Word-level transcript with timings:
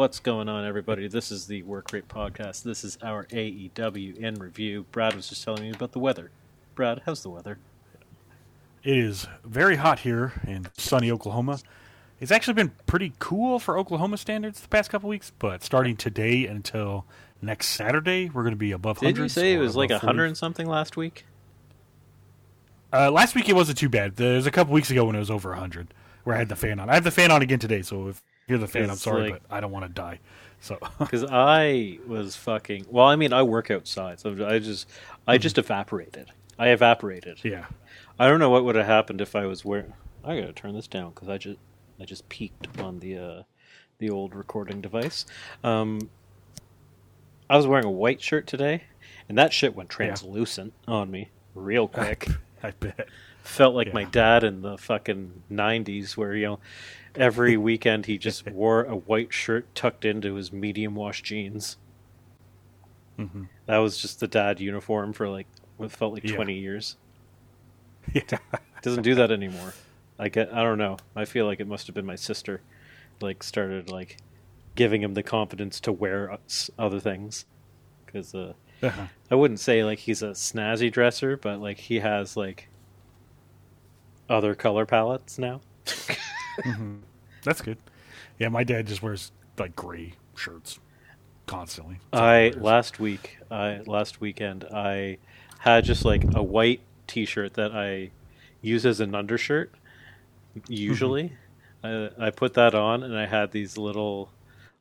What's 0.00 0.18
going 0.18 0.48
on, 0.48 0.64
everybody? 0.64 1.08
This 1.08 1.30
is 1.30 1.46
the 1.46 1.62
Work 1.64 1.92
Rate 1.92 2.08
Podcast. 2.08 2.62
This 2.62 2.84
is 2.84 2.96
our 3.02 3.26
AEW 3.26 4.16
in 4.16 4.34
review. 4.36 4.86
Brad 4.92 5.14
was 5.14 5.28
just 5.28 5.44
telling 5.44 5.60
me 5.62 5.72
about 5.72 5.92
the 5.92 5.98
weather. 5.98 6.30
Brad, 6.74 7.02
how's 7.04 7.22
the 7.22 7.28
weather? 7.28 7.58
It 8.82 8.96
is 8.96 9.26
very 9.44 9.76
hot 9.76 9.98
here 9.98 10.32
in 10.48 10.68
sunny 10.78 11.10
Oklahoma. 11.10 11.58
It's 12.18 12.32
actually 12.32 12.54
been 12.54 12.72
pretty 12.86 13.12
cool 13.18 13.58
for 13.58 13.76
Oklahoma 13.76 14.16
standards 14.16 14.60
the 14.60 14.68
past 14.68 14.88
couple 14.88 15.10
weeks, 15.10 15.32
but 15.38 15.62
starting 15.62 15.98
today 15.98 16.46
until 16.46 17.04
next 17.42 17.66
Saturday, 17.66 18.30
we're 18.30 18.42
going 18.42 18.54
to 18.54 18.56
be 18.56 18.72
above. 18.72 19.00
Did 19.00 19.18
you 19.18 19.28
say 19.28 19.52
it 19.52 19.58
was 19.58 19.76
like 19.76 19.90
a 19.90 19.98
100 19.98 20.24
and 20.24 20.34
something 20.34 20.66
last 20.66 20.96
week? 20.96 21.26
Uh, 22.90 23.10
last 23.10 23.34
week 23.34 23.50
it 23.50 23.54
wasn't 23.54 23.76
too 23.76 23.90
bad. 23.90 24.16
There 24.16 24.36
was 24.36 24.46
a 24.46 24.50
couple 24.50 24.72
weeks 24.72 24.90
ago 24.90 25.04
when 25.04 25.14
it 25.14 25.18
was 25.18 25.30
over 25.30 25.50
100 25.50 25.92
where 26.24 26.36
I 26.36 26.38
had 26.38 26.48
the 26.48 26.56
fan 26.56 26.80
on. 26.80 26.88
I 26.88 26.94
have 26.94 27.04
the 27.04 27.10
fan 27.10 27.30
on 27.30 27.42
again 27.42 27.58
today, 27.58 27.82
so 27.82 28.08
if 28.08 28.22
you're 28.50 28.58
the 28.58 28.68
fan, 28.68 28.90
I'm 28.90 28.96
sorry, 28.96 29.30
like, 29.30 29.42
but 29.48 29.56
I 29.56 29.60
don't 29.60 29.72
want 29.72 29.86
to 29.86 29.92
die. 29.92 30.18
So 30.60 30.78
because 30.98 31.24
I 31.24 31.98
was 32.06 32.36
fucking 32.36 32.86
well, 32.90 33.06
I 33.06 33.16
mean, 33.16 33.32
I 33.32 33.42
work 33.42 33.70
outside, 33.70 34.20
so 34.20 34.46
I 34.46 34.58
just 34.58 34.88
I 35.26 35.38
just 35.38 35.56
mm-hmm. 35.56 35.64
evaporated. 35.64 36.30
I 36.58 36.68
evaporated. 36.68 37.38
Yeah. 37.42 37.64
I 38.18 38.28
don't 38.28 38.38
know 38.38 38.50
what 38.50 38.64
would 38.64 38.76
have 38.76 38.84
happened 38.84 39.22
if 39.22 39.34
I 39.34 39.46
was 39.46 39.64
wearing. 39.64 39.94
I 40.22 40.38
gotta 40.38 40.52
turn 40.52 40.74
this 40.74 40.86
down 40.86 41.10
because 41.10 41.30
I 41.30 41.38
just 41.38 41.58
I 41.98 42.04
just 42.04 42.28
peeked 42.28 42.78
on 42.78 42.98
the 42.98 43.16
uh, 43.16 43.42
the 43.98 44.10
old 44.10 44.34
recording 44.34 44.80
device. 44.80 45.24
Um, 45.64 46.10
I 47.48 47.56
was 47.56 47.66
wearing 47.66 47.86
a 47.86 47.90
white 47.90 48.20
shirt 48.20 48.46
today, 48.46 48.84
and 49.28 49.38
that 49.38 49.52
shit 49.52 49.74
went 49.74 49.88
translucent 49.88 50.74
yeah. 50.86 50.94
on 50.94 51.10
me 51.10 51.30
real 51.54 51.88
quick. 51.88 52.28
I 52.62 52.72
bet. 52.72 53.08
Felt 53.42 53.74
like 53.74 53.88
yeah. 53.88 53.94
my 53.94 54.04
dad 54.04 54.44
in 54.44 54.60
the 54.60 54.76
fucking 54.76 55.42
'90s, 55.50 56.16
where 56.16 56.34
you 56.34 56.46
know 56.46 56.60
every 57.14 57.56
weekend 57.56 58.06
he 58.06 58.18
just 58.18 58.46
wore 58.50 58.84
a 58.84 58.96
white 58.96 59.32
shirt 59.32 59.72
tucked 59.74 60.04
into 60.04 60.34
his 60.34 60.52
medium 60.52 60.94
wash 60.94 61.22
jeans. 61.22 61.76
Mm-hmm. 63.18 63.44
That 63.66 63.78
was 63.78 63.98
just 63.98 64.20
the 64.20 64.28
dad 64.28 64.60
uniform 64.60 65.12
for 65.12 65.28
like 65.28 65.46
what 65.76 65.92
felt 65.92 66.14
like 66.14 66.24
yeah. 66.24 66.36
20 66.36 66.58
years. 66.58 66.96
Yeah. 68.14 68.38
Doesn't 68.82 69.02
do 69.02 69.14
that 69.16 69.30
anymore. 69.30 69.74
I 70.18 70.30
get 70.30 70.52
I 70.52 70.62
don't 70.62 70.78
know. 70.78 70.96
I 71.14 71.26
feel 71.26 71.44
like 71.46 71.60
it 71.60 71.68
must 71.68 71.86
have 71.86 71.94
been 71.94 72.06
my 72.06 72.16
sister 72.16 72.62
like 73.20 73.42
started 73.42 73.90
like 73.90 74.16
giving 74.74 75.02
him 75.02 75.12
the 75.12 75.22
confidence 75.22 75.78
to 75.80 75.92
wear 75.92 76.36
other 76.78 76.98
things 76.98 77.44
cuz 78.06 78.34
uh, 78.34 78.54
uh-huh. 78.82 79.06
I 79.30 79.34
wouldn't 79.34 79.60
say 79.60 79.84
like 79.84 79.98
he's 79.98 80.22
a 80.22 80.30
snazzy 80.30 80.90
dresser, 80.90 81.36
but 81.36 81.60
like 81.60 81.78
he 81.78 82.00
has 82.00 82.36
like 82.36 82.68
other 84.28 84.54
color 84.54 84.86
palettes 84.86 85.38
now. 85.38 85.60
mm-hmm. 86.64 86.96
That's 87.44 87.62
good. 87.62 87.78
Yeah, 88.38 88.48
my 88.48 88.64
dad 88.64 88.86
just 88.86 89.02
wears 89.02 89.32
like 89.58 89.76
gray 89.76 90.14
shirts 90.34 90.78
constantly. 91.46 91.98
I 92.12 92.52
last 92.56 92.98
week, 92.98 93.38
I 93.50 93.80
last 93.86 94.20
weekend, 94.20 94.64
I 94.64 95.18
had 95.58 95.84
just 95.84 96.04
like 96.04 96.24
a 96.34 96.42
white 96.42 96.80
T-shirt 97.06 97.54
that 97.54 97.72
I 97.72 98.10
use 98.62 98.86
as 98.86 99.00
an 99.00 99.14
undershirt. 99.14 99.72
Usually, 100.68 101.32
mm-hmm. 101.84 102.22
I, 102.22 102.26
I 102.26 102.30
put 102.30 102.54
that 102.54 102.74
on, 102.74 103.02
and 103.02 103.16
I 103.16 103.26
had 103.26 103.52
these 103.52 103.76
little 103.76 104.30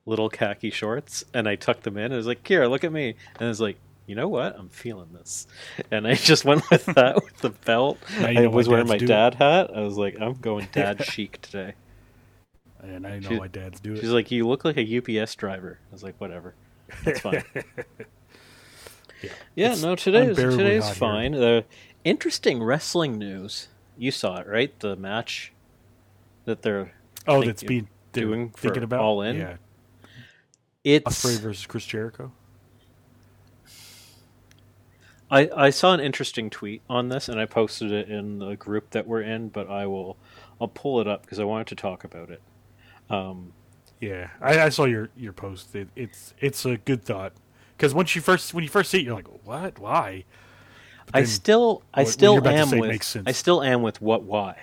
little 0.06 0.30
khaki 0.30 0.70
shorts, 0.72 1.24
and 1.34 1.48
I 1.48 1.56
tucked 1.56 1.84
them 1.84 1.98
in. 1.98 2.12
I 2.12 2.18
was 2.18 2.28
like, 2.28 2.46
"Here, 2.48 2.66
look 2.66 2.84
at 2.84 2.92
me," 2.92 3.16
and 3.36 3.46
I 3.46 3.48
was 3.48 3.62
like, 3.62 3.78
you 4.10 4.16
know 4.16 4.28
what? 4.28 4.58
I'm 4.58 4.70
feeling 4.70 5.10
this. 5.14 5.46
And 5.92 6.08
I 6.08 6.16
just 6.16 6.44
went 6.44 6.68
with 6.72 6.84
that 6.96 7.16
with 7.24 7.38
the 7.38 7.52
belt. 7.52 8.00
I 8.18 8.48
was 8.48 8.68
wearing 8.68 8.88
my 8.88 8.98
dad 8.98 9.36
hat. 9.36 9.70
I 9.74 9.82
was 9.82 9.98
like, 9.98 10.18
I'm 10.20 10.34
going 10.34 10.68
dad 10.74 11.06
chic 11.06 11.40
today. 11.42 11.76
And 12.82 13.06
I 13.06 13.20
know 13.20 13.30
she, 13.30 13.38
my 13.38 13.48
dad's 13.48 13.80
doing. 13.80 13.98
It. 13.98 14.02
She's 14.02 14.10
like, 14.10 14.32
you 14.32 14.48
look 14.48 14.66
like 14.66 14.78
a 14.78 14.98
UPS 15.22 15.36
driver. 15.36 15.80
I 15.92 15.94
was 15.94 16.02
like, 16.02 16.20
whatever, 16.20 16.56
it's 17.06 17.20
fine. 17.20 17.44
yeah, 19.22 19.30
yeah 19.56 19.76
no, 19.76 19.96
today 19.96 20.26
is 20.26 20.38
today's 20.38 20.90
fine. 20.90 21.34
The 21.34 21.66
interesting 22.04 22.64
wrestling 22.64 23.20
news. 23.20 23.68
You 23.96 24.10
saw 24.10 24.38
it, 24.40 24.48
right? 24.48 24.78
The 24.80 24.96
match 24.96 25.54
that 26.46 26.64
they're 26.64 26.94
oh, 27.28 27.44
that's 27.44 27.62
being 27.62 27.90
doing 28.14 28.50
thinking 28.58 28.82
about 28.82 29.02
all 29.02 29.22
in. 29.22 29.36
Yeah, 29.36 29.58
it's 30.84 31.24
Ospreay 31.24 31.40
versus 31.42 31.68
Chris 31.68 31.86
Jericho. 31.86 32.32
I, 35.32 35.50
I 35.56 35.70
saw 35.70 35.94
an 35.94 36.00
interesting 36.00 36.50
tweet 36.50 36.82
on 36.90 37.10
this 37.10 37.30
and 37.30 37.40
I 37.40 37.46
posted 37.46 37.92
it 37.92 38.10
in 38.10 38.40
the 38.40 38.56
group 38.56 38.90
that 38.92 39.08
we're 39.08 39.22
in, 39.22 39.50
but 39.50 39.70
I 39.70 39.86
will 39.86 40.18
I'll 40.60 40.68
pull 40.68 41.00
it 41.00 41.08
up 41.08 41.22
because 41.22 41.40
I 41.40 41.44
wanted 41.44 41.68
to 41.68 41.76
talk 41.76 42.04
about 42.04 42.30
it. 42.30 42.42
Um, 43.10 43.54
yeah, 44.00 44.30
I, 44.42 44.60
I, 44.62 44.70
saw 44.70 44.86
your 44.86 45.10
your 45.16 45.34
post. 45.34 45.76
It, 45.76 45.90
it's 45.96 46.34
it's 46.40 46.66
a 46.66 46.78
good 46.78 47.04
thought 47.04 47.34
because 47.76 47.94
once 47.94 48.16
you 48.16 48.22
first 48.22 48.54
when 48.54 48.64
you 48.64 48.70
first 48.70 48.92
see 48.92 49.00
it, 49.00 49.06
you're 49.06 49.16
like, 49.16 49.28
what? 49.46 49.80
Why? 49.80 50.26
I 51.14 51.24
still 51.24 51.84
I 51.94 52.04
still 52.04 52.46
am 52.48 52.70
with 52.72 53.18
I 53.26 53.32
still 53.32 53.64
am 53.64 53.82
with 53.82 54.02
what 54.02 54.24
why, 54.24 54.58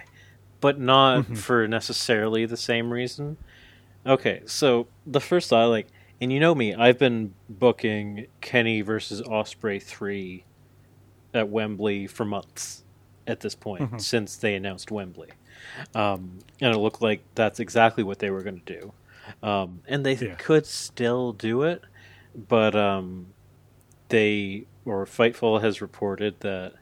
but 0.60 0.78
not 0.78 1.24
mm-hmm. 1.24 1.34
for 1.34 1.66
necessarily 1.66 2.46
the 2.46 2.56
same 2.56 2.92
reason. 2.92 3.36
Okay, 4.06 4.42
so 4.46 4.86
the 5.04 5.20
first 5.20 5.50
thought, 5.50 5.66
like, 5.66 5.88
and 6.20 6.32
you 6.32 6.38
know 6.38 6.54
me, 6.54 6.72
I've 6.74 6.98
been 6.98 7.34
booking 7.48 8.28
Kenny 8.40 8.80
versus 8.80 9.20
Ospreay 9.22 9.82
three 9.82 10.44
at 11.34 11.48
Wembley 11.48 12.06
for 12.06 12.24
months 12.24 12.84
at 13.26 13.40
this 13.40 13.54
point 13.54 13.82
mm-hmm. 13.82 13.98
since 13.98 14.36
they 14.36 14.54
announced 14.54 14.90
Wembley. 14.90 15.30
Um, 15.94 16.38
and 16.60 16.74
it 16.74 16.78
looked 16.78 17.02
like 17.02 17.22
that's 17.34 17.60
exactly 17.60 18.04
what 18.04 18.18
they 18.18 18.30
were 18.30 18.42
going 18.42 18.60
to 18.64 18.80
do. 18.80 18.92
Um, 19.42 19.80
and 19.88 20.06
they 20.06 20.14
yeah. 20.14 20.34
could 20.34 20.66
still 20.66 21.32
do 21.32 21.62
it, 21.62 21.82
but 22.48 22.76
um, 22.76 23.26
they, 24.08 24.66
or 24.84 25.04
Fightful 25.04 25.60
has 25.60 25.80
reported 25.80 26.40
that 26.40 26.74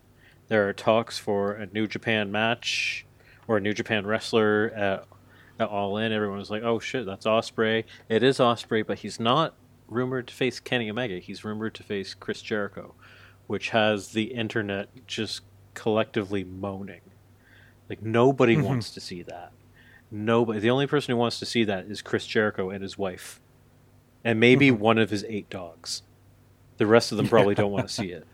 there 0.49 0.69
are 0.69 0.73
talks 0.75 1.19
for 1.19 1.53
a 1.53 1.67
New 1.67 1.87
Japan 1.87 2.31
match 2.31 3.07
or 3.49 3.57
a 3.57 3.61
New 3.61 3.73
Japan 3.73 4.07
wrestler 4.07 4.71
at, 4.77 5.07
at 5.59 5.69
All 5.69 5.97
In. 5.97 6.13
Everyone 6.13 6.39
was 6.39 6.51
like, 6.51 6.63
oh 6.63 6.79
shit, 6.79 7.07
that's 7.07 7.25
Ospreay. 7.25 7.85
It 8.11 8.23
is 8.23 8.39
Ospreay, 8.39 8.87
but 8.87 8.99
he's 8.99 9.19
not 9.19 9.55
rumored 9.89 10.27
to 10.29 10.35
face 10.35 10.61
Kenny 10.61 10.91
Omega. 10.91 11.19
He's 11.19 11.45
rumored 11.45 11.75
to 11.77 11.83
face 11.83 12.13
Chris 12.13 12.43
Jericho 12.43 12.95
which 13.47 13.71
has 13.71 14.09
the 14.09 14.25
internet 14.25 14.89
just 15.07 15.43
collectively 15.75 16.45
moaning. 16.45 17.01
Like 17.89 18.03
nobody 18.03 18.57
mm-hmm. 18.57 18.65
wants 18.65 18.91
to 18.93 19.01
see 19.01 19.23
that. 19.23 19.53
Nobody. 20.11 20.61
The 20.61 20.71
only 20.71 20.87
person 20.87 21.13
who 21.13 21.19
wants 21.19 21.39
to 21.41 21.47
see 21.47 21.65
that 21.65 21.87
is 21.87 22.01
Chris 22.01 22.27
Jericho 22.27 22.71
and 22.71 22.83
his 22.83 22.97
wife, 22.97 23.41
and 24.23 24.41
maybe 24.41 24.71
mm-hmm. 24.71 24.81
one 24.81 24.99
of 24.99 25.11
his 25.11 25.25
eight 25.29 25.51
dogs. 25.51 26.03
The 26.77 26.87
rest 26.87 27.13
of 27.13 27.19
them 27.19 27.29
probably 27.29 27.55
don't 27.55 27.71
want 27.71 27.89
to 27.89 27.95
see 27.95 28.11
it. 28.11 28.27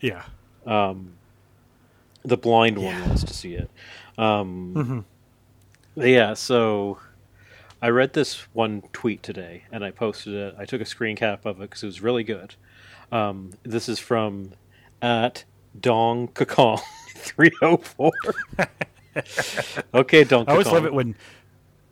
Yeah. 0.00 0.24
Um, 0.66 1.14
the 2.22 2.36
blind 2.36 2.78
yeah. 2.78 3.00
one 3.00 3.08
wants 3.08 3.24
to 3.24 3.34
see 3.34 3.54
it. 3.54 3.70
Um, 4.16 4.74
mm-hmm. 5.96 6.00
Yeah. 6.06 6.34
So 6.34 6.98
I 7.80 7.88
read 7.88 8.12
this 8.12 8.46
one 8.52 8.82
tweet 8.92 9.22
today, 9.22 9.64
and 9.72 9.84
I 9.84 9.90
posted 9.90 10.34
it. 10.34 10.54
I 10.58 10.64
took 10.64 10.80
a 10.80 10.86
screen 10.86 11.16
cap 11.16 11.46
of 11.46 11.58
it 11.58 11.62
because 11.62 11.82
it 11.82 11.86
was 11.86 12.02
really 12.02 12.24
good. 12.24 12.54
Um, 13.10 13.50
this 13.62 13.88
is 13.88 13.98
from 13.98 14.52
at 15.00 15.44
Dong 15.78 16.28
Kakong 16.28 16.80
three 17.14 17.50
oh 17.62 17.78
four. 17.78 18.12
Okay, 19.92 20.22
Dong. 20.22 20.44
I 20.46 20.52
always 20.52 20.68
love 20.68 20.84
it 20.84 20.92
when 20.92 21.16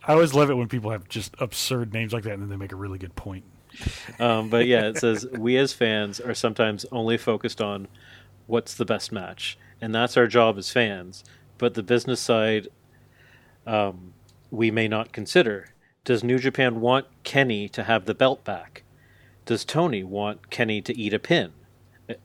I 0.06 0.12
always 0.12 0.32
love 0.32 0.48
it 0.50 0.54
when 0.54 0.68
people 0.68 0.90
have 0.92 1.08
just 1.08 1.34
absurd 1.40 1.92
names 1.92 2.12
like 2.12 2.22
that, 2.22 2.34
and 2.34 2.42
then 2.42 2.48
they 2.48 2.56
make 2.56 2.72
a 2.72 2.76
really 2.76 2.98
good 2.98 3.16
point. 3.16 3.44
Um, 4.20 4.48
but 4.48 4.66
yeah, 4.66 4.86
it 4.86 4.96
says 4.98 5.26
we 5.32 5.56
as 5.56 5.72
fans 5.72 6.20
are 6.20 6.34
sometimes 6.34 6.86
only 6.92 7.18
focused 7.18 7.60
on 7.60 7.88
what's 8.46 8.74
the 8.74 8.84
best 8.84 9.10
match, 9.10 9.58
and 9.80 9.94
that's 9.94 10.16
our 10.16 10.28
job 10.28 10.56
as 10.58 10.70
fans. 10.70 11.24
But 11.58 11.74
the 11.74 11.82
business 11.82 12.20
side, 12.20 12.68
um, 13.66 14.12
we 14.50 14.70
may 14.70 14.86
not 14.86 15.12
consider. 15.12 15.70
Does 16.04 16.22
New 16.22 16.38
Japan 16.38 16.80
want 16.80 17.06
Kenny 17.24 17.68
to 17.70 17.82
have 17.82 18.04
the 18.04 18.14
belt 18.14 18.44
back? 18.44 18.84
Does 19.46 19.64
Tony 19.64 20.04
want 20.04 20.50
Kenny 20.50 20.82
to 20.82 20.96
eat 20.96 21.14
a 21.14 21.18
pin? 21.18 21.52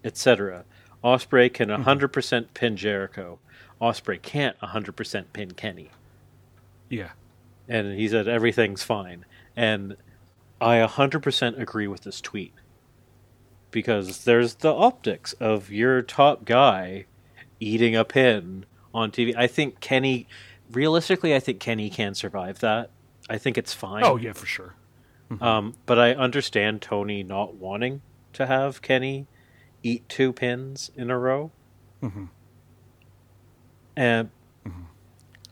Etc. 0.04 0.66
Ospreay 1.04 1.54
can 1.54 1.70
100% 1.70 1.84
mm-hmm. 1.84 2.54
pin 2.54 2.76
Jericho. 2.76 3.40
Ospreay 3.82 4.22
can't 4.22 4.60
100% 4.60 5.26
pin 5.32 5.52
Kenny. 5.52 5.90
Yeah. 6.90 7.12
And 7.68 7.98
he 7.98 8.08
said 8.08 8.28
everything's 8.28 8.84
fine. 8.84 9.26
And 9.56 9.96
I 10.60 10.78
100% 10.78 11.60
agree 11.60 11.88
with 11.88 12.02
this 12.02 12.22
tweet. 12.22 12.54
Because 13.70 14.26
there's 14.26 14.56
the 14.56 14.74
optics 14.74 15.34
of 15.34 15.72
your 15.72 16.02
top 16.02 16.44
guy 16.44 17.06
eating 17.60 17.96
a 17.96 18.04
pin 18.04 18.66
on 18.94 19.12
TV. 19.12 19.34
I 19.36 19.48
think 19.48 19.80
Kenny, 19.80 20.28
realistically, 20.72 21.34
I 21.34 21.40
think 21.40 21.60
Kenny 21.60 21.90
can 21.90 22.14
survive 22.14 22.60
that. 22.60 22.90
I 23.30 23.38
think 23.38 23.58
it's 23.58 23.74
fine. 23.74 24.04
Oh, 24.04 24.18
yeah, 24.18 24.34
for 24.34 24.46
sure. 24.46 24.76
Mm-hmm. 25.32 25.44
Um, 25.44 25.74
but 25.86 25.98
I 25.98 26.14
understand 26.14 26.82
Tony 26.82 27.24
not 27.24 27.56
wanting 27.56 28.02
to 28.34 28.46
have 28.46 28.82
Kenny 28.82 29.28
eat 29.84 30.08
two 30.10 30.34
pins 30.34 30.92
in 30.96 31.10
a 31.10 31.18
row. 31.18 31.52
Mm-hmm. 32.04 32.26
And 33.96 34.30
mm-hmm. 34.66 34.84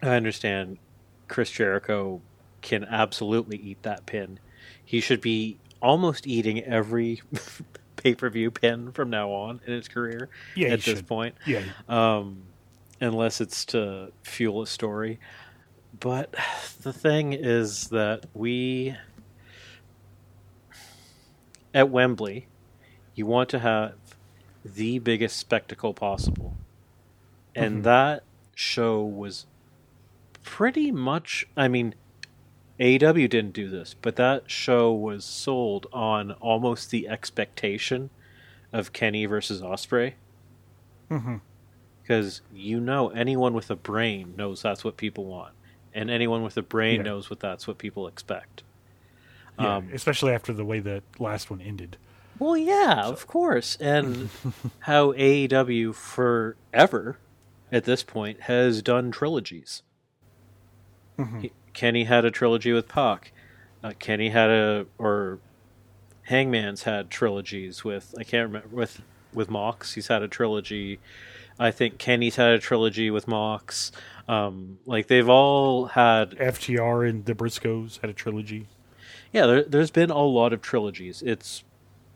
I 0.02 0.16
understand 0.16 0.78
Chris 1.28 1.52
Jericho 1.52 2.22
can 2.62 2.84
absolutely 2.84 3.58
eat 3.58 3.82
that 3.84 4.06
pin 4.06 4.40
he 4.90 5.02
should 5.02 5.22
be 5.22 5.60
almost 5.84 6.26
eating 6.26 6.64
every 6.64 7.22
pay 7.96 8.16
per 8.16 8.28
view 8.28 8.50
pin 8.50 8.92
from 8.92 9.12
now 9.12 9.30
on 9.30 9.62
in 9.68 9.74
his 9.74 9.88
career. 9.88 10.30
Yeah, 10.56 10.70
at 10.70 10.82
this 10.82 10.98
should. 10.98 11.08
point. 11.08 11.36
Yeah. 11.46 11.62
Um, 11.88 12.42
unless 13.00 13.40
it's 13.40 13.66
to 13.66 14.12
fuel 14.24 14.64
a 14.64 14.68
story. 14.68 15.20
But 16.00 16.34
the 16.82 16.92
thing 16.92 17.34
is 17.34 17.90
that 17.90 18.26
we 18.34 18.96
at 21.74 21.90
Wembley, 21.90 22.48
you 23.16 23.26
want 23.26 23.50
to 23.50 23.60
have 23.60 23.94
the 24.64 25.00
biggest 25.00 25.38
spectacle 25.38 25.94
possible. 25.94 26.56
And 27.56 27.76
mm-hmm. 27.76 27.84
that 27.84 28.24
show 28.56 29.02
was 29.04 29.46
pretty 30.44 30.92
much 30.92 31.46
I 31.56 31.68
mean 31.68 31.96
AEW 32.80 33.30
didn't 33.30 33.54
do 33.54 33.70
this, 33.70 33.94
but 34.02 34.16
that 34.16 34.50
show 34.50 34.94
was 34.94 35.26
sold 35.26 35.88
on 35.92 36.32
almost 36.34 36.92
the 36.92 37.10
expectation 37.10 38.10
of 38.72 38.94
Kenny 38.94 39.26
versus 39.26 39.62
Ospreay. 39.62 40.14
Mm-hmm. 41.12 41.38
Because 42.02 42.42
you 42.54 42.80
know, 42.80 43.10
anyone 43.10 43.54
with 43.54 43.70
a 43.70 43.76
brain 43.76 44.34
knows 44.38 44.62
that's 44.62 44.84
what 44.84 44.96
people 44.96 45.26
want, 45.26 45.54
and 45.94 46.10
anyone 46.10 46.42
with 46.42 46.56
a 46.58 46.62
brain 46.62 46.98
yeah. 46.98 47.04
knows 47.04 47.30
what 47.30 47.42
that's 47.42 47.68
what 47.68 47.78
people 47.78 48.08
expect. 48.08 48.64
Yeah, 49.60 49.78
um, 49.78 49.90
especially 49.94 50.34
after 50.34 50.54
the 50.54 50.66
way 50.66 50.80
that 50.80 51.04
last 51.20 51.50
one 51.50 51.62
ended. 51.62 51.98
Well, 52.38 52.56
yeah, 52.56 53.04
so. 53.04 53.12
of 53.12 53.28
course, 53.28 53.78
and 53.82 54.30
how 54.80 55.12
AEW 55.14 55.94
forever 55.94 57.18
at 57.72 57.84
this 57.84 58.04
point 58.04 58.42
has 58.42 58.82
done 58.82 59.12
trilogies. 59.12 59.84
Mm-hmm. 61.18 61.48
Kenny 61.74 62.06
had 62.06 62.26
a 62.26 62.32
trilogy 62.32 62.72
with 62.72 62.88
Pac. 62.88 63.32
Uh, 63.84 63.94
Kenny 64.00 64.30
had 64.30 64.50
a 64.50 64.86
or 64.98 65.40
Hangman's 66.24 66.84
had 66.84 67.10
trilogies 67.10 67.84
with 67.84 68.14
I 68.18 68.24
can't 68.24 68.48
remember 68.48 68.76
with 68.76 69.02
with 69.34 69.50
Mox. 69.50 69.94
He's 69.94 70.08
had 70.08 70.22
a 70.22 70.28
trilogy. 70.28 71.00
I 71.60 71.72
think 71.72 71.98
Kenny's 71.98 72.38
had 72.38 72.52
a 72.54 72.60
trilogy 72.60 73.12
with 73.12 73.28
Mox. 73.28 73.92
Um, 74.28 74.80
like 74.86 75.08
they've 75.08 75.28
all 75.28 75.88
had 75.88 76.32
FTR 76.32 77.10
and 77.10 77.26
the 77.26 77.36
Briscoes 77.36 78.00
had 78.00 78.10
a 78.10 78.14
trilogy. 78.14 78.68
Yeah, 79.32 79.46
there, 79.46 79.80
has 79.80 79.92
been 79.92 80.10
a 80.10 80.24
lot 80.24 80.54
of 80.54 80.62
trilogies. 80.62 81.22
It's 81.22 81.64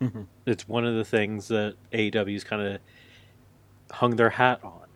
mm-hmm. 0.02 0.24
it's 0.46 0.68
one 0.68 0.86
of 0.86 0.96
the 0.96 1.06
things 1.06 1.48
that 1.50 1.76
AEW's 1.92 2.44
kind 2.44 2.62
of 2.62 2.80
hung 3.92 4.16
their 4.16 4.32
hat 4.32 4.60
on. 4.64 4.88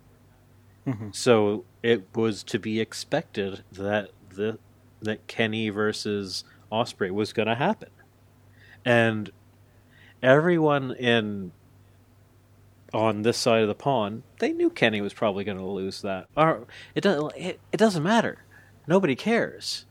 Mm-hmm. 0.87 1.09
So 1.11 1.65
it 1.83 2.03
was 2.15 2.43
to 2.43 2.59
be 2.59 2.79
expected 2.79 3.63
that 3.71 4.11
the 4.29 4.57
that 5.01 5.27
Kenny 5.27 5.69
versus 5.69 6.43
Ospreay 6.71 7.11
was 7.11 7.33
going 7.33 7.47
to 7.47 7.55
happen, 7.55 7.89
and 8.83 9.29
everyone 10.23 10.93
in 10.93 11.51
on 12.93 13.21
this 13.21 13.37
side 13.37 13.61
of 13.61 13.67
the 13.67 13.75
pond 13.75 14.23
they 14.39 14.53
knew 14.53 14.69
Kenny 14.69 15.01
was 15.01 15.13
probably 15.13 15.43
going 15.43 15.57
to 15.57 15.65
lose 15.65 16.01
that. 16.01 16.27
Or 16.35 16.65
it 16.95 17.01
doesn't 17.01 17.35
it, 17.35 17.59
it 17.71 17.77
doesn't 17.77 18.03
matter. 18.03 18.43
Nobody 18.87 19.15
cares. 19.15 19.85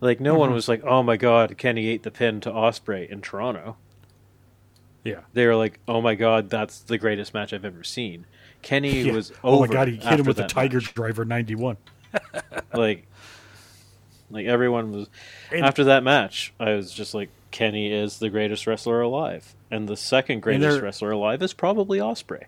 Like 0.00 0.20
no 0.20 0.32
mm-hmm. 0.32 0.40
one 0.40 0.52
was 0.52 0.68
like, 0.68 0.82
"Oh 0.84 1.02
my 1.02 1.16
god, 1.16 1.56
Kenny 1.58 1.88
ate 1.88 2.02
the 2.02 2.10
pin 2.10 2.40
to 2.42 2.50
Ospreay 2.50 3.08
in 3.08 3.20
Toronto." 3.20 3.76
Yeah, 5.04 5.20
they 5.32 5.46
were 5.46 5.56
like, 5.56 5.78
"Oh 5.86 6.00
my 6.00 6.14
god, 6.14 6.48
that's 6.50 6.80
the 6.80 6.98
greatest 6.98 7.34
match 7.34 7.52
I've 7.52 7.64
ever 7.64 7.84
seen." 7.84 8.26
Kenny 8.62 9.02
yeah. 9.02 9.12
was 9.12 9.32
oh 9.44 9.60
my 9.60 9.66
god, 9.66 9.88
he 9.88 9.96
hit 9.96 10.20
him 10.20 10.26
with 10.26 10.36
the 10.36 10.46
Tiger 10.46 10.78
match. 10.78 10.94
Driver 10.94 11.24
ninety 11.24 11.54
one. 11.54 11.76
like, 12.74 13.06
like 14.30 14.46
everyone 14.46 14.92
was 14.92 15.08
and, 15.52 15.64
after 15.64 15.84
that 15.84 16.02
match. 16.02 16.52
I 16.58 16.72
was 16.74 16.92
just 16.92 17.14
like, 17.14 17.28
Kenny 17.50 17.92
is 17.92 18.18
the 18.18 18.30
greatest 18.30 18.66
wrestler 18.66 19.00
alive, 19.02 19.54
and 19.70 19.88
the 19.88 19.96
second 19.96 20.40
greatest 20.40 20.80
wrestler 20.80 21.10
alive 21.10 21.42
is 21.42 21.52
probably 21.52 21.98
Ospreay. 21.98 22.44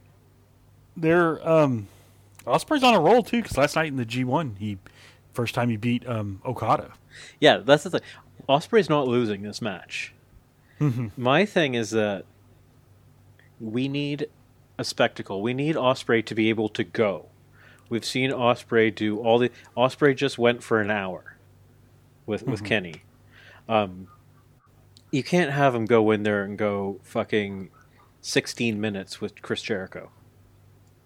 They're 0.97 1.47
um, 1.47 1.89
Ospreay's 2.47 2.83
on 2.83 2.95
a 2.95 3.01
roll 3.01 3.23
too 3.23 3.43
because 3.43 3.57
last 3.57 3.77
night 3.77 3.89
in 3.89 3.97
the 3.97 4.05
G 4.05 4.25
one, 4.25 4.57
he 4.59 4.79
first 5.33 5.55
time 5.55 5.69
he 5.69 5.77
beat 5.77 6.07
um, 6.09 6.41
Okada. 6.45 6.93
Yeah, 7.41 7.59
that's 7.59 7.85
the 7.85 7.91
thing. 7.91 8.01
Ospreay's 8.49 8.89
not 8.89 9.07
losing 9.07 9.43
this 9.43 9.63
match. 9.63 10.13
Mm-hmm. 10.81 11.09
My 11.17 11.45
thing 11.45 11.75
is 11.75 11.91
that 11.91 12.25
we 13.61 13.89
need 13.89 14.27
a 14.79 14.85
spectacle. 14.85 15.43
We 15.43 15.55
need 15.55 15.77
Ospreay 15.77 16.25
to 16.27 16.35
be 16.35 16.49
able 16.49 16.69
to 16.71 16.85
go. 16.85 17.27
We've 17.89 18.05
seen 18.05 18.31
Ospreay 18.31 18.95
do 18.95 19.19
all 19.19 19.39
the. 19.39 19.51
Ospreay 19.77 20.17
just 20.17 20.39
went 20.39 20.63
for 20.63 20.81
an 20.81 20.91
hour 20.91 21.37
with 22.27 22.43
with 22.45 22.61
mm-hmm. 22.61 22.67
Kenny. 22.67 23.03
Um, 23.69 24.09
you 25.11 25.23
can't 25.23 25.53
have 25.53 25.75
him 25.75 25.85
go 25.85 26.11
in 26.11 26.23
there 26.23 26.43
and 26.43 26.57
go 26.59 27.01
fucking 27.03 27.71
sixteen 28.21 28.81
minutes 28.81 29.21
with 29.21 29.41
Chris 29.43 29.63
Jericho. 29.63 30.11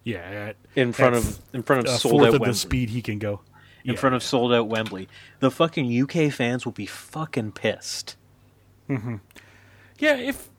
Yeah, 0.03 0.19
at, 0.19 0.55
in 0.75 0.93
front 0.93 1.15
of 1.15 1.39
in 1.53 1.61
front 1.61 1.85
of 1.85 1.93
sold 1.93 2.23
out 2.23 2.43
the 2.43 2.53
speed 2.53 2.89
he 2.89 3.01
can 3.01 3.19
go 3.19 3.41
in 3.87 3.93
yeah. 3.93 3.99
front 3.99 4.13
of 4.15 4.21
sold 4.21 4.53
out 4.53 4.67
Wembley. 4.67 5.07
The 5.39 5.49
fucking 5.49 6.01
UK 6.01 6.31
fans 6.31 6.65
will 6.65 6.73
be 6.73 6.85
fucking 6.85 7.53
pissed. 7.53 8.17
Mm-hmm. 8.89 9.15
Yeah, 9.97 10.17
if 10.17 10.49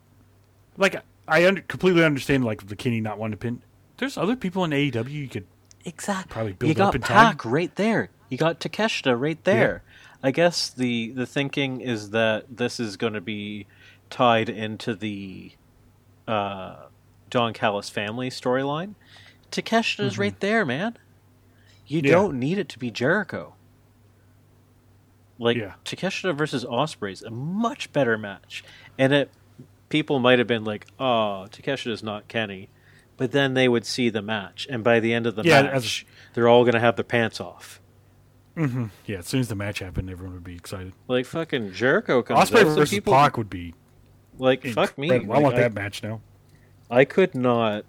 like 0.77 1.01
I 1.27 1.45
under, 1.45 1.61
completely 1.61 2.03
understand 2.03 2.43
like 2.43 2.67
the 2.67 2.75
Kenny 2.75 2.99
not 2.99 3.19
wanting 3.19 3.33
to 3.33 3.37
pin. 3.37 3.61
There's 3.97 4.17
other 4.17 4.35
people 4.35 4.63
in 4.63 4.71
AEW 4.71 5.09
you 5.11 5.27
could 5.27 5.45
exactly 5.85 6.33
probably 6.33 6.53
build 6.53 6.69
you 6.69 6.75
got 6.75 6.89
up 6.89 6.95
in 6.95 7.01
Pac 7.01 7.43
time. 7.43 7.51
right 7.51 7.73
there. 7.75 8.09
You 8.29 8.37
got 8.37 8.59
Takeshita 8.59 9.19
right 9.19 9.41
there. 9.43 9.83
Yeah. 9.85 10.27
I 10.27 10.31
guess 10.31 10.69
the 10.69 11.11
the 11.11 11.27
thinking 11.27 11.81
is 11.81 12.09
that 12.09 12.45
this 12.49 12.79
is 12.79 12.97
going 12.97 13.13
to 13.13 13.21
be 13.21 13.67
tied 14.09 14.49
into 14.49 14.95
the 14.95 15.51
uh, 16.27 16.87
Don 17.29 17.53
Callis 17.53 17.89
family 17.89 18.31
storyline. 18.31 18.95
Takeshita's 19.51 20.13
mm-hmm. 20.13 20.21
right 20.21 20.39
there, 20.39 20.65
man. 20.65 20.97
You 21.89 22.01
yeah. 22.03 22.11
don't 22.11 22.39
need 22.39 22.59
it 22.59 22.69
to 22.69 22.79
be 22.79 22.91
Jericho. 22.91 23.55
Like 25.39 25.57
yeah. 25.57 25.73
Takeshita 25.83 26.35
versus 26.35 26.63
Ospreay 26.63 27.11
is 27.11 27.23
a 27.23 27.31
much 27.31 27.91
better 27.91 28.17
match, 28.17 28.63
and 28.97 29.11
it 29.11 29.31
people 29.89 30.19
might 30.19 30.37
have 30.37 30.47
been 30.47 30.63
like, 30.63 30.85
"Oh, 30.99 31.47
Takeshita's 31.49 32.03
not 32.03 32.27
Kenny," 32.27 32.69
but 33.17 33.31
then 33.31 33.55
they 33.55 33.67
would 33.67 33.85
see 33.85 34.09
the 34.09 34.21
match, 34.21 34.67
and 34.69 34.83
by 34.83 34.99
the 34.99 35.13
end 35.13 35.25
of 35.25 35.35
the 35.35 35.43
yeah, 35.43 35.63
match, 35.63 35.73
as... 35.73 36.03
they're 36.35 36.47
all 36.47 36.63
going 36.63 36.73
to 36.73 36.79
have 36.79 36.95
their 36.95 37.03
pants 37.03 37.41
off. 37.41 37.81
Mm-hmm. 38.55 38.85
Yeah, 39.05 39.19
as 39.19 39.27
soon 39.27 39.39
as 39.39 39.47
the 39.47 39.55
match 39.55 39.79
happened, 39.79 40.09
everyone 40.09 40.35
would 40.35 40.43
be 40.43 40.55
excited. 40.55 40.93
Like 41.07 41.25
fucking 41.25 41.73
Jericho 41.73 42.21
comes 42.21 42.51
Ospreay 42.51 42.65
versus 42.65 42.89
people... 42.91 43.13
Pac 43.13 43.37
would 43.37 43.49
be 43.49 43.73
like 44.37 44.63
fuck 44.67 44.95
me. 44.97 45.09
I 45.11 45.17
like, 45.17 45.27
want 45.41 45.55
that 45.55 45.73
match 45.73 46.03
now. 46.03 46.21
I 46.91 47.05
could 47.05 47.33
not. 47.33 47.85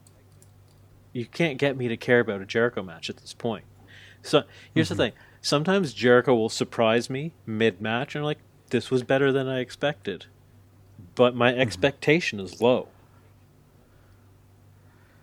You 1.13 1.27
can't 1.27 1.59
get 1.59 1.77
me 1.77 1.89
to 1.89 1.97
care 1.97 2.21
about 2.21 2.41
a 2.41 2.47
Jericho 2.47 2.83
match 2.83 3.11
at 3.11 3.19
this 3.19 3.35
point. 3.35 3.65
So 4.23 4.43
here's 4.75 4.89
mm-hmm. 4.89 4.97
the 4.97 5.05
thing: 5.05 5.13
sometimes 5.41 5.93
Jericho 5.93 6.35
will 6.35 6.49
surprise 6.49 7.11
me 7.11 7.33
mid 7.47 7.81
match, 7.81 8.15
and 8.15 8.23
I'm 8.23 8.27
like, 8.27 8.39
this 8.71 8.91
was 8.91 9.03
better 9.03 9.33
than 9.33 9.49
I 9.49 9.61
expected, 9.61 10.27
but 11.15 11.35
my 11.35 11.53
mm-hmm. 11.53 11.61
expectation 11.61 12.41
is 12.41 12.61
low. 12.61 12.89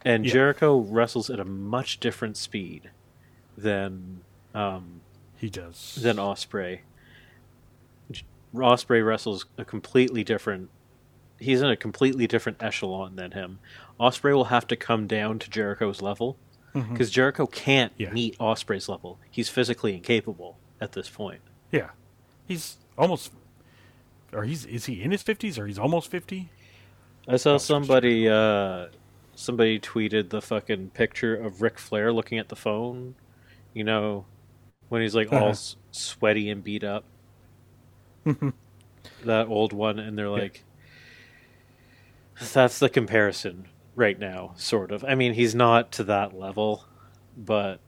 And 0.05 0.25
yeah. 0.25 0.31
Jericho 0.31 0.77
wrestles 0.77 1.29
at 1.29 1.39
a 1.39 1.45
much 1.45 1.99
different 1.99 2.37
speed 2.37 2.91
than 3.57 4.21
um, 4.53 5.01
he 5.35 5.49
does 5.49 5.97
than 6.01 6.17
Ospreay. 6.17 6.81
Ospreay 8.55 9.05
wrestles 9.05 9.45
a 9.57 9.65
completely 9.65 10.23
different. 10.23 10.69
He's 11.39 11.61
in 11.61 11.69
a 11.69 11.75
completely 11.75 12.25
different 12.25 12.61
echelon 12.63 13.15
than 13.15 13.31
him. 13.31 13.59
Ospreay 13.99 14.33
will 14.33 14.45
have 14.45 14.67
to 14.67 14.75
come 14.75 15.07
down 15.07 15.39
to 15.39 15.49
Jericho's 15.49 16.01
level. 16.01 16.37
Because 16.73 17.07
mm-hmm. 17.07 17.13
Jericho 17.13 17.47
can't 17.47 17.91
yeah. 17.97 18.11
meet 18.11 18.37
Ospreay's 18.37 18.87
level. 18.87 19.19
He's 19.31 19.49
physically 19.49 19.95
incapable 19.95 20.57
at 20.79 20.91
this 20.91 21.09
point. 21.09 21.41
Yeah, 21.71 21.89
he's 22.47 22.77
almost, 22.97 23.31
or 24.31 24.43
he's 24.43 24.65
is 24.65 24.85
he 24.85 25.01
in 25.01 25.11
his 25.11 25.23
fifties 25.23 25.57
or 25.57 25.65
he's 25.65 25.79
almost 25.79 26.11
fifty? 26.11 26.49
I 27.27 27.37
saw 27.37 27.57
somebody 27.57 28.29
uh, 28.29 28.87
somebody 29.35 29.79
tweeted 29.79 30.29
the 30.29 30.41
fucking 30.41 30.91
picture 30.91 31.35
of 31.35 31.61
Ric 31.61 31.79
Flair 31.79 32.13
looking 32.13 32.37
at 32.37 32.49
the 32.49 32.55
phone. 32.55 33.15
You 33.73 33.83
know, 33.83 34.25
when 34.89 35.01
he's 35.01 35.15
like 35.15 35.31
all 35.31 35.49
uh-huh. 35.49 35.75
sweaty 35.91 36.49
and 36.49 36.63
beat 36.63 36.83
up. 36.83 37.03
that 39.25 39.47
old 39.47 39.73
one, 39.73 39.99
and 39.99 40.17
they're 40.17 40.29
like, 40.29 40.63
yeah. 42.39 42.47
"That's 42.53 42.79
the 42.79 42.89
comparison." 42.89 43.67
Right 43.97 44.17
now, 44.17 44.53
sort 44.55 44.91
of. 44.91 45.03
I 45.03 45.15
mean, 45.15 45.33
he's 45.33 45.53
not 45.53 45.91
to 45.93 46.05
that 46.05 46.39
level, 46.39 46.85
but 47.37 47.81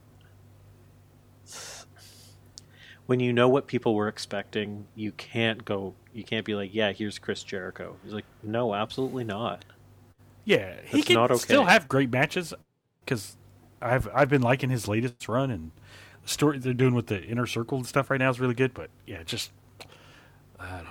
when 3.06 3.20
you 3.20 3.32
know 3.32 3.48
what 3.48 3.66
people 3.66 3.94
were 3.94 4.08
expecting, 4.08 4.86
you 4.94 5.12
can't 5.12 5.64
go. 5.64 5.94
You 6.12 6.24
can't 6.24 6.44
be 6.44 6.54
like, 6.54 6.74
"Yeah, 6.74 6.92
here's 6.92 7.18
Chris 7.18 7.42
Jericho." 7.42 7.96
He's 8.04 8.12
like, 8.12 8.26
"No, 8.42 8.74
absolutely 8.74 9.24
not." 9.24 9.64
Yeah, 10.44 10.76
That's 10.76 10.92
he 10.92 11.02
can 11.02 11.16
okay. 11.18 11.36
still 11.36 11.64
have 11.64 11.88
great 11.88 12.10
matches 12.10 12.52
because 13.04 13.36
I've 13.80 14.08
I've 14.14 14.28
been 14.28 14.42
liking 14.42 14.70
his 14.70 14.88
latest 14.88 15.28
run 15.28 15.50
and 15.50 15.72
the 16.22 16.28
story 16.28 16.58
they're 16.58 16.74
doing 16.74 16.94
with 16.94 17.08
the 17.08 17.22
inner 17.24 17.46
circle 17.46 17.78
and 17.78 17.86
stuff 17.86 18.10
right 18.10 18.18
now 18.20 18.30
is 18.30 18.40
really 18.40 18.54
good. 18.54 18.74
But 18.74 18.90
yeah, 19.06 19.22
just 19.22 19.52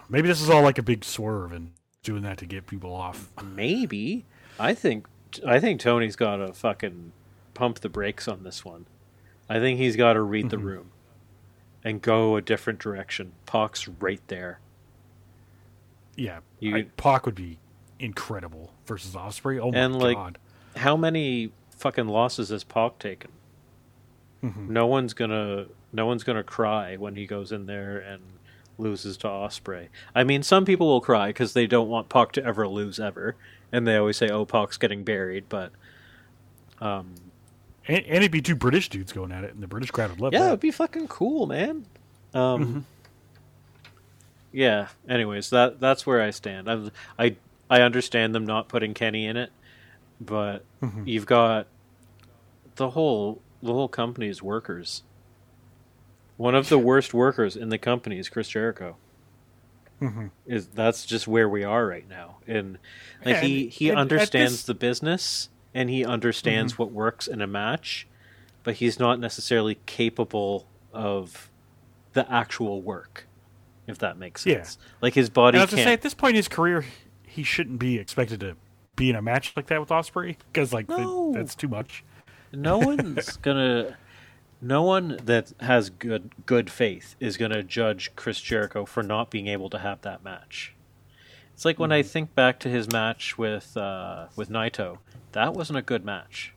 Maybe 0.09 0.27
this 0.27 0.41
is 0.41 0.49
all 0.49 0.63
like 0.63 0.77
a 0.79 0.83
big 0.83 1.03
swerve 1.05 1.51
and 1.51 1.71
doing 2.03 2.23
that 2.23 2.39
to 2.39 2.45
get 2.47 2.67
people 2.67 2.93
off. 2.93 3.31
Maybe. 3.43 4.25
I 4.59 4.73
think 4.73 5.07
I 5.45 5.59
think 5.59 5.79
Tony's 5.79 6.15
got 6.15 6.37
to 6.37 6.53
fucking 6.53 7.11
pump 7.53 7.79
the 7.79 7.89
brakes 7.89 8.27
on 8.27 8.43
this 8.43 8.65
one. 8.65 8.85
I 9.47 9.59
think 9.59 9.79
he's 9.79 9.95
got 9.95 10.13
to 10.13 10.21
read 10.21 10.45
mm-hmm. 10.45 10.49
the 10.49 10.57
room 10.57 10.91
and 11.83 12.01
go 12.01 12.35
a 12.35 12.41
different 12.41 12.79
direction. 12.79 13.33
Pac's 13.45 13.87
right 13.87 14.21
there. 14.27 14.59
Yeah, 16.15 16.39
you, 16.59 16.75
I, 16.75 16.83
Pac 16.97 17.25
would 17.25 17.35
be 17.35 17.57
incredible 17.99 18.73
versus 18.85 19.15
Ospreay. 19.15 19.59
Oh 19.59 19.71
my 19.71 19.77
and 19.77 19.97
like, 19.97 20.17
god! 20.17 20.37
How 20.75 20.97
many 20.97 21.51
fucking 21.71 22.07
losses 22.07 22.49
has 22.49 22.63
Pac 22.63 22.99
taken? 22.99 23.31
Mm-hmm. 24.43 24.73
No 24.73 24.85
one's 24.85 25.13
gonna, 25.13 25.67
no 25.93 26.05
one's 26.05 26.23
gonna 26.23 26.43
cry 26.43 26.97
when 26.97 27.15
he 27.15 27.25
goes 27.25 27.51
in 27.51 27.65
there 27.65 27.97
and 27.97 28.21
loses 28.77 29.17
to 29.17 29.27
Ospreay. 29.27 29.87
I 30.13 30.23
mean, 30.23 30.43
some 30.43 30.65
people 30.65 30.87
will 30.87 31.01
cry 31.01 31.27
because 31.27 31.53
they 31.53 31.67
don't 31.67 31.89
want 31.89 32.09
Pac 32.09 32.33
to 32.33 32.43
ever 32.43 32.67
lose 32.67 32.99
ever, 32.99 33.35
and 33.71 33.87
they 33.87 33.95
always 33.97 34.17
say, 34.17 34.29
"Oh, 34.29 34.45
Pac's 34.45 34.77
getting 34.77 35.03
buried." 35.03 35.45
But, 35.49 35.71
um, 36.81 37.15
and, 37.87 38.05
and, 38.05 38.17
it'd 38.17 38.31
be 38.31 38.41
two 38.41 38.55
British 38.55 38.89
dudes 38.89 39.11
going 39.11 39.31
at 39.31 39.43
it, 39.43 39.53
and 39.53 39.61
the 39.61 39.67
British 39.67 39.91
crowd 39.91 40.09
would 40.11 40.21
love 40.21 40.33
yeah, 40.33 40.39
that. 40.39 40.47
it'd 40.47 40.59
be 40.59 40.71
fucking 40.71 41.07
cool, 41.07 41.45
man. 41.45 41.85
Um, 42.33 42.65
mm-hmm. 42.65 42.79
yeah. 44.51 44.87
Anyways, 45.07 45.49
that 45.51 45.79
that's 45.79 46.05
where 46.05 46.21
I 46.21 46.31
stand. 46.31 46.69
I 46.69 46.91
I 47.17 47.35
I 47.69 47.81
understand 47.81 48.33
them 48.33 48.45
not 48.45 48.67
putting 48.67 48.93
Kenny 48.93 49.25
in 49.25 49.37
it, 49.37 49.51
but 50.19 50.63
mm-hmm. 50.81 51.07
you've 51.07 51.25
got 51.25 51.67
the 52.75 52.91
whole 52.91 53.41
the 53.61 53.73
whole 53.73 53.87
company's 53.87 54.41
workers. 54.41 55.03
One 56.37 56.55
of 56.55 56.69
the 56.69 56.79
worst 56.79 57.13
workers 57.13 57.55
in 57.57 57.69
the 57.69 57.77
company 57.77 58.17
is 58.17 58.29
Chris 58.29 58.47
Jericho. 58.47 58.95
Mm-hmm. 60.01 60.27
Is 60.45 60.67
that's 60.67 61.05
just 61.05 61.27
where 61.27 61.49
we 61.49 61.63
are 61.63 61.85
right 61.85 62.07
now, 62.07 62.37
and 62.47 62.77
like 63.25 63.35
and, 63.35 63.45
he 63.45 63.67
he 63.67 63.91
understands 63.91 64.53
this... 64.53 64.63
the 64.63 64.73
business 64.73 65.49
and 65.73 65.89
he 65.89 66.05
understands 66.05 66.73
mm-hmm. 66.73 66.83
what 66.83 66.91
works 66.91 67.27
in 67.27 67.41
a 67.41 67.47
match, 67.47 68.07
but 68.63 68.75
he's 68.75 68.99
not 68.99 69.19
necessarily 69.19 69.77
capable 69.85 70.67
of 70.93 71.49
the 72.13 72.31
actual 72.31 72.81
work. 72.81 73.25
If 73.87 73.97
that 73.99 74.17
makes 74.17 74.41
sense, 74.41 74.77
yeah. 74.79 74.87
like 75.01 75.15
his 75.15 75.29
body. 75.29 75.57
And 75.57 75.61
I 75.61 75.65
was 75.65 75.83
say 75.83 75.93
at 75.93 76.01
this 76.01 76.13
point 76.13 76.31
in 76.31 76.35
his 76.35 76.47
career, 76.47 76.85
he 77.23 77.41
shouldn't 77.41 77.79
be 77.79 77.97
expected 77.97 78.39
to 78.41 78.55
be 78.95 79.09
in 79.09 79.15
a 79.15 79.21
match 79.21 79.53
like 79.55 79.67
that 79.67 79.79
with 79.79 79.89
Ospreay 79.89 80.35
because 80.51 80.71
like 80.71 80.87
no. 80.87 81.31
the, 81.31 81.39
that's 81.39 81.55
too 81.55 81.67
much. 81.67 82.03
No 82.53 82.77
one's 82.77 83.37
gonna. 83.41 83.97
No 84.61 84.83
one 84.83 85.17
that 85.23 85.53
has 85.61 85.89
good 85.89 86.31
good 86.45 86.69
faith 86.69 87.15
is 87.19 87.37
gonna 87.37 87.63
judge 87.63 88.13
Chris 88.15 88.41
Jericho 88.41 88.85
for 88.85 89.01
not 89.01 89.29
being 89.29 89.47
able 89.47 89.69
to 89.69 89.79
have 89.79 90.01
that 90.01 90.23
match. 90.23 90.73
It's 91.53 91.65
like 91.65 91.79
when 91.79 91.89
mm-hmm. 91.89 91.99
I 91.99 92.03
think 92.03 92.35
back 92.35 92.59
to 92.59 92.69
his 92.69 92.91
match 92.91 93.37
with 93.37 93.75
uh, 93.77 94.27
with 94.35 94.49
Naito, 94.49 94.99
that 95.31 95.53
wasn't 95.53 95.79
a 95.79 95.81
good 95.81 96.03
match. 96.03 96.53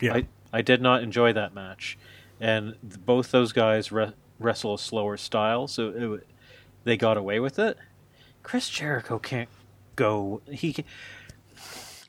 Yeah, 0.00 0.14
I, 0.14 0.26
I 0.52 0.62
did 0.62 0.80
not 0.80 1.02
enjoy 1.02 1.32
that 1.32 1.54
match, 1.54 1.98
and 2.40 2.76
both 3.04 3.32
those 3.32 3.52
guys 3.52 3.90
re- 3.90 4.14
wrestle 4.38 4.74
a 4.74 4.78
slower 4.78 5.16
style, 5.16 5.66
so 5.66 5.88
it, 5.88 6.26
they 6.84 6.96
got 6.96 7.16
away 7.16 7.40
with 7.40 7.58
it. 7.58 7.76
Chris 8.42 8.68
Jericho 8.68 9.18
can't 9.18 9.48
go. 9.96 10.42
He, 10.50 10.72
can, 10.72 10.84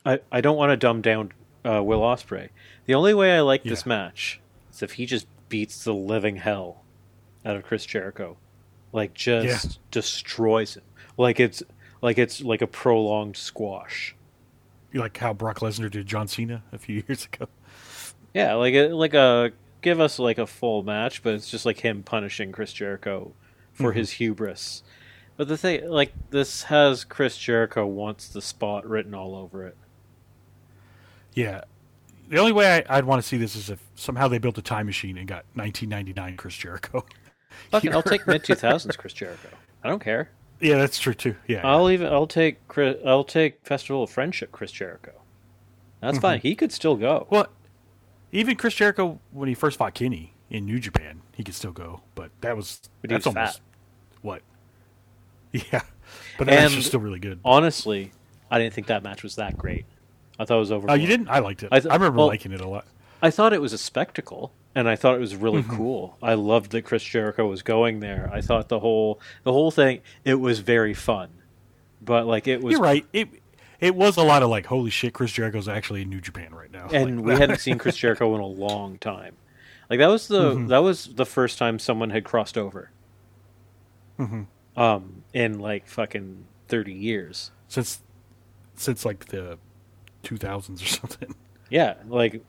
I 0.06 0.20
I 0.30 0.40
don't 0.40 0.56
want 0.56 0.70
to 0.70 0.76
dumb 0.76 1.02
down 1.02 1.32
uh, 1.64 1.82
Will 1.82 2.00
Ospreay. 2.00 2.50
The 2.86 2.94
only 2.94 3.14
way 3.14 3.36
I 3.36 3.40
like 3.40 3.64
yeah. 3.64 3.70
this 3.70 3.84
match 3.84 4.40
if 4.82 4.92
he 4.92 5.06
just 5.06 5.26
beats 5.48 5.84
the 5.84 5.94
living 5.94 6.36
hell 6.36 6.84
out 7.44 7.56
of 7.56 7.64
Chris 7.64 7.84
Jericho, 7.84 8.36
like 8.92 9.14
just 9.14 9.64
yeah. 9.64 9.72
destroys 9.90 10.76
him, 10.76 10.82
like 11.16 11.40
it's 11.40 11.62
like 12.02 12.18
it's 12.18 12.40
like 12.40 12.62
a 12.62 12.66
prolonged 12.66 13.36
squash. 13.36 14.14
Like 14.92 15.16
how 15.16 15.32
Brock 15.32 15.60
Lesnar 15.60 15.90
did 15.90 16.06
John 16.06 16.26
Cena 16.28 16.62
a 16.72 16.78
few 16.78 17.04
years 17.08 17.26
ago. 17.26 17.48
Yeah, 18.34 18.54
like 18.54 18.74
a, 18.74 18.88
like 18.88 19.14
a 19.14 19.52
give 19.82 20.00
us 20.00 20.18
like 20.18 20.38
a 20.38 20.46
full 20.46 20.82
match, 20.82 21.22
but 21.22 21.34
it's 21.34 21.50
just 21.50 21.66
like 21.66 21.80
him 21.80 22.02
punishing 22.02 22.52
Chris 22.52 22.72
Jericho 22.72 23.32
for 23.72 23.90
mm-hmm. 23.90 23.98
his 23.98 24.10
hubris 24.12 24.82
but 25.40 25.48
the 25.48 25.56
thing, 25.56 25.88
like, 25.88 26.12
this 26.28 26.64
has 26.64 27.02
Chris 27.02 27.38
Jericho 27.38 27.86
wants 27.86 28.28
the 28.28 28.42
spot 28.42 28.86
written 28.86 29.14
all 29.14 29.34
over 29.34 29.66
it. 29.66 29.76
Yeah. 31.32 31.62
The 32.30 32.38
only 32.38 32.52
way 32.52 32.84
I, 32.88 32.96
would 32.96 33.06
want 33.06 33.20
to 33.20 33.26
see 33.26 33.36
this 33.38 33.56
is 33.56 33.70
if 33.70 33.82
somehow 33.96 34.28
they 34.28 34.38
built 34.38 34.56
a 34.56 34.62
time 34.62 34.86
machine 34.86 35.18
and 35.18 35.26
got 35.26 35.44
1999 35.54 36.36
Chris 36.36 36.56
Jericho. 36.56 37.04
Fuck 37.70 37.84
I'll 37.88 38.04
take 38.04 38.24
mid 38.26 38.44
2000s 38.44 38.96
Chris 38.96 39.12
Jericho. 39.12 39.48
I 39.82 39.88
don't 39.88 39.98
care. 39.98 40.30
Yeah, 40.60 40.76
that's 40.76 41.00
true 41.00 41.14
too. 41.14 41.34
Yeah, 41.48 41.66
I'll 41.66 41.90
even 41.90 42.06
I'll 42.06 42.28
take 42.28 42.66
Chris, 42.68 42.96
I'll 43.04 43.24
take 43.24 43.66
Festival 43.66 44.04
of 44.04 44.10
Friendship 44.10 44.52
Chris 44.52 44.70
Jericho. 44.70 45.12
That's 46.00 46.18
mm-hmm. 46.18 46.22
fine. 46.22 46.40
He 46.40 46.54
could 46.54 46.70
still 46.70 46.96
go. 46.96 47.26
Well, 47.30 47.48
even 48.30 48.56
Chris 48.56 48.74
Jericho 48.74 49.18
when 49.32 49.48
he 49.48 49.54
first 49.54 49.76
fought 49.76 49.94
Kenny 49.94 50.34
in 50.50 50.66
New 50.66 50.78
Japan, 50.78 51.22
he 51.34 51.42
could 51.42 51.54
still 51.54 51.72
go. 51.72 52.02
But 52.14 52.30
that 52.42 52.56
was 52.56 52.80
but 53.00 53.10
that's 53.10 53.26
almost 53.26 53.54
fat. 53.54 53.60
what 54.22 54.42
Yeah, 55.52 55.82
but 56.38 56.46
that 56.46 56.62
match 56.62 56.76
was 56.76 56.86
still 56.86 57.00
really 57.00 57.18
good. 57.18 57.40
Honestly, 57.44 58.12
I 58.50 58.58
didn't 58.58 58.74
think 58.74 58.86
that 58.86 59.02
match 59.02 59.24
was 59.24 59.34
that 59.36 59.58
great. 59.58 59.86
I 60.40 60.44
thought 60.44 60.56
it 60.56 60.60
was 60.60 60.72
over. 60.72 60.90
Oh, 60.90 60.94
you 60.94 61.06
didn't? 61.06 61.28
I 61.28 61.40
liked 61.40 61.62
it. 61.62 61.68
I, 61.70 61.80
th- 61.80 61.90
I 61.90 61.94
remember 61.94 62.18
well, 62.18 62.28
liking 62.28 62.52
it 62.52 62.60
a 62.60 62.68
lot. 62.68 62.86
I 63.22 63.30
thought 63.30 63.52
it 63.52 63.60
was 63.60 63.72
a 63.72 63.78
spectacle, 63.78 64.52
and 64.74 64.88
I 64.88 64.96
thought 64.96 65.14
it 65.14 65.20
was 65.20 65.36
really 65.36 65.62
mm-hmm. 65.62 65.76
cool. 65.76 66.16
I 66.22 66.34
loved 66.34 66.70
that 66.72 66.82
Chris 66.82 67.02
Jericho 67.02 67.46
was 67.46 67.62
going 67.62 68.00
there. 68.00 68.30
I 68.32 68.40
thought 68.40 68.68
the 68.68 68.80
whole 68.80 69.20
the 69.44 69.52
whole 69.52 69.70
thing 69.70 70.00
it 70.24 70.36
was 70.36 70.60
very 70.60 70.94
fun, 70.94 71.28
but 72.00 72.26
like 72.26 72.48
it 72.48 72.62
was. 72.62 72.72
You're 72.72 72.80
right. 72.80 73.06
It 73.12 73.28
it 73.78 73.94
was 73.94 74.16
a 74.16 74.22
lot 74.22 74.42
of 74.42 74.50
like, 74.50 74.66
holy 74.66 74.90
shit, 74.90 75.12
Chris 75.12 75.32
Jericho's 75.32 75.68
actually 75.68 76.02
in 76.02 76.10
New 76.10 76.20
Japan 76.20 76.54
right 76.54 76.70
now, 76.72 76.88
and 76.92 77.18
like, 77.18 77.26
we 77.26 77.40
hadn't 77.40 77.60
seen 77.60 77.78
Chris 77.78 77.96
Jericho 77.96 78.34
in 78.34 78.40
a 78.40 78.46
long 78.46 78.98
time. 78.98 79.36
Like 79.88 79.98
that 79.98 80.08
was 80.08 80.28
the 80.28 80.54
mm-hmm. 80.54 80.66
that 80.68 80.82
was 80.82 81.06
the 81.14 81.26
first 81.26 81.58
time 81.58 81.78
someone 81.78 82.10
had 82.10 82.24
crossed 82.24 82.56
over. 82.56 82.90
Mm-hmm 84.18 84.42
um, 84.76 85.24
in 85.32 85.58
like 85.58 85.86
fucking 85.86 86.44
thirty 86.68 86.92
years 86.92 87.50
since 87.68 88.00
since 88.74 89.04
like 89.04 89.26
the 89.26 89.58
two 90.22 90.36
thousands 90.36 90.82
or 90.82 90.86
something. 91.00 91.34
Yeah, 91.70 91.94
like 92.08 92.42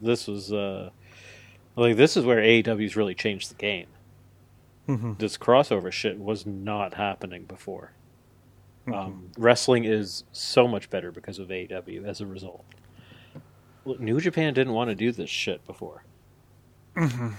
this 0.00 0.26
was 0.26 0.52
uh, 0.52 0.90
like 1.76 1.96
this 1.96 2.16
is 2.16 2.24
where 2.24 2.38
AEW's 2.38 2.96
really 2.96 3.14
changed 3.14 3.50
the 3.50 3.54
game. 3.54 3.86
Mm-hmm. 4.88 5.14
This 5.18 5.38
crossover 5.38 5.90
shit 5.90 6.18
was 6.18 6.44
not 6.44 6.94
happening 6.94 7.44
before. 7.44 7.92
Mm-hmm. 8.86 8.94
Um, 8.94 9.30
wrestling 9.38 9.84
is 9.84 10.24
so 10.32 10.68
much 10.68 10.90
better 10.90 11.10
because 11.10 11.38
of 11.38 11.48
AEW 11.48 12.04
as 12.04 12.20
a 12.20 12.26
result. 12.26 12.64
Look, 13.86 14.00
New 14.00 14.20
Japan 14.20 14.52
didn't 14.54 14.74
want 14.74 14.90
to 14.90 14.94
do 14.94 15.10
this 15.10 15.30
shit 15.30 15.66
before. 15.66 16.04
Mm-hmm. 16.96 17.30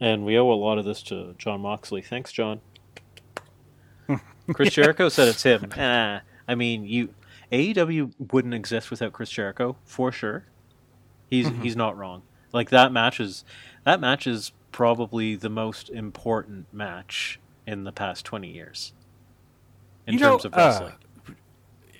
And 0.00 0.24
we 0.24 0.36
owe 0.36 0.50
a 0.50 0.54
lot 0.54 0.78
of 0.78 0.84
this 0.84 1.02
to 1.04 1.34
Jon 1.38 1.60
Moxley. 1.60 2.02
Thanks, 2.02 2.32
Jon. 2.32 2.60
Chris 4.52 4.74
Jericho 4.74 5.08
said 5.08 5.28
it's 5.28 5.42
him. 5.42 5.70
I 6.48 6.54
mean, 6.54 6.84
you 6.84 7.10
AEW 7.54 8.12
wouldn't 8.32 8.52
exist 8.52 8.90
without 8.90 9.12
Chris 9.12 9.30
Jericho 9.30 9.76
for 9.84 10.10
sure. 10.10 10.44
He's 11.30 11.46
mm-hmm. 11.46 11.62
he's 11.62 11.76
not 11.76 11.96
wrong. 11.96 12.22
Like 12.52 12.70
that 12.70 12.90
match 12.90 13.20
is 13.20 13.44
that 13.84 14.00
match 14.00 14.26
is 14.26 14.52
probably 14.72 15.36
the 15.36 15.48
most 15.48 15.88
important 15.88 16.66
match 16.72 17.38
in 17.64 17.84
the 17.84 17.92
past 17.92 18.24
twenty 18.24 18.50
years 18.50 18.92
in 20.06 20.14
you 20.14 20.20
terms 20.20 20.44
know, 20.44 20.48
of 20.48 20.56
wrestling. 20.56 20.92
Uh, 21.28 21.32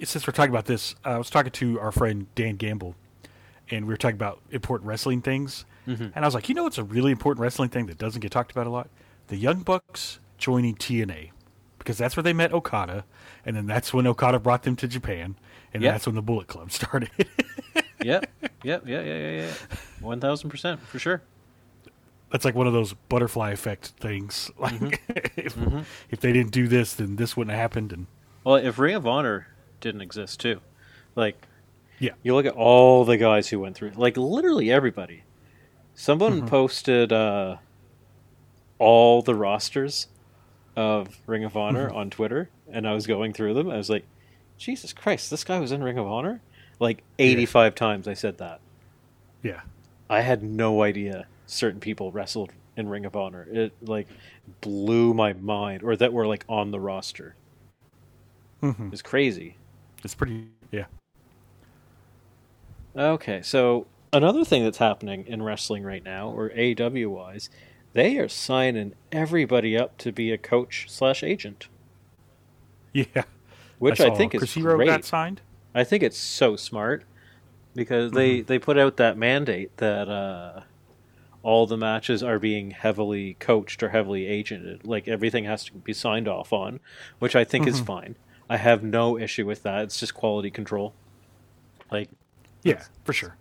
since 0.03 0.27
we're 0.27 0.33
talking 0.33 0.51
about 0.51 0.67
this, 0.67 0.97
uh, 1.07 1.11
I 1.11 1.19
was 1.19 1.31
talking 1.31 1.53
to 1.53 1.79
our 1.79 1.93
friend 1.93 2.27
Dan 2.35 2.57
Gamble, 2.57 2.97
and 3.71 3.87
we 3.87 3.93
were 3.93 3.97
talking 3.97 4.17
about 4.17 4.41
important 4.51 4.89
wrestling 4.89 5.23
things. 5.23 5.65
Mm-hmm. 5.87 6.09
And 6.15 6.25
I 6.25 6.27
was 6.27 6.35
like, 6.35 6.49
you 6.49 6.55
know, 6.55 6.67
it's 6.67 6.79
a 6.79 6.85
really 6.85 7.13
important 7.13 7.41
wrestling 7.43 7.69
thing 7.69 7.87
that 7.87 7.99
doesn't 7.99 8.21
get 8.21 8.33
talked 8.33 8.51
about 8.51 8.67
a 8.67 8.71
lot: 8.71 8.89
the 9.29 9.37
Young 9.37 9.63
Bucks 9.63 10.19
joining 10.37 10.75
TNA 10.75 11.31
because 11.85 11.99
that's 11.99 12.17
where 12.17 12.23
they 12.23 12.33
met 12.33 12.53
Okada, 12.53 13.05
and 13.45 13.55
then 13.55 13.67
that's 13.67 13.93
when 13.93 14.07
Okada 14.07 14.39
brought 14.39 14.63
them 14.63 14.75
to 14.77 14.89
Japan, 14.89 15.37
and 15.75 15.83
yep. 15.83 15.95
that's 15.95 16.07
when 16.07 16.15
the 16.15 16.23
Bullet 16.23 16.47
Club 16.47 16.71
started. 16.73 17.11
yep, 18.03 18.31
yep, 18.63 18.83
yeah, 18.87 19.03
yeah, 19.03 19.03
yeah, 19.03 19.31
yeah, 19.31 19.53
one 20.01 20.21
thousand 20.21 20.49
percent 20.51 20.81
for 20.81 20.99
sure. 20.99 21.23
That's 22.31 22.45
like 22.45 22.55
one 22.55 22.67
of 22.67 22.73
those 22.73 22.95
butterfly 23.09 23.53
effect 23.53 23.89
things. 24.01 24.51
Like, 24.59 24.73
mm-hmm. 24.73 25.41
if, 25.41 25.55
mm-hmm. 25.55 25.81
if 26.11 26.21
they 26.21 26.33
didn't 26.33 26.53
do 26.53 26.67
this, 26.67 26.95
then 26.95 27.17
this 27.17 27.37
wouldn't 27.37 27.53
have 27.53 27.61
happened. 27.61 27.93
And 27.93 28.07
well, 28.43 28.57
if 28.57 28.79
Ring 28.79 28.95
of 28.95 29.07
Honor 29.07 29.49
didn't 29.81 30.01
exist 30.01 30.41
too, 30.41 30.61
like, 31.15 31.47
yeah, 31.99 32.13
you 32.23 32.35
look 32.35 32.47
at 32.47 32.55
all 32.55 33.05
the 33.05 33.17
guys 33.17 33.49
who 33.49 33.61
went 33.61 33.77
through, 33.77 33.93
like 33.97 34.17
literally 34.17 34.71
everybody. 34.71 35.23
Someone 35.97 36.39
mm-hmm. 36.39 36.49
posted 36.49 37.13
uh, 37.13 37.59
all 38.79 39.23
the 39.23 39.35
rosters 39.35 40.09
of 40.77 41.21
Ring 41.27 41.45
of 41.45 41.57
Honor 41.57 41.89
mm-hmm. 41.89 41.97
on 41.97 42.11
Twitter, 42.11 42.51
and 42.69 42.89
I 42.89 42.95
was 42.95 43.07
going 43.07 43.33
through 43.33 43.55
them. 43.55 43.71
I 43.71 43.77
was 43.77 43.91
like, 43.91 44.05
Jesus 44.59 44.93
Christ, 44.93 45.31
this 45.31 45.45
guy 45.45 45.59
was 45.59 45.73
in 45.73 45.83
Ring 45.83 45.99
of 45.99 46.07
Honor? 46.07 46.41
Like 46.81 47.03
85 47.19 47.73
yeah. 47.73 47.75
times 47.75 48.09
I 48.09 48.15
said 48.15 48.39
that. 48.39 48.61
Yeah. 49.43 49.61
I 50.09 50.21
had 50.21 50.43
no 50.43 50.83
idea 50.83 51.27
certain 51.47 51.81
people 51.81 52.13
wrestled 52.13 52.53
in 52.77 52.89
Ring 52.89 53.05
of 53.05 53.17
Honor. 53.17 53.47
It 53.51 53.73
like 53.83 54.09
blew 54.61 55.15
my 55.15 55.33
mind, 55.33 55.83
or 55.83 55.97
that 55.97 56.13
were 56.13 56.27
like 56.27 56.45
on 56.49 56.71
the 56.71 56.81
roster. 56.81 57.35
Mm-hmm. 58.63 58.91
It's 58.93 59.03
crazy. 59.03 59.57
It's 60.03 60.15
pretty, 60.15 60.49
yeah. 60.71 60.87
Okay, 62.97 63.43
so 63.43 63.87
another 64.13 64.45
thing 64.45 64.65
that's 64.65 64.79
happening 64.79 65.27
in 65.27 65.43
wrestling 65.43 65.83
right 65.83 66.05
now, 66.05 66.29
or 66.29 66.53
AW 66.53 67.09
wise, 67.09 67.51
they 67.93 68.19
are 68.19 68.29
signing 68.29 68.95
everybody 69.11 69.77
up 69.77 69.99
to 69.99 70.13
be 70.13 70.31
a 70.31 70.39
coach 70.39 70.87
slash 70.89 71.23
agent. 71.23 71.69
Yeah, 72.93 73.25
which 73.79 74.01
I, 74.01 74.07
I 74.07 74.15
think 74.15 74.33
Chris 74.33 74.51
is 74.51 74.55
Hero 74.55 74.77
great. 74.77 74.87
got 74.87 75.05
signed. 75.05 75.41
I 75.75 75.85
think 75.85 76.03
it's 76.03 76.19
so 76.19 76.57
smart 76.57 77.05
because 77.75 78.13
they 78.13 78.39
mm-hmm. 78.39 78.47
they 78.47 78.59
put 78.59 78.79
out 78.79 78.97
that 78.97 79.19
mandate 79.19 79.77
that 79.79 80.09
uh, 80.09 80.61
all 81.43 81.67
the 81.67 81.77
matches 81.77 82.23
are 82.23 82.39
being 82.39 82.71
heavily 82.71 83.35
coached 83.39 83.83
or 83.83 83.91
heavily 83.91 84.25
agented. 84.25 84.87
Like 84.87 85.09
everything 85.09 85.45
has 85.45 85.65
to 85.65 85.73
be 85.73 85.93
signed 85.93 86.29
off 86.29 86.53
on, 86.53 86.81
which 87.19 87.37
I 87.37 87.45
think 87.45 87.67
mm-hmm. 87.67 87.75
is 87.75 87.81
fine. 87.81 88.17
I 88.49 88.57
have 88.57 88.83
no 88.83 89.19
issue 89.19 89.47
with 89.47 89.63
that. 89.63 89.85
It's 89.85 89.99
just 89.99 90.15
quality 90.15 90.51
control. 90.51 90.95
Like, 91.91 92.11
yeah, 92.63 92.83
for 93.05 93.13
sure. 93.13 93.37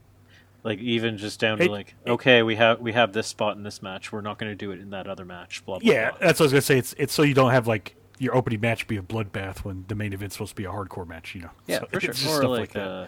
Like 0.64 0.80
even 0.80 1.18
just 1.18 1.40
down 1.40 1.58
to 1.58 1.70
like, 1.70 1.94
okay, 2.08 2.42
we 2.42 2.56
have 2.56 2.80
we 2.80 2.94
have 2.94 3.14
this 3.14 3.28
spot 3.28 3.58
in 3.58 3.64
this 3.64 3.82
match. 3.82 4.12
We're 4.12 4.22
not 4.22 4.38
going 4.38 4.52
to 4.52 4.56
do 4.56 4.72
it 4.72 4.80
in 4.80 4.92
that 4.92 5.08
other 5.08 5.26
match. 5.26 5.66
Blah 5.66 5.80
blah. 5.80 5.86
Blah. 5.86 5.94
Yeah, 5.94 6.10
blah. 6.12 6.20
that's 6.20 6.40
what 6.40 6.46
I 6.46 6.46
was 6.46 6.52
going 6.54 6.62
to 6.62 6.66
say. 6.66 6.78
It's 6.78 6.96
it's 6.98 7.14
so 7.14 7.24
you 7.24 7.34
don't 7.34 7.52
have 7.52 7.68
like 7.68 7.96
your 8.20 8.36
opening 8.36 8.62
match 8.62 8.88
be 8.88 8.98
a 8.98 9.02
bloodbath 9.02 9.60
when 9.60 9.86
the 9.88 9.96
main 9.96 10.14
event's 10.14 10.36
supposed 10.36 10.52
to 10.52 10.56
be 10.56 10.66
a 10.66 10.72
hardcore 10.72 11.08
match. 11.08 11.36
You 11.36 11.42
know. 11.42 11.52
Yeah, 11.68 11.80
so 11.80 11.88
for 11.92 12.14
sure. 12.14 12.42
Or 12.44 12.48
like, 12.48 12.76
like 12.76 12.84
uh, 12.84 13.08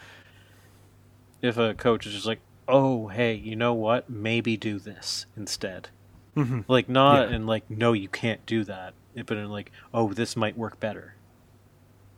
if 1.41 1.57
a 1.57 1.73
coach 1.73 2.05
is 2.05 2.13
just 2.13 2.25
like, 2.25 2.39
oh 2.67 3.07
hey, 3.07 3.33
you 3.33 3.55
know 3.55 3.73
what? 3.73 4.09
Maybe 4.09 4.57
do 4.57 4.79
this 4.79 5.25
instead. 5.37 5.89
Mm-hmm. 6.35 6.61
Like 6.67 6.89
not 6.89 7.29
yeah. 7.29 7.35
and 7.35 7.47
like 7.47 7.69
no, 7.69 7.93
you 7.93 8.07
can't 8.07 8.45
do 8.45 8.63
that. 8.65 8.93
But 9.15 9.37
in 9.37 9.49
like, 9.49 9.71
oh, 9.93 10.11
this 10.11 10.35
might 10.35 10.57
work 10.57 10.79
better. 10.79 11.15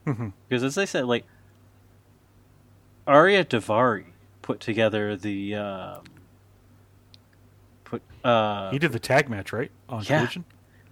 Mm-hmm. 0.07 0.29
Because 0.47 0.63
as 0.63 0.77
I 0.77 0.85
said, 0.85 1.05
like 1.05 1.25
Ariya 3.07 3.45
Daivari 3.45 4.05
put 4.41 4.59
together 4.59 5.15
the 5.15 5.55
um, 5.55 6.03
put. 7.83 8.01
Uh, 8.23 8.71
he 8.71 8.79
did 8.79 8.91
the 8.91 8.99
tag 8.99 9.29
match 9.29 9.53
right 9.53 9.71
on 9.87 10.03
yeah, 10.03 10.19
Collision. 10.19 10.45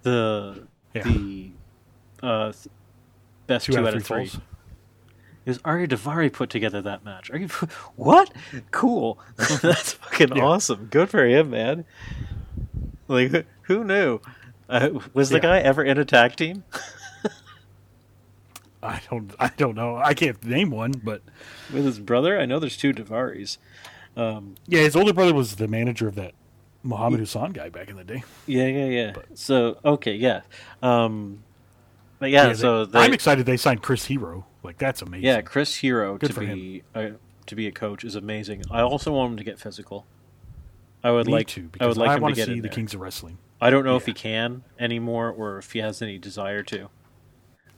The 0.04 0.68
yeah. 0.94 1.04
the 1.04 1.52
uh, 2.26 2.54
best 3.48 3.66
two, 3.66 3.74
two 3.74 3.80
out, 3.80 3.88
out, 3.88 3.96
of 3.96 4.06
three. 4.06 4.28
three. 4.28 4.42
It 5.46 5.50
was 5.50 5.60
Ariya 5.60 5.88
Daivari 5.88 6.34
put 6.34 6.50
together 6.50 6.82
that 6.82 7.06
match. 7.06 7.30
Are 7.30 7.38
you 7.38 7.48
what? 7.96 8.32
Cool. 8.72 9.20
That's 9.62 9.94
fucking 9.94 10.36
yeah. 10.36 10.44
awesome. 10.44 10.88
Good 10.88 11.10
for 11.10 11.26
him, 11.26 11.52
man. 11.52 11.86
Like 13.08 13.46
who 13.64 13.84
knew? 13.84 14.20
Uh, 14.68 14.90
was 15.14 15.30
the 15.30 15.36
yeah. 15.36 15.42
guy 15.42 15.60
ever 15.60 15.84
in 15.84 16.00
a 16.00 16.06
tag 16.06 16.36
team? 16.36 16.64
I 18.84 19.00
don't. 19.10 19.34
I 19.40 19.52
don't 19.58 19.76
know. 19.76 19.98
I 19.98 20.14
can't 20.14 20.44
name 20.44 20.72
one, 20.72 20.92
but 20.92 21.22
with 21.72 21.86
his 21.86 22.00
brother, 22.00 22.40
I 22.40 22.46
know 22.46 22.60
there's 22.60 22.78
two 22.78 22.94
Daivaris. 22.94 23.58
Um, 24.18 24.56
yeah, 24.68 24.82
his 24.82 24.96
older 24.96 25.14
brother 25.14 25.34
was 25.34 25.58
the 25.58 25.68
manager 25.68 26.08
of 26.08 26.16
that 26.16 26.34
Muhammad 26.84 27.20
Hassan 27.20 27.52
guy 27.52 27.70
back 27.70 27.90
in 27.90 27.98
the 27.98 28.04
day. 28.04 28.24
Yeah, 28.48 28.68
yeah, 28.68 28.86
yeah. 28.86 29.12
But, 29.14 29.38
so 29.38 29.78
okay, 29.84 30.16
yeah. 30.16 30.42
Um, 30.82 31.44
but 32.20 32.30
yeah, 32.30 32.48
yeah 32.48 32.54
so 32.54 32.86
they, 32.86 33.00
I'm 33.00 33.14
excited 33.14 33.46
they 33.46 33.58
signed 33.58 33.82
Chris 33.82 34.06
Hero. 34.06 34.46
Like 34.64 34.78
that's 34.78 35.02
amazing. 35.02 35.26
Yeah, 35.26 35.42
Chris 35.42 35.76
Hero 35.76 36.18
Good 36.18 36.34
to 36.34 36.40
be 36.40 36.84
a, 36.96 37.14
to 37.46 37.56
be 37.56 37.68
a 37.68 37.72
coach 37.72 38.04
is 38.04 38.16
amazing. 38.16 38.64
I 38.72 38.82
also 38.82 39.14
want 39.14 39.32
him 39.32 39.38
to 39.38 39.44
get 39.44 39.60
physical. 39.60 40.06
I 41.04 41.12
would 41.12 41.28
Me 41.28 41.34
like 41.34 41.48
to. 41.50 41.70
I 41.80 41.88
would 41.88 41.98
like 41.98 42.10
I 42.10 42.16
him 42.16 42.28
to 42.28 42.34
get 42.34 42.48
see 42.48 42.60
the 42.60 42.70
Kings 42.70 42.94
of 42.94 43.00
Wrestling. 43.00 43.38
I 43.62 43.70
don't 43.70 43.86
know 43.86 43.92
yeah. 43.92 43.98
if 43.98 44.06
he 44.06 44.14
can 44.14 44.64
anymore 44.80 45.30
or 45.30 45.60
if 45.60 45.72
he 45.72 45.80
has 45.80 46.02
any 46.02 46.18
desire 46.18 46.64
to. 46.64 46.90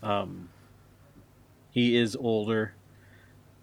Um, 0.02 0.50
he 1.72 1.98
is 1.98 2.16
older. 2.16 2.74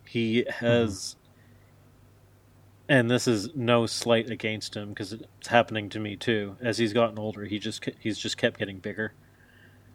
He 0.06 0.44
has, 0.48 1.16
mm-hmm. 1.16 2.92
and 2.92 3.10
this 3.10 3.26
is 3.26 3.54
no 3.56 3.86
slight 3.86 4.30
against 4.30 4.76
him 4.76 4.90
because 4.90 5.12
it's 5.14 5.48
happening 5.48 5.88
to 5.90 5.98
me 5.98 6.14
too. 6.14 6.56
As 6.60 6.78
he's 6.78 6.92
gotten 6.92 7.18
older, 7.18 7.44
he 7.46 7.58
just 7.58 7.88
he's 7.98 8.18
just 8.18 8.36
kept 8.36 8.58
getting 8.58 8.78
bigger. 8.78 9.14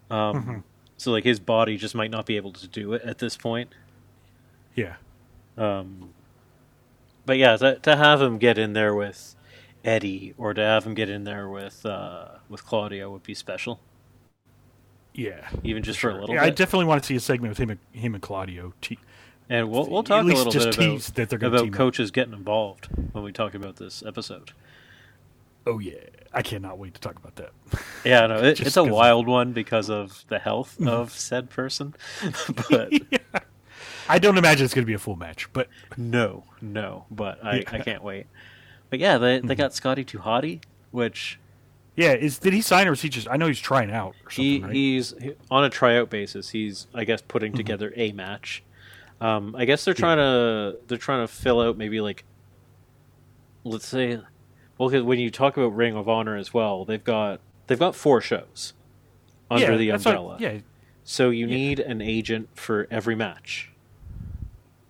Um, 0.10 0.36
mm-hmm. 0.36 0.58
so 0.98 1.12
like 1.12 1.24
his 1.24 1.40
body 1.40 1.78
just 1.78 1.96
might 1.96 2.12
not 2.12 2.26
be 2.26 2.38
able 2.38 2.54
to 2.54 2.68
do 2.68 2.94
it 2.94 3.02
at 3.04 3.20
this 3.20 3.38
point. 3.38 3.74
Yeah. 4.76 4.96
Um, 5.58 6.10
but 7.26 7.38
yeah, 7.38 7.58
to, 7.58 7.76
to 7.80 7.96
have 7.96 8.22
him 8.22 8.38
get 8.38 8.58
in 8.58 8.74
there 8.74 8.96
with 8.96 9.36
Eddie 9.84 10.34
or 10.38 10.54
to 10.54 10.62
have 10.62 10.86
him 10.86 10.94
get 10.94 11.10
in 11.10 11.24
there 11.24 11.48
with 11.50 11.86
uh, 11.86 12.30
with 12.48 12.66
Claudio 12.66 13.12
would 13.12 13.24
be 13.24 13.34
special. 13.34 13.80
Yeah, 15.14 15.50
even 15.64 15.84
just 15.84 16.00
for, 16.00 16.12
a 16.12 16.14
little. 16.14 16.36
Yeah, 16.36 16.42
bit. 16.42 16.48
I 16.48 16.50
definitely 16.52 16.86
want 16.86 17.04
to 17.04 17.08
see 17.08 17.16
a 17.16 17.20
segment 17.20 17.52
with 17.52 17.58
him, 17.58 17.70
and, 17.72 17.80
him 17.92 18.14
and 18.14 18.22
Claudio. 18.22 18.74
and 19.50 19.70
we'll 19.70 19.90
we'll 19.90 20.04
talk 20.04 20.24
a 20.24 20.28
little 20.28 20.52
bit 20.52 20.78
about, 20.78 21.44
about 21.44 21.72
coaches 21.74 22.10
up. 22.10 22.14
getting 22.14 22.34
involved 22.34 22.88
when 23.12 23.24
we 23.24 23.32
talk 23.32 23.54
about 23.54 23.78
this 23.78 24.04
episode. 24.06 24.52
Oh 25.68 25.80
yeah, 25.80 25.96
I 26.34 26.42
cannot 26.42 26.78
wait 26.78 26.94
to 26.94 27.02
talk 27.02 27.18
about 27.18 27.36
that. 27.36 27.52
Yeah, 28.06 28.28
no, 28.28 28.38
it, 28.38 28.62
it's 28.62 28.78
a 28.78 28.84
wild 28.84 29.26
of... 29.26 29.30
one 29.30 29.52
because 29.52 29.90
of 29.90 30.24
the 30.30 30.40
health 30.40 30.78
mm-hmm. 30.80 30.88
of 30.88 31.12
said 31.12 31.50
person. 31.50 31.96
but 32.70 32.94
yeah. 33.12 33.18
I 34.08 34.20
don't 34.20 34.38
imagine 34.38 34.64
it's 34.64 34.74
going 34.74 34.84
to 34.84 34.88
be 34.88 34.94
a 34.94 35.00
full 35.00 35.18
match, 35.18 35.52
but 35.52 35.68
no, 35.98 36.46
no, 36.62 37.06
but 37.12 37.44
I, 37.44 37.58
yeah. 37.58 37.64
I 37.68 37.80
can't 37.80 38.02
wait. 38.02 38.28
But 38.90 39.00
yeah, 39.00 39.18
they 39.18 39.40
they 39.40 39.40
mm-hmm. 39.40 39.54
got 39.54 39.74
Scotty 39.74 40.06
2 40.06 40.20
Hotty, 40.20 40.62
which 40.92 41.40
yeah, 41.96 42.14
is 42.14 42.40
did 42.40 42.54
he 42.54 42.62
sign 42.62 42.88
or 42.88 42.94
is 42.94 43.02
he 43.02 43.10
just? 43.10 43.28
I 43.30 43.36
know 43.36 43.48
he's 43.48 43.60
trying 43.60 43.92
out. 43.92 44.16
he 44.32 44.60
right? 44.60 44.72
he's 44.72 45.14
on 45.52 45.66
a 45.66 45.70
tryout 45.70 46.10
basis. 46.10 46.50
He's 46.50 46.88
I 46.94 47.04
guess 47.04 47.22
putting 47.22 47.52
mm-hmm. 47.52 47.58
together 47.58 47.94
a 47.98 48.14
match. 48.14 48.64
Um, 49.20 49.54
I 49.58 49.66
guess 49.66 49.84
they're 49.84 49.94
trying 49.94 50.18
yeah. 50.18 50.72
to 50.72 50.78
they're 50.88 50.98
trying 50.98 51.28
to 51.28 51.32
fill 51.32 51.60
out 51.60 51.78
maybe 51.78 52.00
like 52.00 52.24
let's 53.66 53.86
say 53.86 54.22
well 54.80 54.90
cause 54.90 55.04
when 55.04 55.20
you 55.20 55.30
talk 55.30 55.58
about 55.58 55.76
Ring 55.76 55.96
of 55.96 56.10
Honor 56.10 56.36
as 56.36 56.52
well, 56.52 56.86
they've 56.86 57.04
got 57.04 57.42
they've 57.68 57.78
got 57.78 57.96
four 57.96 58.22
shows 58.22 58.74
under 59.52 59.74
yeah, 59.74 59.78
the 59.78 59.90
umbrella. 59.92 60.34
What, 60.34 60.42
yeah. 60.42 60.60
So 61.04 61.30
you 61.30 61.48
yeah. 61.48 61.56
need 61.56 61.80
an 61.80 62.02
agent 62.02 62.50
for 62.56 62.88
every 62.90 63.16
match. 63.16 63.72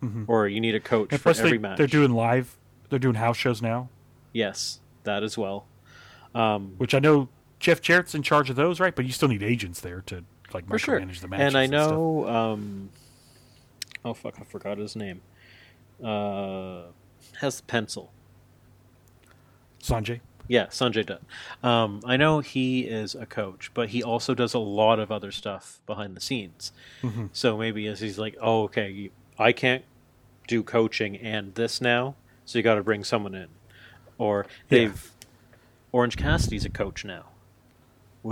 Mm-hmm. 0.02 0.26
Or 0.28 0.48
you 0.48 0.62
need 0.62 0.76
a 0.76 0.80
coach 0.80 1.12
and 1.12 1.20
for 1.20 1.30
every 1.30 1.52
they, 1.52 1.58
match. 1.58 1.78
They're 1.78 1.88
doing 1.88 2.12
live. 2.12 2.58
They're 2.90 3.00
doing 3.00 3.16
house 3.16 3.36
shows 3.36 3.62
now. 3.62 3.90
Yes, 4.32 4.80
that 5.04 5.24
as 5.24 5.38
well. 5.38 5.66
Um, 6.34 6.76
Which 6.78 6.94
I 6.94 7.00
know 7.00 7.28
Jeff 7.60 7.82
Jarrett's 7.82 8.16
in 8.16 8.24
charge 8.24 8.50
of 8.50 8.56
those, 8.56 8.80
right? 8.80 8.96
But 8.96 9.06
you 9.06 9.12
still 9.12 9.28
need 9.28 9.44
agents 9.44 9.82
there 9.82 10.02
to 10.08 10.24
like 10.54 10.68
for 10.68 10.80
sure. 10.80 11.00
the 11.00 11.06
matches. 11.06 11.24
And 11.24 11.58
I 11.58 11.66
know, 11.66 12.26
and 12.26 12.36
um, 12.36 12.90
oh 14.06 14.14
fuck, 14.14 14.36
I 14.40 14.44
forgot 14.44 14.78
his 14.78 14.96
name. 14.96 15.22
Uh, 16.04 16.84
has 17.40 17.58
the 17.58 17.64
pencil. 17.64 18.14
Sanjay. 19.82 20.20
Yeah, 20.50 20.66
Sanjay 20.66 21.06
Dutt. 21.06 21.22
Um, 21.64 22.02
I 22.04 22.18
know 22.18 22.40
he 22.40 22.82
is 22.82 23.14
a 23.14 23.28
coach, 23.28 23.72
but 23.76 23.90
he 23.90 24.02
also 24.02 24.34
does 24.34 24.56
a 24.56 24.60
lot 24.60 25.00
of 25.00 25.12
other 25.12 25.32
stuff 25.32 25.80
behind 25.86 26.18
the 26.18 26.22
scenes. 26.22 26.72
Mm-hmm. 27.04 27.28
So 27.34 27.56
maybe 27.56 27.86
as 27.86 28.00
he's 28.00 28.18
like, 28.18 28.36
oh, 28.42 28.64
okay, 28.64 29.12
I 29.38 29.52
can't 29.52 29.84
do 30.48 30.64
coaching 30.64 31.16
and 31.18 31.54
this 31.54 31.80
now, 31.80 32.16
so 32.46 32.58
you 32.58 32.64
got 32.64 32.76
to 32.76 32.84
bring 32.84 33.04
someone 33.04 33.36
in, 33.36 33.48
or 34.18 34.48
they've 34.70 35.12
Orange 35.92 36.18
Cassidy's 36.18 36.66
a 36.66 36.70
coach 36.70 37.06
now. 37.06 37.26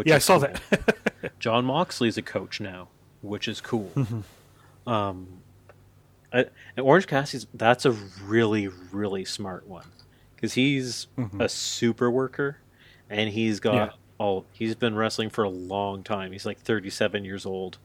yeah, 0.04 0.16
I 0.16 0.18
saw 0.18 0.40
cool. 0.40 0.50
that. 0.72 0.96
Jon 1.40 1.66
Moxley's 1.66 2.18
a 2.18 2.24
coach 2.24 2.60
now, 2.60 2.88
which 3.22 3.48
is 3.48 3.62
cool. 3.62 3.92
Mm-hmm. 3.96 4.90
Um, 4.90 5.28
I, 6.34 6.46
and 6.76 6.84
Orange 6.84 7.06
Cassidy's 7.06 7.46
that's 7.54 7.86
a 7.86 7.92
really 7.92 8.68
really 8.92 9.24
smart 9.24 9.68
one 9.68 9.86
because 10.38 10.54
he's 10.54 11.08
mm-hmm. 11.18 11.42
a 11.42 11.50
super 11.50 12.10
worker, 12.10 12.58
and 13.10 13.30
he's 13.30 13.60
got 13.60 13.74
yeah. 13.74 13.90
all 14.20 14.46
he's 14.54 14.76
been 14.76 14.96
wrestling 14.96 15.30
for 15.30 15.44
a 15.44 15.50
long 15.50 16.04
time. 16.04 16.32
He's 16.32 16.46
like 16.46 16.60
thirty 16.60 16.90
seven 16.90 17.26
years 17.26 17.46
old. 17.46 17.80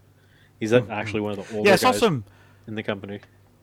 He's 0.60 0.70
mm-hmm. 0.70 0.92
actually 0.92 1.20
one 1.20 1.38
of 1.38 1.48
the 1.48 1.56
older 1.56 1.68
yeah, 1.68 1.74
I 1.74 1.76
saw 1.76 1.92
some, 1.92 2.24
in 2.68 2.76
the 2.76 2.82
company. 2.82 3.20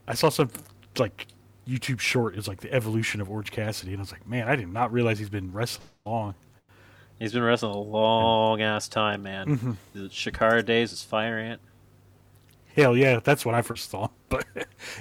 I 0.08 0.16
saw 0.16 0.30
some 0.30 0.50
like 0.98 1.28
YouTube 1.68 2.00
short 2.00 2.36
is 2.36 2.48
like 2.48 2.60
the 2.60 2.74
evolution 2.74 3.22
of 3.22 3.30
Orange 3.30 3.52
Cassidy, 3.52 3.92
and 3.92 4.00
I 4.00 4.02
was 4.02 4.12
like, 4.12 4.28
man, 4.28 4.48
I 4.48 4.56
did 4.56 4.68
not 4.68 4.92
realize 4.92 5.20
he's 5.20 5.30
been 5.30 5.54
wrestling 5.54 5.88
long. 6.06 6.36
He's 7.20 7.34
been 7.34 7.44
wrestling 7.44 7.76
a 7.76 7.80
long 7.80 8.62
ass 8.62 8.88
time, 8.88 9.24
man. 9.24 9.48
Mm-hmm. 9.48 9.72
The 9.94 10.10
Chikara 10.10 10.66
days 10.66 10.92
is 10.92 11.04
Fire 11.04 11.38
Ant. 11.38 11.62
Hell 12.80 12.96
yeah, 12.96 13.20
that's 13.24 13.46
what 13.46 13.56
I 13.56 13.62
first 13.62 13.90
saw. 13.90 14.10
But 14.30 14.46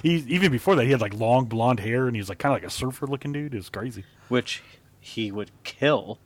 he 0.01 0.15
even 0.27 0.51
before 0.51 0.75
that, 0.75 0.85
he 0.85 0.91
had 0.91 1.01
like 1.01 1.13
long 1.13 1.45
blonde 1.45 1.79
hair, 1.79 2.07
and 2.07 2.15
he 2.15 2.19
was 2.19 2.29
like 2.29 2.39
kind 2.39 2.51
of 2.55 2.61
like 2.61 2.67
a 2.67 2.73
surfer 2.73 3.05
looking 3.05 3.31
dude. 3.31 3.53
It 3.53 3.57
was 3.57 3.69
crazy. 3.69 4.03
Which 4.27 4.63
he 4.99 5.31
would 5.31 5.51
kill. 5.63 6.17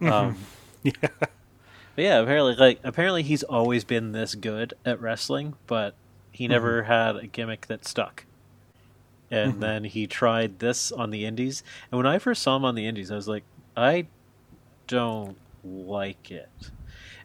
Mm-hmm. 0.00 0.12
Um, 0.12 0.38
yeah. 0.82 0.92
But 1.02 2.04
yeah, 2.04 2.18
apparently, 2.20 2.54
like 2.56 2.80
apparently, 2.82 3.22
he's 3.22 3.42
always 3.42 3.84
been 3.84 4.12
this 4.12 4.34
good 4.34 4.72
at 4.86 5.00
wrestling, 5.02 5.54
but 5.66 5.94
he 6.32 6.44
mm-hmm. 6.44 6.52
never 6.52 6.82
had 6.84 7.16
a 7.16 7.26
gimmick 7.26 7.66
that 7.66 7.84
stuck 7.84 8.24
and 9.30 9.52
mm-hmm. 9.52 9.60
then 9.60 9.84
he 9.84 10.06
tried 10.06 10.58
this 10.58 10.90
on 10.92 11.10
the 11.10 11.24
indies. 11.24 11.62
And 11.90 11.98
when 11.98 12.06
I 12.06 12.18
first 12.18 12.42
saw 12.42 12.56
him 12.56 12.64
on 12.64 12.74
the 12.74 12.86
indies, 12.86 13.10
I 13.10 13.16
was 13.16 13.28
like, 13.28 13.44
I 13.76 14.06
don't 14.86 15.36
like 15.64 16.30
it, 16.30 16.48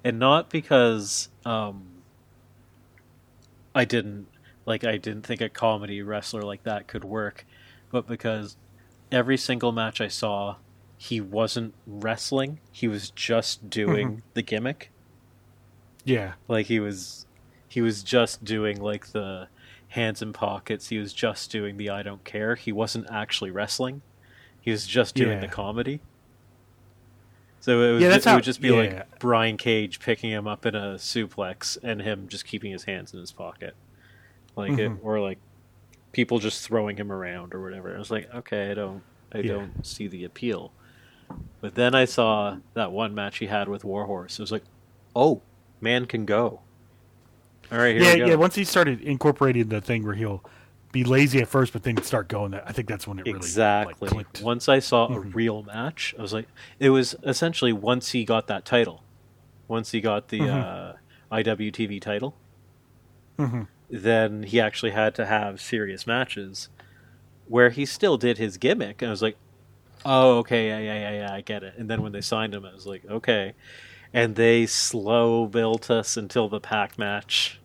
and 0.03 0.19
not 0.19 0.49
because 0.49 1.29
um, 1.45 1.85
I 3.75 3.85
didn't 3.85 4.27
like 4.65 4.83
I 4.83 4.97
didn't 4.97 5.23
think 5.23 5.41
a 5.41 5.49
comedy 5.49 6.01
wrestler 6.01 6.41
like 6.41 6.63
that 6.63 6.87
could 6.87 7.03
work, 7.03 7.45
but 7.91 8.07
because 8.07 8.55
every 9.11 9.37
single 9.37 9.71
match 9.71 9.99
I 9.99 10.07
saw, 10.07 10.57
he 10.97 11.19
wasn't 11.19 11.73
wrestling; 11.85 12.59
he 12.71 12.87
was 12.87 13.09
just 13.09 13.69
doing 13.69 14.07
mm-hmm. 14.07 14.19
the 14.33 14.41
gimmick. 14.41 14.91
Yeah, 16.05 16.33
like 16.47 16.67
he 16.67 16.79
was, 16.79 17.25
he 17.67 17.81
was 17.81 18.03
just 18.03 18.43
doing 18.43 18.81
like 18.81 19.07
the 19.07 19.47
hands 19.89 20.21
in 20.21 20.33
pockets. 20.33 20.89
He 20.89 20.97
was 20.97 21.13
just 21.13 21.51
doing 21.51 21.77
the 21.77 21.89
I 21.89 22.03
don't 22.03 22.23
care. 22.23 22.55
He 22.55 22.71
wasn't 22.71 23.07
actually 23.09 23.51
wrestling. 23.51 24.01
He 24.59 24.71
was 24.71 24.87
just 24.87 25.15
doing 25.15 25.33
yeah. 25.33 25.39
the 25.41 25.47
comedy. 25.47 25.99
So 27.63 27.81
it, 27.81 27.93
was, 27.93 28.01
yeah, 28.03 28.13
it 28.13 28.25
how, 28.25 28.35
would 28.35 28.43
just 28.43 28.59
be 28.59 28.71
yeah. 28.71 28.75
like 28.75 29.19
Brian 29.19 29.55
Cage 29.55 30.01
picking 30.01 30.29
him 30.29 30.47
up 30.47 30.65
in 30.65 30.75
a 30.75 30.95
suplex 30.95 31.77
and 31.81 32.01
him 32.01 32.27
just 32.27 32.43
keeping 32.43 32.73
his 32.73 32.83
hands 32.83 33.13
in 33.13 33.21
his 33.21 33.31
pocket, 33.31 33.73
like 34.57 34.73
mm-hmm. 34.73 34.95
it, 34.95 34.99
or 35.01 35.21
like 35.21 35.37
people 36.11 36.39
just 36.39 36.67
throwing 36.67 36.97
him 36.97 37.09
around 37.09 37.55
or 37.55 37.63
whatever. 37.63 37.95
I 37.95 37.97
was 37.97 38.11
like, 38.11 38.29
okay, 38.35 38.69
I 38.69 38.73
don't, 38.73 39.01
I 39.33 39.37
yeah. 39.37 39.53
don't 39.53 39.87
see 39.87 40.07
the 40.09 40.25
appeal. 40.25 40.73
But 41.61 41.75
then 41.75 41.95
I 41.95 42.03
saw 42.03 42.57
that 42.73 42.91
one 42.91 43.15
match 43.15 43.37
he 43.37 43.45
had 43.45 43.69
with 43.69 43.85
Warhorse. 43.85 44.39
It 44.39 44.43
was 44.43 44.51
like, 44.51 44.65
oh, 45.15 45.41
man 45.79 46.05
can 46.05 46.25
go. 46.25 46.59
All 47.71 47.77
right, 47.77 47.95
yeah, 47.95 48.13
yeah. 48.15 48.35
Once 48.35 48.55
he 48.55 48.65
started 48.65 48.99
incorporating 48.99 49.69
the 49.69 49.79
thing 49.79 50.03
where 50.03 50.15
he'll 50.15 50.43
be 50.93 51.03
lazy 51.03 51.41
at 51.41 51.49
first, 51.49 51.73
but 51.73 51.83
then 51.83 52.01
start 52.03 52.29
going. 52.29 52.53
I 52.53 52.71
think 52.71 52.87
that's 52.87 53.05
when 53.05 53.19
it 53.19 53.27
exactly. 53.27 53.95
really 53.99 54.17
like, 54.17 54.31
clicked. 54.31 54.45
Once 54.45 54.69
I 54.69 54.79
saw 54.79 55.07
mm-hmm. 55.07 55.15
a 55.15 55.19
real 55.31 55.63
match, 55.63 56.15
I 56.17 56.21
was 56.21 56.31
like, 56.31 56.47
it 56.79 56.91
was 56.91 57.15
essentially 57.23 57.73
once 57.73 58.11
he 58.11 58.23
got 58.23 58.47
that 58.47 58.63
title, 58.63 59.03
once 59.67 59.91
he 59.91 59.99
got 59.99 60.29
the 60.29 60.39
mm-hmm. 60.39 61.35
uh, 61.35 61.37
IWTV 61.37 61.99
title, 61.99 62.35
mm-hmm. 63.37 63.63
then 63.89 64.43
he 64.43 64.61
actually 64.61 64.91
had 64.91 65.15
to 65.15 65.25
have 65.25 65.59
serious 65.59 66.05
matches, 66.07 66.69
where 67.47 67.71
he 67.71 67.85
still 67.85 68.15
did 68.17 68.37
his 68.37 68.57
gimmick. 68.57 69.01
And 69.01 69.09
I 69.09 69.11
was 69.11 69.23
like, 69.23 69.35
oh, 70.05 70.37
okay, 70.37 70.67
yeah, 70.67 70.79
yeah, 70.79 71.09
yeah, 71.09 71.19
yeah, 71.21 71.33
I 71.33 71.41
get 71.41 71.63
it. 71.63 71.73
And 71.75 71.89
then 71.89 72.03
when 72.03 72.11
they 72.11 72.21
signed 72.21 72.53
him, 72.53 72.65
I 72.65 72.73
was 72.73 72.85
like, 72.85 73.03
okay. 73.09 73.53
And 74.13 74.35
they 74.35 74.67
slow 74.67 75.47
built 75.47 75.89
us 75.89 76.17
until 76.17 76.47
the 76.47 76.59
Pac 76.59 76.99
match 76.99 77.59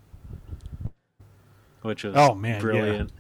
which 1.83 2.05
was 2.05 2.15
oh 2.17 2.35
man 2.35 2.61
brilliant. 2.61 3.11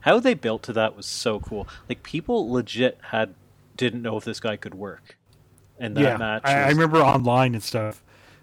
How 0.00 0.18
they 0.18 0.34
built 0.34 0.62
to 0.64 0.72
that 0.72 0.96
was 0.96 1.06
so 1.06 1.40
cool. 1.40 1.68
Like 1.88 2.02
people 2.02 2.50
legit 2.50 2.98
had 3.10 3.34
didn't 3.76 4.02
know 4.02 4.16
if 4.16 4.24
this 4.24 4.40
guy 4.40 4.56
could 4.56 4.74
work, 4.74 5.16
and 5.78 5.96
that 5.96 6.02
yeah, 6.02 6.16
match. 6.16 6.42
Was... 6.42 6.52
I, 6.52 6.62
I 6.64 6.68
remember 6.68 6.98
online 6.98 7.54
and 7.54 7.62
stuff, 7.62 8.02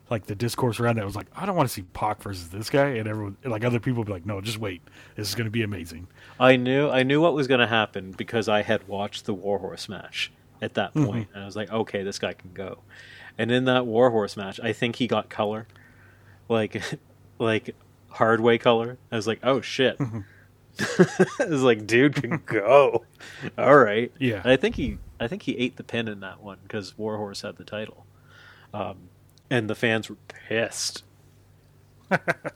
like 0.09 0.25
the 0.25 0.35
discourse 0.35 0.79
around 0.79 0.97
that 0.97 1.05
was 1.05 1.15
like, 1.15 1.27
I 1.35 1.45
don't 1.45 1.55
want 1.55 1.67
to 1.67 1.73
see 1.73 1.83
Pac 1.93 2.21
versus 2.21 2.49
this 2.49 2.69
guy, 2.69 2.87
and 2.89 3.07
everyone 3.07 3.37
like 3.43 3.63
other 3.63 3.79
people 3.79 3.99
would 3.99 4.07
be 4.07 4.13
like, 4.13 4.25
No, 4.25 4.41
just 4.41 4.57
wait, 4.57 4.81
this 5.15 5.29
is 5.29 5.35
going 5.35 5.45
to 5.45 5.51
be 5.51 5.63
amazing. 5.63 6.07
I 6.39 6.55
knew 6.55 6.89
I 6.89 7.03
knew 7.03 7.21
what 7.21 7.33
was 7.33 7.47
going 7.47 7.59
to 7.59 7.67
happen 7.67 8.11
because 8.11 8.47
I 8.47 8.61
had 8.61 8.87
watched 8.87 9.25
the 9.25 9.33
Warhorse 9.33 9.89
match 9.89 10.31
at 10.61 10.75
that 10.75 10.93
mm-hmm. 10.93 11.05
point, 11.05 11.27
mm-hmm. 11.27 11.35
and 11.35 11.43
I 11.43 11.45
was 11.45 11.55
like, 11.55 11.71
okay, 11.71 12.03
this 12.03 12.19
guy 12.19 12.33
can 12.33 12.51
go. 12.53 12.79
And 13.37 13.51
in 13.51 13.65
that 13.65 13.85
Warhorse 13.85 14.35
match, 14.35 14.59
I 14.59 14.73
think 14.73 14.95
he 14.95 15.07
got 15.07 15.29
color, 15.29 15.67
like, 16.49 16.81
like 17.39 17.75
hard 18.09 18.41
way 18.41 18.57
color. 18.57 18.97
I 19.11 19.15
was 19.15 19.27
like, 19.27 19.39
oh 19.43 19.61
shit. 19.61 19.97
Mm-hmm. 19.99 20.21
I 21.39 21.45
was 21.45 21.63
like, 21.63 21.87
dude 21.87 22.15
can 22.15 22.41
go. 22.45 23.03
All 23.57 23.77
right. 23.77 24.11
Yeah. 24.19 24.41
And 24.43 24.51
I 24.51 24.57
think 24.57 24.75
he, 24.75 24.97
I 25.19 25.27
think 25.27 25.43
he 25.43 25.57
ate 25.57 25.77
the 25.77 25.83
pin 25.83 26.07
in 26.07 26.19
that 26.21 26.41
one 26.41 26.57
because 26.63 26.97
Warhorse 26.97 27.41
had 27.41 27.57
the 27.57 27.63
title, 27.63 28.05
um, 28.73 29.09
and 29.49 29.69
the 29.69 29.75
fans 29.75 30.09
were 30.09 30.17
pissed. 30.27 31.03
but 32.09 32.53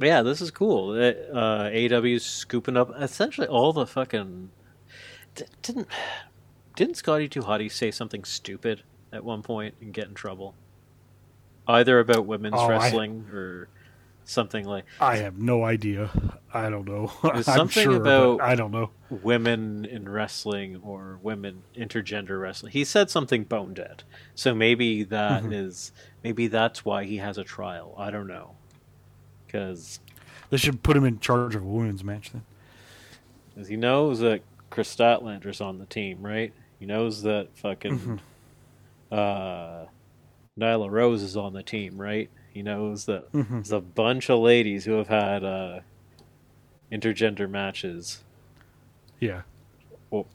yeah, 0.00 0.22
this 0.22 0.40
is 0.40 0.50
cool. 0.50 0.92
Uh, 0.92 1.70
AEW's 1.70 2.24
scooping 2.24 2.76
up 2.76 2.90
essentially 2.98 3.46
all 3.46 3.72
the 3.72 3.86
fucking. 3.86 4.50
Didn't 5.62 5.88
didn't 6.78 6.96
Scotty 6.96 7.28
2 7.28 7.42
Hotty 7.42 7.70
say 7.70 7.90
something 7.90 8.22
stupid 8.22 8.82
at 9.12 9.24
one 9.24 9.42
point 9.42 9.74
and 9.80 9.92
get 9.92 10.06
in 10.06 10.14
trouble? 10.14 10.54
Either 11.66 11.98
about 11.98 12.24
women's 12.24 12.54
oh, 12.56 12.68
wrestling 12.68 13.26
I... 13.28 13.34
or 13.34 13.68
something 14.28 14.64
like. 14.64 14.84
I 15.00 15.16
have 15.16 15.38
no 15.38 15.64
idea. 15.64 16.10
I 16.52 16.70
don't 16.70 16.86
know. 16.86 17.12
something 17.42 17.84
sure, 17.84 17.96
about 17.96 18.40
I 18.40 18.54
don't 18.54 18.70
know 18.70 18.90
women 19.10 19.84
in 19.84 20.08
wrestling 20.08 20.80
or 20.82 21.18
women 21.22 21.62
intergender 21.76 22.40
wrestling. 22.40 22.72
He 22.72 22.84
said 22.84 23.10
something 23.10 23.44
bone 23.44 23.74
dead. 23.74 24.04
So 24.34 24.54
maybe 24.54 25.02
that 25.04 25.42
mm-hmm. 25.42 25.52
is 25.52 25.92
maybe 26.22 26.46
that's 26.46 26.84
why 26.84 27.04
he 27.04 27.16
has 27.18 27.38
a 27.38 27.44
trial. 27.44 27.94
I 27.98 28.10
don't 28.10 28.26
know. 28.26 28.54
Because 29.46 30.00
they 30.50 30.58
should 30.58 30.82
put 30.82 30.96
him 30.96 31.04
in 31.04 31.20
charge 31.20 31.54
of 31.54 31.62
a 31.62 31.66
women's 31.66 32.04
match 32.04 32.32
then. 32.32 32.44
Because 33.54 33.68
he 33.68 33.76
knows 33.76 34.20
that 34.20 34.42
Kris 34.70 34.94
Statlander's 34.94 35.60
on 35.60 35.78
the 35.78 35.86
team, 35.86 36.22
right? 36.22 36.52
He 36.78 36.86
knows 36.86 37.22
that 37.22 37.48
fucking 37.54 37.98
mm-hmm. 37.98 38.16
uh, 39.10 39.86
Nyla 40.58 40.90
Rose 40.90 41.22
is 41.22 41.36
on 41.36 41.54
the 41.54 41.62
team, 41.62 42.00
right? 42.00 42.30
Knows 42.62 43.06
that 43.06 43.32
mm-hmm. 43.32 43.54
there's 43.54 43.72
a 43.72 43.80
bunch 43.80 44.30
of 44.30 44.40
ladies 44.40 44.84
who 44.84 44.92
have 44.92 45.08
had 45.08 45.44
uh, 45.44 45.80
intergender 46.90 47.48
matches. 47.48 48.22
Yeah. 49.20 49.42
Well, 50.10 50.26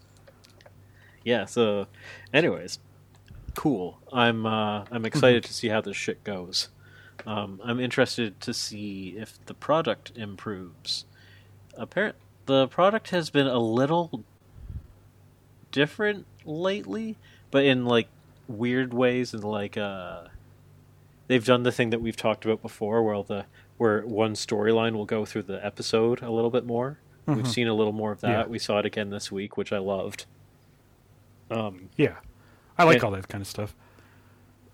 yeah. 1.23 1.45
So, 1.45 1.87
anyways, 2.33 2.79
cool. 3.55 3.99
I'm 4.11 4.45
uh, 4.45 4.85
I'm 4.91 5.05
excited 5.05 5.43
mm-hmm. 5.43 5.47
to 5.47 5.53
see 5.53 5.69
how 5.69 5.81
this 5.81 5.97
shit 5.97 6.23
goes. 6.23 6.69
Um, 7.25 7.61
I'm 7.63 7.79
interested 7.79 8.41
to 8.41 8.53
see 8.53 9.15
if 9.17 9.43
the 9.45 9.53
product 9.53 10.11
improves. 10.15 11.05
Apparent 11.75 12.15
the 12.45 12.67
product 12.67 13.09
has 13.09 13.29
been 13.29 13.47
a 13.47 13.59
little 13.59 14.23
different 15.71 16.25
lately, 16.45 17.17
but 17.51 17.63
in 17.63 17.85
like 17.85 18.07
weird 18.47 18.93
ways 18.93 19.33
and 19.33 19.43
like 19.43 19.77
uh 19.77 20.25
they've 21.27 21.45
done 21.45 21.63
the 21.63 21.71
thing 21.71 21.89
that 21.91 22.01
we've 22.01 22.15
talked 22.15 22.45
about 22.45 22.61
before, 22.61 23.03
where 23.03 23.23
the 23.23 23.45
where 23.77 24.01
one 24.01 24.33
storyline 24.33 24.93
will 24.93 25.05
go 25.05 25.25
through 25.25 25.43
the 25.43 25.63
episode 25.65 26.21
a 26.21 26.31
little 26.31 26.51
bit 26.51 26.65
more. 26.65 26.99
Mm-hmm. 27.27 27.37
We've 27.37 27.47
seen 27.47 27.67
a 27.67 27.73
little 27.73 27.93
more 27.93 28.11
of 28.11 28.21
that. 28.21 28.29
Yeah. 28.29 28.45
We 28.45 28.59
saw 28.59 28.79
it 28.79 28.85
again 28.85 29.09
this 29.09 29.31
week, 29.31 29.57
which 29.57 29.71
I 29.71 29.77
loved. 29.77 30.25
Um, 31.49 31.89
yeah, 31.97 32.15
I 32.77 32.83
like 32.83 33.03
all 33.03 33.11
that 33.11 33.27
kind 33.27 33.41
of 33.41 33.47
stuff. 33.47 33.75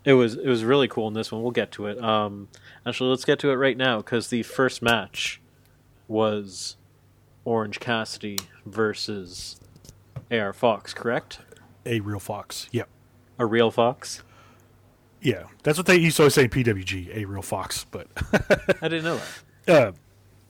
It 0.06 0.14
was 0.14 0.36
it 0.36 0.48
was 0.48 0.64
really 0.64 0.88
cool 0.88 1.08
in 1.08 1.14
this 1.14 1.32
one. 1.32 1.42
We'll 1.42 1.52
get 1.52 1.72
to 1.74 1.88
it. 1.88 2.02
Um, 2.04 2.48
actually, 2.86 3.10
let's 3.10 3.26
get 3.26 3.40
to 3.40 3.52
it 3.52 3.56
right 3.56 3.78
now 3.78 3.98
because 3.98 4.30
the 4.30 4.44
first 4.44 4.82
match 4.82 5.42
was 6.08 6.78
Orange 7.46 7.80
Cassidy 7.80 8.38
versus 8.66 9.60
AR 10.32 10.54
Fox. 10.54 10.94
Correct? 10.94 11.40
A 11.86 12.00
real 12.00 12.20
Fox. 12.20 12.68
Yep. 12.72 12.88
A 13.38 13.46
real 13.46 13.72
Fox. 13.72 14.24
Yeah, 15.22 15.44
that's 15.64 15.78
what 15.78 15.86
they 15.86 15.98
used 15.98 16.18
to 16.18 16.24
always 16.24 16.34
say. 16.34 16.48
PWG, 16.48 17.16
a 17.16 17.26
real 17.26 17.42
fox, 17.42 17.86
but 17.92 18.08
I 18.82 18.88
didn't 18.88 19.04
know 19.04 19.16
that. 19.18 19.28
Uh, 19.68 19.92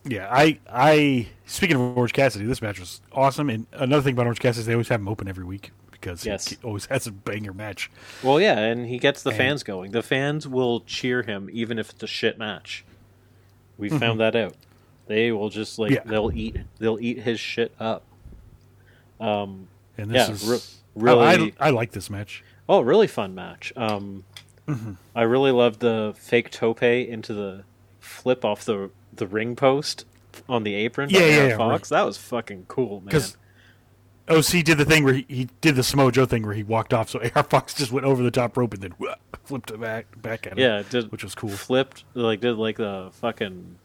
yeah, 0.05 0.29
I, 0.31 0.59
I. 0.71 1.27
Speaking 1.45 1.75
of 1.75 1.97
Orange 1.97 2.13
Cassidy, 2.13 2.45
this 2.45 2.61
match 2.61 2.79
was 2.79 3.01
awesome. 3.11 3.49
And 3.49 3.65
another 3.73 4.01
thing 4.01 4.13
about 4.13 4.27
Orange 4.27 4.39
Cassidy 4.39 4.61
is 4.61 4.65
they 4.65 4.73
always 4.73 4.87
have 4.87 5.01
him 5.01 5.09
open 5.09 5.27
every 5.27 5.43
week 5.43 5.71
because 5.91 6.25
yes. 6.25 6.47
he 6.47 6.57
always 6.63 6.85
has 6.85 7.07
a 7.07 7.11
banger 7.11 7.53
match. 7.53 7.91
Well, 8.23 8.39
yeah, 8.39 8.57
and 8.57 8.87
he 8.87 8.97
gets 8.97 9.23
the 9.23 9.31
and, 9.31 9.37
fans 9.37 9.63
going. 9.63 9.91
The 9.91 10.03
fans 10.03 10.47
will 10.47 10.81
cheer 10.81 11.23
him 11.23 11.49
even 11.51 11.77
if 11.77 11.89
it's 11.89 12.03
a 12.03 12.07
shit 12.07 12.37
match. 12.37 12.85
We 13.77 13.89
mm-hmm. 13.89 13.97
found 13.97 14.19
that 14.19 14.35
out. 14.35 14.55
They 15.07 15.31
will 15.31 15.49
just 15.49 15.79
like 15.79 15.91
yeah. 15.91 16.03
they'll 16.05 16.31
eat 16.31 16.57
they'll 16.77 16.99
eat 16.99 17.19
his 17.19 17.39
shit 17.39 17.73
up. 17.79 18.03
Um, 19.19 19.67
and 19.97 20.11
this 20.11 20.27
yeah, 20.27 20.33
is 20.33 20.47
re- 20.47 21.03
really. 21.03 21.25
I, 21.25 21.33
I, 21.33 21.53
I 21.67 21.69
like 21.71 21.91
this 21.91 22.09
match. 22.09 22.43
Oh, 22.69 22.81
really 22.81 23.07
fun 23.07 23.33
match. 23.33 23.73
Um, 23.75 24.23
Mm-hmm. 24.69 24.91
I 25.15 25.23
really 25.23 25.51
loved 25.51 25.79
the 25.79 26.13
fake 26.17 26.51
tope 26.51 26.83
into 26.83 27.33
the 27.33 27.63
flip 27.99 28.45
off 28.45 28.65
the 28.65 28.89
the 29.13 29.27
ring 29.27 29.55
post 29.55 30.05
on 30.47 30.63
the 30.63 30.73
apron. 30.75 31.09
Yeah, 31.09 31.21
yeah, 31.21 31.47
yeah, 31.47 31.57
Fox. 31.57 31.91
Right. 31.91 31.97
That 31.97 32.05
was 32.05 32.17
fucking 32.17 32.65
cool, 32.67 33.01
man. 33.01 33.05
Because 33.05 33.37
OC 34.29 34.63
did 34.63 34.77
the 34.77 34.85
thing 34.85 35.03
where 35.03 35.15
he, 35.15 35.25
he, 35.27 35.49
did 35.61 35.75
the 35.75 35.83
Samoa 35.83 36.11
Joe 36.11 36.25
thing 36.25 36.45
where 36.45 36.53
he 36.53 36.63
walked 36.63 36.93
off, 36.93 37.09
so 37.09 37.19
AR 37.35 37.43
Fox 37.43 37.73
just 37.73 37.91
went 37.91 38.05
over 38.05 38.21
the 38.21 38.31
top 38.31 38.55
rope 38.55 38.73
and 38.73 38.83
then 38.83 38.93
flipped 39.43 39.71
it 39.71 39.79
back 39.79 40.21
back 40.21 40.45
at 40.45 40.53
him. 40.53 40.59
Yeah, 40.59 40.83
did, 40.89 41.11
which 41.11 41.23
was 41.23 41.35
cool. 41.35 41.49
Flipped 41.49 42.03
like 42.13 42.41
did 42.41 42.55
like 42.55 42.77
the 42.77 43.09
fucking 43.13 43.77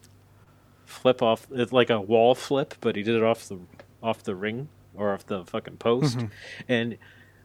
flip 0.85 1.23
off. 1.23 1.47
It's 1.51 1.73
like 1.73 1.91
a 1.91 2.01
wall 2.01 2.35
flip, 2.35 2.75
but 2.81 2.97
he 2.97 3.03
did 3.03 3.15
it 3.17 3.23
off 3.23 3.49
the 3.49 3.59
off 4.03 4.23
the 4.23 4.35
ring 4.35 4.69
or 4.95 5.13
off 5.13 5.27
the 5.27 5.45
fucking 5.45 5.79
post. 5.79 6.19
Mm-hmm. 6.19 6.27
And 6.69 6.99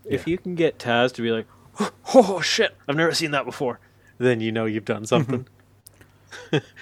if 0.06 0.28
yeah. 0.28 0.32
you 0.32 0.38
can 0.38 0.56
get 0.56 0.78
Taz 0.78 1.14
to 1.14 1.22
be 1.22 1.32
like, 1.32 1.48
oh 2.14 2.42
shit, 2.42 2.76
I've 2.88 2.96
never 2.96 3.14
seen 3.14 3.32
that 3.32 3.46
before. 3.46 3.80
Then 4.18 4.42
you 4.42 4.52
know 4.52 4.66
you've 4.66 4.86
done 4.86 5.06
something. 5.06 5.48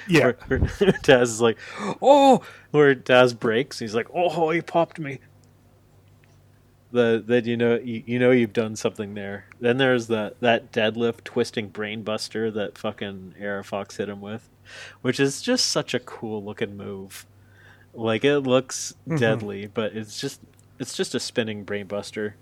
yeah. 0.07 0.31
where, 0.47 0.60
where 0.60 0.91
Taz 1.03 1.23
is 1.23 1.41
like, 1.41 1.57
oh, 2.01 2.41
where 2.71 2.95
Taz 2.95 3.38
breaks, 3.38 3.79
he's 3.79 3.95
like, 3.95 4.07
oh, 4.13 4.49
he 4.49 4.62
popped 4.62 4.99
me. 4.99 5.19
the 6.91 7.23
then 7.25 7.45
you 7.45 7.57
know 7.57 7.75
you, 7.75 8.03
you 8.05 8.19
know 8.19 8.31
you've 8.31 8.53
done 8.53 8.75
something 8.75 9.13
there. 9.13 9.45
Then 9.60 9.77
there's 9.77 10.07
that 10.07 10.39
that 10.39 10.71
deadlift 10.71 11.23
twisting 11.23 11.69
brainbuster 11.69 12.53
that 12.53 12.77
fucking 12.77 13.36
AR 13.41 13.63
Fox 13.63 13.97
hit 13.97 14.10
him 14.10 14.21
with, 14.21 14.49
which 15.01 15.19
is 15.19 15.41
just 15.41 15.67
such 15.67 15.93
a 15.93 15.99
cool 15.99 16.43
looking 16.43 16.77
move. 16.77 17.25
Like 17.93 18.23
it 18.23 18.39
looks 18.39 18.95
mm-hmm. 19.07 19.17
deadly, 19.17 19.67
but 19.67 19.95
it's 19.95 20.19
just 20.19 20.41
it's 20.79 20.95
just 20.95 21.15
a 21.15 21.19
spinning 21.19 21.65
brainbuster. 21.65 22.33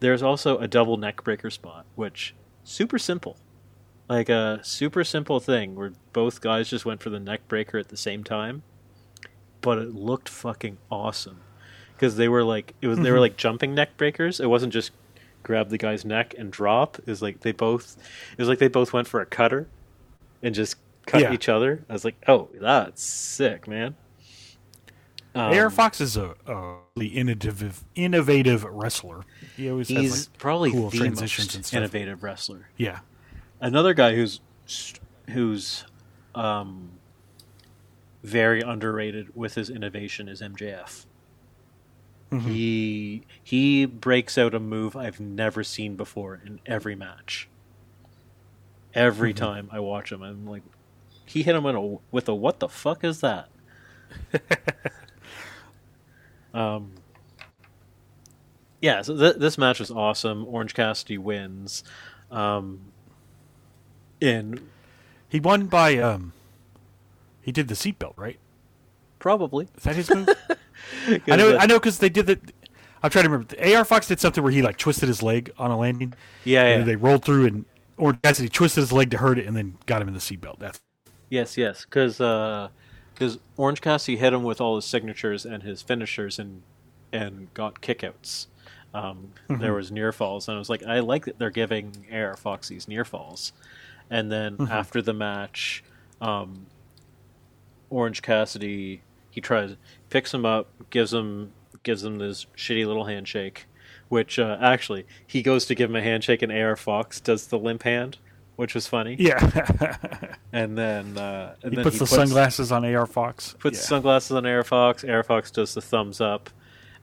There's 0.00 0.22
also 0.22 0.58
a 0.58 0.68
double 0.68 0.96
neck 0.96 1.24
breaker 1.24 1.50
spot, 1.50 1.86
which 1.94 2.34
super 2.64 2.98
simple. 2.98 3.36
Like 4.08 4.28
a 4.28 4.60
super 4.62 5.04
simple 5.04 5.40
thing 5.40 5.74
where 5.74 5.92
both 6.12 6.40
guys 6.40 6.70
just 6.70 6.86
went 6.86 7.02
for 7.02 7.10
the 7.10 7.20
neck 7.20 7.46
breaker 7.48 7.78
at 7.78 7.88
the 7.88 7.96
same 7.96 8.24
time. 8.24 8.62
But 9.60 9.78
it 9.78 9.94
looked 9.94 10.28
fucking 10.28 10.78
awesome 10.90 11.40
because 11.94 12.16
they 12.16 12.28
were 12.28 12.44
like 12.44 12.74
it 12.80 12.86
was 12.86 12.96
mm-hmm. 12.96 13.04
they 13.04 13.10
were 13.10 13.16
mm-hmm. 13.16 13.22
like 13.22 13.36
jumping 13.36 13.74
neck 13.74 13.96
breakers. 13.96 14.40
It 14.40 14.46
wasn't 14.46 14.72
just 14.72 14.92
grab 15.42 15.68
the 15.68 15.78
guy's 15.78 16.04
neck 16.04 16.34
and 16.38 16.50
drop. 16.50 16.98
It 16.98 17.06
was 17.06 17.20
like 17.20 17.40
they 17.40 17.52
both 17.52 17.96
it 18.32 18.38
was 18.38 18.48
like 18.48 18.60
they 18.60 18.68
both 18.68 18.92
went 18.92 19.08
for 19.08 19.20
a 19.20 19.26
cutter 19.26 19.68
and 20.42 20.54
just 20.54 20.76
cut 21.06 21.22
yeah. 21.22 21.32
each 21.32 21.48
other. 21.48 21.84
I 21.88 21.92
was 21.92 22.04
like, 22.04 22.16
oh, 22.28 22.48
that's 22.54 23.02
sick, 23.02 23.66
man. 23.66 23.96
Um, 25.38 25.52
AR 25.52 25.70
Fox 25.70 26.00
is 26.00 26.16
a, 26.16 26.34
a 26.46 26.78
really 26.96 27.10
innovative, 27.10 27.84
innovative 27.94 28.64
wrestler. 28.64 29.22
He 29.56 29.70
always 29.70 29.86
he's 29.86 30.10
has 30.10 30.28
like 30.28 30.38
probably 30.38 30.72
cool 30.72 30.90
the 30.90 30.98
transitions 30.98 31.54
most 31.54 31.72
innovative 31.72 32.24
wrestler. 32.24 32.68
Yeah. 32.76 33.00
Another 33.60 33.94
guy 33.94 34.16
who's 34.16 34.40
who's 35.30 35.84
um, 36.34 36.90
very 38.24 38.62
underrated 38.62 39.36
with 39.36 39.54
his 39.54 39.70
innovation 39.70 40.28
is 40.28 40.42
MJF. 40.42 41.06
Mm-hmm. 42.32 42.50
He 42.50 43.22
he 43.42 43.86
breaks 43.86 44.36
out 44.36 44.54
a 44.54 44.60
move 44.60 44.96
I've 44.96 45.20
never 45.20 45.62
seen 45.62 45.94
before 45.94 46.40
in 46.44 46.58
every 46.66 46.96
match. 46.96 47.48
Every 48.92 49.32
mm-hmm. 49.32 49.44
time 49.44 49.68
I 49.70 49.78
watch 49.78 50.10
him, 50.10 50.22
I'm 50.22 50.46
like, 50.46 50.62
he 51.26 51.44
hit 51.44 51.54
him 51.54 51.62
with 51.62 51.76
a 51.76 51.98
with 52.10 52.28
a 52.28 52.34
what 52.34 52.58
the 52.58 52.68
fuck 52.68 53.04
is 53.04 53.20
that? 53.20 53.48
um, 56.58 56.92
yeah, 58.80 59.02
so 59.02 59.16
th- 59.16 59.36
this 59.36 59.58
match 59.58 59.80
was 59.80 59.90
awesome. 59.90 60.44
Orange 60.46 60.74
Cassidy 60.74 61.18
wins. 61.18 61.84
Um, 62.30 62.80
in 64.20 64.68
he 65.28 65.40
won 65.40 65.66
by 65.66 65.98
um, 65.98 66.32
he 67.40 67.52
did 67.52 67.68
the 67.68 67.74
seatbelt 67.74 68.14
right? 68.16 68.38
Probably 69.18 69.68
is 69.76 69.84
that 69.84 69.96
his 69.96 70.10
move? 70.10 70.28
I 71.28 71.36
know, 71.36 71.56
I 71.56 71.66
know, 71.66 71.78
because 71.78 71.98
they 71.98 72.08
did 72.08 72.26
the. 72.26 72.38
I'm 73.02 73.10
trying 73.10 73.24
to 73.24 73.30
remember. 73.30 73.76
AR 73.76 73.84
Fox 73.84 74.08
did 74.08 74.20
something 74.20 74.42
where 74.42 74.52
he 74.52 74.62
like 74.62 74.76
twisted 74.76 75.08
his 75.08 75.22
leg 75.22 75.52
on 75.58 75.70
a 75.70 75.78
landing. 75.78 76.14
Yeah, 76.44 76.64
and 76.64 76.86
they 76.86 76.96
rolled 76.96 77.24
through 77.24 77.46
and 77.46 77.64
Orange 77.96 78.20
Cassidy 78.22 78.48
twisted 78.48 78.82
his 78.82 78.92
leg 78.92 79.10
to 79.12 79.18
hurt 79.18 79.38
it 79.38 79.46
and 79.46 79.56
then 79.56 79.76
got 79.86 80.02
him 80.02 80.08
in 80.08 80.14
the 80.14 80.20
seatbelt. 80.20 80.58
That's 80.58 80.80
yes, 81.30 81.56
yes, 81.56 81.84
because 81.84 82.20
because 83.18 83.38
Orange 83.56 83.80
Cassidy 83.80 84.16
hit 84.16 84.32
him 84.32 84.44
with 84.44 84.60
all 84.60 84.76
his 84.76 84.84
signatures 84.84 85.44
and 85.44 85.64
his 85.64 85.82
finishers 85.82 86.38
and 86.38 86.62
and 87.12 87.52
got 87.52 87.80
kickouts. 87.80 88.46
Um, 88.94 89.32
mm-hmm. 89.48 89.60
There 89.60 89.74
was 89.74 89.90
near 89.90 90.12
falls, 90.12 90.46
and 90.48 90.54
I 90.54 90.58
was 90.58 90.70
like, 90.70 90.84
I 90.84 91.00
like 91.00 91.24
that 91.24 91.38
they're 91.38 91.50
giving 91.50 92.06
AR 92.12 92.36
Fox 92.36 92.68
these 92.68 92.86
near 92.86 93.04
falls. 93.04 93.52
And 94.08 94.30
then 94.30 94.56
mm-hmm. 94.56 94.72
after 94.72 95.02
the 95.02 95.12
match, 95.12 95.82
um, 96.20 96.66
Orange 97.90 98.22
Cassidy 98.22 99.02
he 99.30 99.40
tries 99.40 99.76
picks 100.10 100.32
him 100.32 100.46
up, 100.46 100.68
gives 100.90 101.12
him 101.12 101.52
gives 101.82 102.04
him 102.04 102.18
this 102.18 102.46
shitty 102.56 102.86
little 102.86 103.04
handshake, 103.06 103.66
which 104.08 104.38
uh, 104.38 104.58
actually 104.60 105.06
he 105.26 105.42
goes 105.42 105.66
to 105.66 105.74
give 105.74 105.90
him 105.90 105.96
a 105.96 106.02
handshake, 106.02 106.42
and 106.42 106.52
AR 106.52 106.76
Fox 106.76 107.20
does 107.20 107.48
the 107.48 107.58
limp 107.58 107.82
hand, 107.82 108.18
which 108.58 108.74
was 108.74 108.88
funny. 108.88 109.14
Yeah. 109.20 109.96
and 110.52 110.76
then 110.76 111.16
uh, 111.16 111.54
and 111.62 111.70
he 111.70 111.76
then 111.76 111.84
puts 111.84 111.94
he 111.94 112.00
the 112.00 112.06
puts, 112.06 112.16
sunglasses 112.16 112.72
on 112.72 112.84
AR 112.84 113.06
Fox. 113.06 113.54
Puts 113.60 113.78
yeah. 113.78 113.84
sunglasses 113.84 114.32
on 114.32 114.44
AR 114.44 114.64
Fox. 114.64 115.04
AR 115.04 115.22
Fox 115.22 115.52
does 115.52 115.74
the 115.74 115.80
thumbs 115.80 116.20
up, 116.20 116.50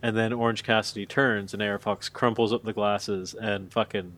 and 0.04 0.18
then 0.18 0.34
Orange 0.34 0.64
Cassidy 0.64 1.06
turns, 1.06 1.54
and 1.54 1.64
AR 1.64 1.80
Fox 1.80 2.10
crumples 2.10 2.52
up 2.52 2.66
the 2.66 2.74
glasses 2.74 3.34
and 3.34 3.72
fucking 3.72 4.18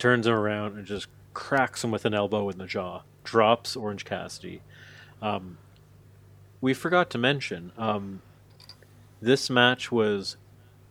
turns 0.00 0.26
him 0.26 0.32
around 0.32 0.76
and 0.76 0.84
just 0.84 1.06
cracks 1.34 1.84
him 1.84 1.92
with 1.92 2.04
an 2.04 2.14
elbow 2.14 2.48
in 2.48 2.58
the 2.58 2.66
jaw. 2.66 3.02
Drops 3.22 3.76
Orange 3.76 4.04
Cassidy. 4.04 4.60
Um, 5.22 5.56
we 6.60 6.74
forgot 6.74 7.10
to 7.10 7.18
mention 7.18 7.70
um, 7.78 8.22
this 9.22 9.48
match 9.48 9.92
was 9.92 10.36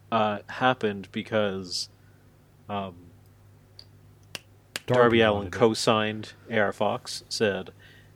uh, 0.09 0.39
happened 0.47 1.09
because 1.11 1.89
um, 2.69 3.08
Darby, 4.89 5.19
Darby 5.19 5.21
Allin 5.21 5.51
co-signed 5.51 6.33
AR 6.51 6.73
Fox. 6.73 7.23
Said, 7.29 7.71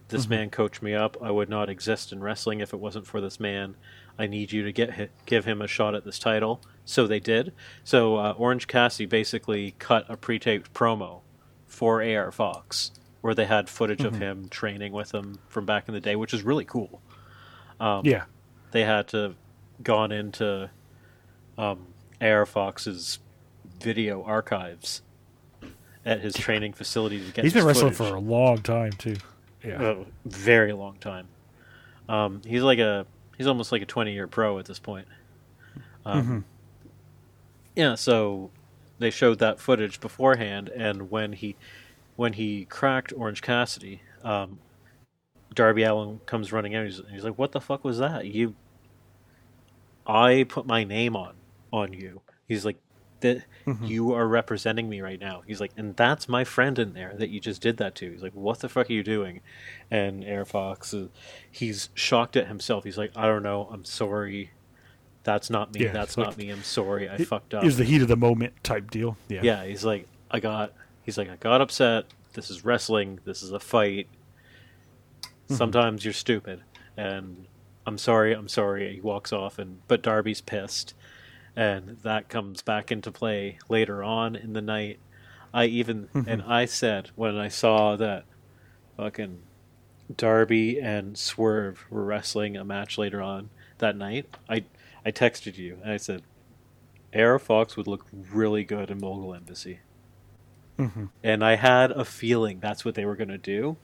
"This 0.08 0.24
mm-hmm. 0.24 0.30
man 0.30 0.50
coached 0.50 0.82
me 0.82 0.94
up. 0.94 1.18
I 1.22 1.32
would 1.32 1.50
not 1.50 1.70
exist 1.70 2.12
in 2.12 2.22
wrestling 2.22 2.60
if 2.60 2.74
it 2.74 2.80
wasn't 2.80 3.08
for 3.08 3.22
this 3.22 3.40
man. 3.40 3.76
I 4.18 4.28
need 4.28 4.52
you 4.52 4.64
to 4.64 4.72
get 4.72 5.12
give 5.26 5.46
him 5.46 5.62
a 5.62 5.68
shot 5.68 5.96
at 5.96 6.06
this 6.06 6.20
title." 6.20 6.62
So 6.86 7.08
they 7.08 7.20
did. 7.20 7.54
So 7.84 8.18
uh, 8.18 8.34
Orange 8.38 8.68
Cassidy 8.68 9.06
basically 9.06 9.76
cut 9.80 10.06
a 10.10 10.18
pre-taped 10.18 10.74
promo 10.74 11.22
for 11.68 12.04
AR 12.04 12.32
Fox 12.32 12.92
where 13.22 13.34
they 13.34 13.46
had 13.46 13.70
footage 13.70 14.00
mm-hmm. 14.00 14.16
of 14.16 14.22
him 14.22 14.50
training 14.50 14.92
with 14.92 15.14
him 15.14 15.40
from 15.48 15.66
back 15.66 15.88
in 15.88 15.94
the 15.94 16.02
day, 16.02 16.14
which 16.16 16.34
is 16.34 16.44
really 16.44 16.66
cool. 16.66 17.02
Um, 17.80 18.06
yeah, 18.06 18.26
they 18.72 18.84
had 18.84 19.08
to 19.10 19.36
gone 19.82 20.12
into 20.12 20.70
um, 21.58 21.88
AR 22.20 22.46
Fox's 22.46 23.20
video 23.80 24.24
archives 24.24 25.02
at 26.06 26.22
his 26.22 26.34
training 26.34 26.74
facility 26.74 27.24
to 27.24 27.32
get. 27.32 27.44
He's 27.44 27.54
been 27.54 27.66
wrestling 27.66 27.94
footage. 27.94 28.12
for 28.12 28.16
a 28.16 28.20
long 28.20 28.62
time 28.62 28.92
too. 28.94 29.16
Yeah, 29.64 29.82
a 29.82 30.06
very 30.26 30.74
long 30.74 30.98
time. 31.00 31.28
Um, 32.10 32.42
he's 32.46 32.64
like 32.64 32.80
a 32.80 33.06
he's 33.38 33.48
almost 33.48 33.72
like 33.72 33.82
a 33.82 33.86
twenty 33.86 34.14
year 34.14 34.28
pro 34.28 34.60
at 34.60 34.66
this 34.66 34.80
point. 34.80 35.08
Um, 36.06 36.22
mm-hmm. 36.22 36.40
Yeah, 37.76 37.96
so 37.96 38.52
they 39.00 39.10
showed 39.10 39.40
that 39.40 39.60
footage 39.60 40.00
beforehand, 40.00 40.70
and 40.70 41.10
when 41.10 41.34
he 41.34 41.56
when 42.16 42.34
he 42.34 42.66
cracked 42.66 43.14
Orange 43.16 43.42
Cassidy, 43.42 44.02
um, 44.24 44.60
Darby 45.54 45.84
Allin 45.84 46.20
comes 46.26 46.52
running 46.52 46.76
out. 46.76 46.86
He's, 46.86 47.02
he's 47.12 47.24
like, 47.24 47.38
"What 47.38 47.52
the 47.54 47.62
fuck 47.62 47.84
was 47.84 48.00
that? 48.00 48.26
You, 48.26 48.56
I 50.06 50.46
put 50.48 50.66
my 50.66 50.84
name 50.84 51.16
on 51.16 51.36
on 51.72 51.94
you." 51.94 52.22
He's 52.48 52.66
like, 52.66 52.78
"That 53.24 53.44
mm-hmm. 53.66 53.84
you 53.84 54.14
are 54.14 54.28
representing 54.28 54.88
me 54.88 55.02
right 55.02 55.20
now." 55.20 55.42
He's 55.46 55.60
like, 55.60 55.72
"And 55.76 55.96
that's 55.96 56.30
my 56.30 56.44
friend 56.44 56.78
in 56.78 56.94
there 56.94 57.14
that 57.18 57.30
you 57.30 57.40
just 57.40 57.62
did 57.62 57.78
that 57.78 57.96
to." 57.96 58.12
He's 58.12 58.22
like, 58.22 58.36
"What 58.36 58.60
the 58.60 58.70
fuck 58.70 58.90
are 58.90 58.94
you 58.94 59.04
doing?" 59.04 59.42
And 59.90 60.24
AR 60.24 60.46
Fox, 60.46 60.94
uh, 60.94 61.08
he's 61.50 61.90
shocked 61.94 62.38
at 62.38 62.48
himself. 62.48 62.84
He's 62.84 62.98
like, 62.98 63.12
"I 63.16 63.26
don't 63.26 63.44
know. 63.44 63.68
I'm 63.72 63.84
sorry." 63.84 64.52
That's 65.24 65.50
not 65.50 65.74
me. 65.74 65.86
Yeah, 65.86 65.94
that's 65.94 66.18
not 66.18 66.38
me. 66.38 66.50
I'm 66.50 66.64
sorry. 66.64 67.10
I 67.10 67.18
fucked 67.18 67.54
up. 67.54 67.64
Is 67.64 67.78
the 67.78 67.86
heat 67.86 68.02
of 68.02 68.10
the 68.10 68.18
moment 68.18 68.62
type 68.62 68.92
deal. 68.92 69.18
Yeah. 69.30 69.40
Yeah. 69.42 69.66
He's 69.66 69.86
like, 69.86 70.06
I 70.30 70.40
got. 70.40 70.74
He's 71.04 71.18
like, 71.18 71.30
I 71.30 71.38
got 71.38 71.62
upset. 71.62 72.06
This 72.34 72.50
is 72.50 72.66
wrestling. 72.66 73.20
This 73.24 73.42
is 73.42 73.52
a 73.52 73.60
fight 73.60 74.08
Mm-hmm. 75.48 75.56
Sometimes 75.56 76.06
you're 76.06 76.14
stupid, 76.14 76.64
and 76.96 77.46
I'm 77.86 77.98
sorry, 77.98 78.34
I'm 78.34 78.48
sorry. 78.48 78.96
He 78.96 79.02
walks 79.02 79.34
off, 79.34 79.60
and 79.60 79.86
but 79.88 80.02
Darby's 80.02 80.42
pissed, 80.42 80.94
and 81.56 81.98
that 82.04 82.30
comes 82.30 82.62
back 82.62 82.92
into 82.92 83.12
play 83.12 83.60
later 83.70 84.04
on 84.04 84.36
in 84.36 84.54
the 84.54 84.62
night. 84.62 85.00
I 85.54 85.66
even 85.66 86.08
mm-hmm. 86.08 86.28
and 86.28 86.42
I 86.42 86.66
said 86.66 87.12
when 87.16 87.38
I 87.38 87.48
saw 87.48 87.96
that 87.96 88.26
fucking 88.98 89.42
Darby 90.16 90.80
and 90.80 91.18
Swerve 91.18 91.86
were 91.90 92.04
wrestling 92.04 92.58
a 92.58 92.64
match 92.64 92.98
later 92.98 93.22
on 93.22 93.50
that 93.78 93.96
night, 93.96 94.36
I 94.50 94.66
I 95.06 95.12
texted 95.12 95.58
you 95.58 95.78
and 95.84 95.92
I 95.92 95.98
said, 95.98 96.24
AR 97.16 97.38
Fox 97.40 97.78
would 97.78 97.88
look 97.88 98.06
really 98.12 98.64
good 98.64 98.90
in 98.90 99.00
Mogul 99.00 99.34
Embassy. 99.34 99.80
Mm-hmm. 100.80 101.06
And 101.24 101.44
I 101.44 101.56
had 101.56 101.92
a 101.92 102.04
feeling 102.04 102.60
that's 102.60 102.84
what 102.84 102.96
they 102.96 103.06
were 103.06 103.16
going 103.16 103.30
to 103.30 103.38
do. 103.38 103.78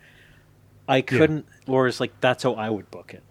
I 0.88 1.02
couldn't, 1.02 1.46
yeah. 1.68 1.74
or 1.74 1.88
it's 1.88 2.00
like 2.00 2.20
that's 2.20 2.42
how 2.42 2.54
I 2.54 2.70
would 2.70 2.90
book 2.90 3.14
it. 3.14 3.22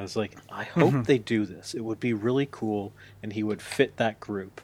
I 0.00 0.02
was 0.02 0.16
like, 0.16 0.34
I 0.50 0.64
hope 0.64 0.92
mm-hmm. 0.94 1.02
they 1.02 1.18
do 1.18 1.44
this. 1.44 1.74
It 1.74 1.82
would 1.82 2.00
be 2.00 2.14
really 2.14 2.48
cool, 2.50 2.94
and 3.22 3.34
he 3.34 3.42
would 3.42 3.60
fit 3.60 3.98
that 3.98 4.18
group. 4.18 4.62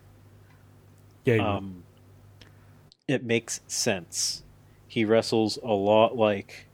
Yeah. 1.27 1.57
Um, 1.57 1.83
it 3.07 3.23
makes 3.23 3.61
sense. 3.67 4.45
He 4.89 5.05
wrestles 5.05 5.59
a 5.63 5.75
lot 5.75 6.17
like, 6.17 6.69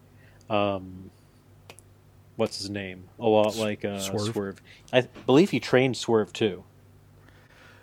um, 0.48 1.10
what's 2.36 2.58
his 2.58 2.70
name? 2.70 3.08
A 3.18 3.26
lot 3.26 3.56
like 3.56 3.84
uh, 3.84 3.98
Swerve. 3.98 4.32
Swerve. 4.32 4.62
I 4.92 5.08
believe 5.26 5.50
he 5.50 5.58
trained 5.58 5.96
Swerve 5.96 6.32
too. 6.32 6.62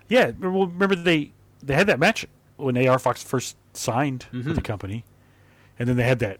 Yeah, 0.07 0.31
well, 0.39 0.67
remember 0.67 0.95
they 0.95 1.33
they 1.61 1.75
had 1.75 1.87
that 1.87 1.99
match 1.99 2.25
when 2.55 2.77
AR 2.87 2.99
Fox 2.99 3.21
first 3.21 3.57
signed 3.73 4.27
mm-hmm. 4.31 4.47
with 4.47 4.55
the 4.55 4.61
company, 4.61 5.03
and 5.77 5.89
then 5.89 5.97
they 5.97 6.05
had 6.05 6.19
that 6.19 6.39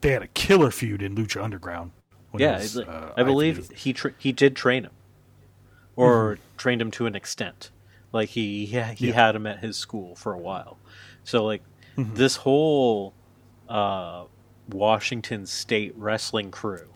they 0.00 0.12
had 0.12 0.22
a 0.22 0.28
killer 0.28 0.70
feud 0.70 1.02
in 1.02 1.16
Lucha 1.16 1.42
Underground. 1.42 1.90
Yeah, 2.36 2.62
uh, 2.86 3.12
I 3.16 3.22
believe 3.22 3.70
he 3.70 3.92
tra- 3.92 4.14
he 4.18 4.32
did 4.32 4.54
train 4.54 4.84
him, 4.84 4.92
or 5.96 6.34
mm-hmm. 6.34 6.56
trained 6.56 6.82
him 6.82 6.90
to 6.92 7.06
an 7.06 7.14
extent. 7.14 7.70
Like 8.12 8.30
he 8.30 8.66
he, 8.66 8.80
he 8.80 9.08
yeah. 9.08 9.14
had 9.14 9.36
him 9.36 9.46
at 9.46 9.60
his 9.60 9.76
school 9.76 10.14
for 10.14 10.32
a 10.32 10.38
while. 10.38 10.78
So 11.24 11.44
like 11.44 11.62
mm-hmm. 11.96 12.14
this 12.14 12.36
whole 12.36 13.14
uh, 13.68 14.24
Washington 14.68 15.46
State 15.46 15.94
wrestling 15.96 16.50
crew 16.50 16.88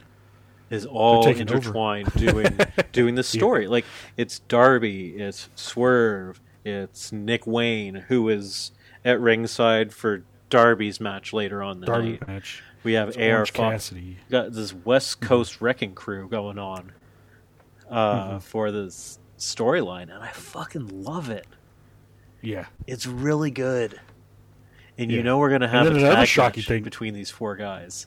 is 0.70 0.86
all 0.86 1.26
intertwined 1.26 2.12
doing 2.14 2.58
doing 2.92 3.14
the 3.14 3.22
story. 3.22 3.64
Yeah. 3.64 3.70
Like 3.70 3.84
it's 4.16 4.40
Darby, 4.40 5.16
it's 5.16 5.48
Swerve, 5.54 6.40
it's 6.64 7.12
Nick 7.12 7.46
Wayne 7.46 7.94
who 7.94 8.28
is 8.28 8.72
at 9.04 9.20
ringside 9.20 9.92
for 9.92 10.24
Darby's 10.48 11.00
match 11.00 11.32
later 11.32 11.62
on 11.62 11.80
the 11.80 11.86
Darby 11.86 12.12
night. 12.12 12.28
Match. 12.28 12.62
We 12.82 12.94
have 12.94 13.16
AR 13.16 13.44
Cassidy. 13.46 14.18
Got 14.30 14.52
this 14.52 14.72
West 14.72 15.20
mm-hmm. 15.20 15.28
Coast 15.28 15.60
wrecking 15.60 15.94
crew 15.94 16.28
going 16.28 16.58
on 16.58 16.92
uh, 17.90 18.24
mm-hmm. 18.24 18.38
for 18.38 18.72
this 18.72 19.18
storyline, 19.38 20.14
and 20.14 20.22
I 20.22 20.30
fucking 20.32 21.04
love 21.04 21.30
it. 21.30 21.46
Yeah, 22.40 22.66
it's 22.86 23.06
really 23.06 23.50
good. 23.50 24.00
And 24.98 25.10
yeah. 25.10 25.18
you 25.18 25.22
know 25.22 25.38
we're 25.38 25.50
gonna 25.50 25.68
have 25.68 25.86
a 25.86 25.90
tag 25.98 26.36
match 26.36 26.66
thing. 26.66 26.82
between 26.82 27.14
these 27.14 27.30
four 27.30 27.56
guys. 27.56 28.06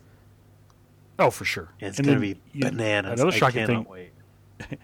Oh, 1.18 1.30
for 1.30 1.46
sure. 1.46 1.70
It's 1.80 1.98
and 1.98 2.08
gonna 2.08 2.20
be 2.20 2.38
bananas. 2.54 3.20
Another 3.22 3.38
shocking 3.38 3.64
I 3.64 3.66
thing. 3.66 3.86
Wait. 3.86 4.12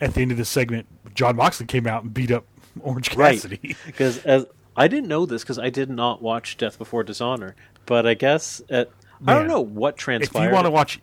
At 0.00 0.14
the 0.14 0.22
end 0.22 0.30
of 0.30 0.38
this 0.38 0.48
segment, 0.48 0.86
Jon 1.14 1.36
Moxley 1.36 1.66
came 1.66 1.86
out 1.86 2.04
and 2.04 2.14
beat 2.14 2.30
up 2.30 2.46
Orange 2.80 3.10
Cassidy. 3.10 3.76
Because 3.86 4.18
as 4.24 4.46
I 4.76 4.86
didn't 4.86 5.08
know 5.08 5.26
this 5.26 5.42
because 5.42 5.58
I 5.58 5.70
did 5.70 5.90
not 5.90 6.22
watch 6.22 6.56
Death 6.56 6.78
Before 6.78 7.02
Dishonor, 7.02 7.56
but 7.84 8.06
I 8.06 8.14
guess 8.14 8.62
at, 8.70 8.90
I 9.26 9.34
don't 9.34 9.48
know 9.48 9.60
what 9.60 9.96
transpired. 9.96 10.44
If 10.44 10.48
you 10.48 10.54
want 10.54 10.66
to 10.66 10.70
watch, 10.70 11.00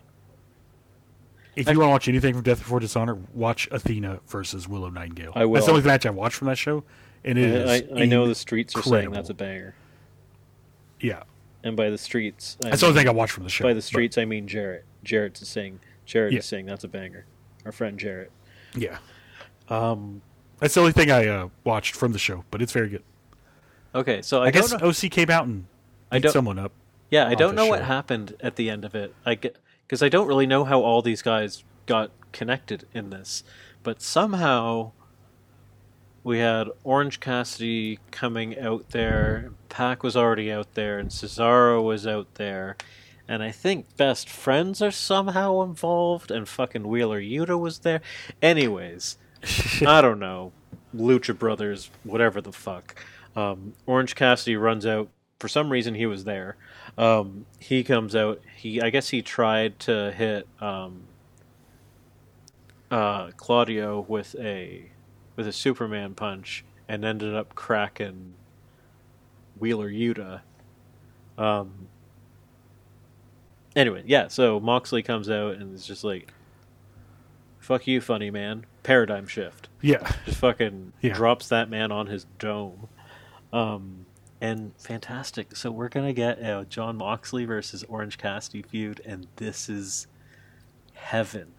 if 1.56 1.70
you 1.70 1.80
want 1.80 1.88
to 1.88 1.92
watch 1.92 2.08
anything 2.08 2.34
from 2.34 2.44
Death 2.44 2.60
Before 2.60 2.80
Dishonor, 2.80 3.18
watch 3.34 3.68
Athena 3.72 4.20
versus 4.28 4.68
Willow 4.68 4.90
Nightingale. 4.90 5.34
I 5.36 5.46
will. 5.46 5.56
That's 5.56 5.66
the 5.66 5.74
only 5.74 5.84
match 5.84 6.06
I 6.06 6.10
watched 6.10 6.36
from 6.36 6.48
that 6.48 6.58
show, 6.58 6.84
and 7.24 7.38
it 7.38 7.68
I, 7.68 7.74
is 7.74 7.84
I, 7.92 8.02
I 8.02 8.06
know 8.06 8.28
the 8.28 8.36
streets 8.36 8.76
are 8.76 8.84
saying 8.84 9.12
that's 9.12 9.30
a 9.30 9.34
banger. 9.34 9.76
Yeah, 11.00 11.24
and 11.64 11.76
by 11.76 11.90
the 11.90 11.98
streets, 11.98 12.58
I 12.62 12.70
that's 12.70 12.82
mean, 12.82 12.88
the 12.88 12.88
only 12.88 13.02
thing 13.02 13.10
I 13.10 13.18
watched 13.18 13.34
from 13.34 13.44
the 13.44 13.50
show. 13.50 13.64
By 13.64 13.74
the 13.74 13.82
streets, 13.82 14.16
but, 14.16 14.22
I 14.22 14.26
mean 14.26 14.48
Jarrett. 14.48 14.86
Jarrett's 15.04 15.48
saying 15.48 15.80
Jarrett 16.06 16.34
yeah. 16.34 16.40
is 16.40 16.46
saying 16.46 16.66
that's 16.66 16.84
a 16.84 16.88
banger. 16.88 17.26
Our 17.66 17.72
friend 17.72 18.00
Jarrett. 18.00 18.32
Yeah. 18.76 18.98
Um, 19.70 20.22
that's 20.60 20.74
the 20.76 20.82
only 20.82 20.94
thing 20.94 21.12
I 21.12 21.28
uh, 21.28 21.50
watched 21.64 21.96
from 21.96 22.14
the 22.14 22.20
show, 22.20 22.44
but 22.52 22.62
it's 22.62 22.72
very 22.72 22.90
good. 22.90 23.04
Okay, 23.94 24.22
so 24.22 24.42
I, 24.42 24.48
I 24.48 24.52
guess 24.52 24.72
know. 24.72 24.90
OC 24.90 25.12
came 25.12 25.30
out 25.30 25.48
and 25.48 25.66
I 26.12 26.20
don't, 26.20 26.32
someone 26.32 26.60
up. 26.60 26.72
Yeah, 27.10 27.28
I 27.28 27.36
don't 27.36 27.56
know 27.56 27.68
what 27.68 27.84
happened 27.84 28.36
at 28.40 28.56
the 28.56 28.70
end 28.70 28.84
of 28.84 28.96
it. 28.96 29.14
I 29.26 29.36
get 29.36 29.58
because 29.84 30.02
I 30.02 30.10
don't 30.10 30.28
really 30.28 30.48
know 30.48 30.64
how 30.64 30.82
all 30.82 31.02
these 31.02 31.22
guys 31.22 31.64
got 31.86 32.12
connected 32.32 32.88
in 32.94 33.12
this, 33.12 33.44
but 33.84 34.02
somehow 34.02 34.92
we 36.24 36.40
had 36.40 36.68
Orange 36.84 37.20
Cassidy 37.20 38.00
coming 38.10 38.58
out 38.58 38.90
there, 38.90 39.52
Pac 39.70 40.02
was 40.02 40.18
already 40.18 40.52
out 40.52 40.74
there, 40.74 40.98
and 40.98 41.12
Cesaro 41.12 41.84
was 41.84 42.08
out 42.08 42.34
there, 42.34 42.78
and 43.28 43.44
I 43.44 43.52
think 43.52 43.96
Best 43.96 44.28
Friends 44.28 44.82
are 44.82 44.90
somehow 44.90 45.62
involved, 45.62 46.32
and 46.32 46.50
fucking 46.50 46.88
Wheeler 46.88 47.22
Yuta 47.22 47.60
was 47.60 47.80
there. 47.80 48.02
Anyways, 48.42 49.18
I 49.86 50.02
don't 50.02 50.20
know. 50.20 50.52
Lucha 50.96 51.38
Brothers, 51.38 51.92
whatever 52.04 52.42
the 52.42 52.52
fuck. 52.52 52.96
Um, 53.36 53.74
Orange 53.86 54.16
Cassidy 54.16 54.56
runs 54.56 54.86
out. 54.86 55.10
For 55.40 55.48
some 55.48 55.70
reason, 55.70 55.96
he 55.96 56.06
was 56.06 56.24
there. 56.24 56.56
Um, 56.98 57.46
he 57.60 57.84
comes 57.84 58.16
out. 58.16 58.42
He, 58.56 58.82
I 58.82 58.90
guess, 58.90 59.10
he 59.10 59.22
tried 59.22 59.80
to 59.82 60.12
hit 60.12 60.48
um, 60.62 61.04
uh, 62.90 63.32
Claudio 63.32 64.02
with 64.02 64.36
a 64.40 64.86
with 65.36 65.48
a 65.48 65.54
Superman 65.54 66.14
punch 66.14 66.64
and 66.88 67.04
ended 67.04 67.36
up 67.36 67.56
cracking 67.56 68.34
Wheeler 69.60 69.90
Yuta. 69.90 70.42
Um, 71.38 71.88
anyway, 73.76 74.04
yeah. 74.06 74.28
So 74.30 74.60
Moxley 74.60 75.04
comes 75.04 75.30
out 75.30 75.56
and 75.56 75.76
is 75.76 75.86
just 75.86 76.04
like, 76.04 76.34
"Fuck 77.60 77.88
you, 77.88 78.00
funny 78.00 78.32
man." 78.32 78.66
Paradigm 78.84 79.26
shift. 79.28 79.68
Yeah. 79.82 80.10
Just 80.26 80.38
fucking 80.38 80.94
yeah. 81.02 81.14
drops 81.14 81.50
that 81.50 81.70
man 81.70 81.92
on 81.92 82.08
his 82.08 82.26
dome. 82.38 82.88
Um, 83.52 84.05
and 84.46 84.74
fantastic. 84.78 85.56
So 85.56 85.72
we're 85.72 85.90
gonna 85.90 86.14
get 86.14 86.38
a 86.40 86.66
Jon 86.70 86.98
Moxley 86.98 87.46
versus 87.46 87.84
Orange 87.90 88.18
Cassidy 88.18 88.62
feud, 88.62 89.02
and 89.04 89.28
this 89.38 89.70
is 89.70 90.08
heaven. 90.94 91.54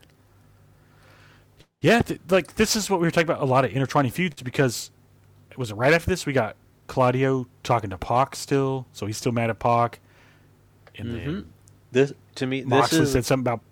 Yeah, 1.81 2.03
th- 2.03 2.21
like 2.31 2.55
this 2.55 2.77
is 2.77 2.89
what 2.89 3.01
we 3.01 3.07
were 3.07 3.11
talking 3.11 3.29
about. 3.29 3.43
A 3.43 3.47
lot 3.47 3.65
of 3.65 3.73
intertwining 3.73 4.13
feuds 4.13 4.41
because 4.43 4.91
it 5.51 5.59
was 5.59 5.73
right 5.73 5.93
after 5.93 6.09
this 6.09 6.27
we 6.27 6.33
got 6.33 6.55
Claudio 6.87 7.49
talking 7.65 7.91
to 7.91 7.99
Pac 7.99 8.37
still, 8.37 8.87
so 8.93 9.07
he's 9.07 9.17
still 9.17 9.33
mad 9.33 9.51
at 9.51 9.59
Pac. 9.59 10.01
And 10.97 11.09
mm-hmm. 11.09 11.25
then 11.25 11.53
this 11.91 12.13
to 12.37 12.47
me, 12.47 12.63
Moxley 12.63 13.01
is... 13.01 13.13
said 13.13 13.25
something 13.25 13.43
about 13.43 13.63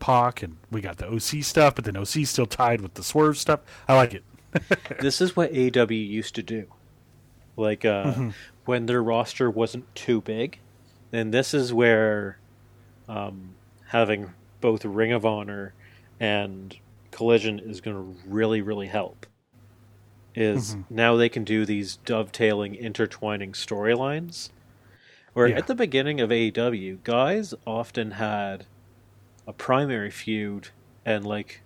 Pac, 0.00 0.42
and 0.42 0.56
we 0.72 0.80
got 0.80 0.96
the 0.96 1.06
OC 1.06 1.44
stuff, 1.44 1.76
but 1.76 1.84
then 1.84 1.96
OC 1.96 2.26
still 2.26 2.46
tied 2.46 2.80
with 2.80 2.94
the 2.94 3.04
Swerve 3.04 3.38
stuff. 3.38 3.60
I 3.86 3.94
like 3.94 4.14
it. 4.14 4.24
this 5.00 5.20
is 5.20 5.36
what 5.36 5.52
AEW 5.52 6.08
used 6.08 6.34
to 6.34 6.42
do. 6.42 6.66
Like 7.58 7.84
uh, 7.84 8.04
mm-hmm. 8.04 8.30
when 8.64 8.86
their 8.86 9.02
roster 9.02 9.50
wasn't 9.50 9.92
too 9.94 10.20
big, 10.20 10.60
and 11.12 11.34
this 11.34 11.52
is 11.52 11.72
where 11.72 12.38
um, 13.08 13.56
having 13.88 14.32
both 14.60 14.84
Ring 14.84 15.12
of 15.12 15.26
Honor 15.26 15.74
and 16.20 16.76
Collision 17.10 17.58
is 17.58 17.80
going 17.80 17.96
to 17.96 18.20
really, 18.30 18.60
really 18.60 18.86
help. 18.86 19.26
Is 20.34 20.76
mm-hmm. 20.76 20.94
now 20.94 21.16
they 21.16 21.28
can 21.28 21.42
do 21.42 21.66
these 21.66 21.96
dovetailing, 21.96 22.76
intertwining 22.76 23.52
storylines. 23.52 24.50
Where 25.32 25.48
yeah. 25.48 25.56
at 25.56 25.66
the 25.66 25.74
beginning 25.74 26.20
of 26.20 26.30
AEW, 26.30 27.02
guys 27.02 27.54
often 27.66 28.12
had 28.12 28.66
a 29.46 29.52
primary 29.52 30.10
feud 30.10 30.68
and 31.04 31.26
like 31.26 31.62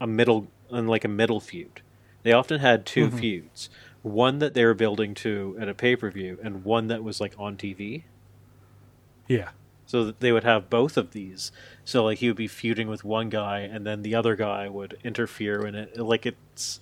a 0.00 0.06
middle 0.06 0.48
and 0.70 0.88
like 0.88 1.04
a 1.04 1.08
middle 1.08 1.40
feud. 1.40 1.82
They 2.22 2.32
often 2.32 2.60
had 2.60 2.86
2 2.86 3.08
mm-hmm. 3.08 3.18
feuds 3.18 3.70
one 4.02 4.40
that 4.40 4.54
they 4.54 4.64
were 4.64 4.74
building 4.74 5.14
to 5.14 5.56
at 5.60 5.68
a 5.68 5.74
pay 5.74 5.96
per 5.96 6.10
view, 6.10 6.38
and 6.42 6.64
one 6.64 6.88
that 6.88 7.04
was 7.04 7.20
like 7.20 7.34
on 7.38 7.56
TV. 7.56 8.02
Yeah. 9.28 9.50
So 9.86 10.04
that 10.04 10.20
they 10.20 10.32
would 10.32 10.44
have 10.44 10.70
both 10.70 10.96
of 10.96 11.12
these. 11.12 11.52
So 11.84 12.04
like 12.04 12.18
he 12.18 12.28
would 12.28 12.36
be 12.36 12.48
feuding 12.48 12.88
with 12.88 13.04
one 13.04 13.28
guy, 13.28 13.60
and 13.60 13.86
then 13.86 14.02
the 14.02 14.14
other 14.14 14.36
guy 14.36 14.68
would 14.68 14.98
interfere 15.04 15.64
in 15.66 15.74
it. 15.74 15.98
Like 15.98 16.26
it's, 16.26 16.80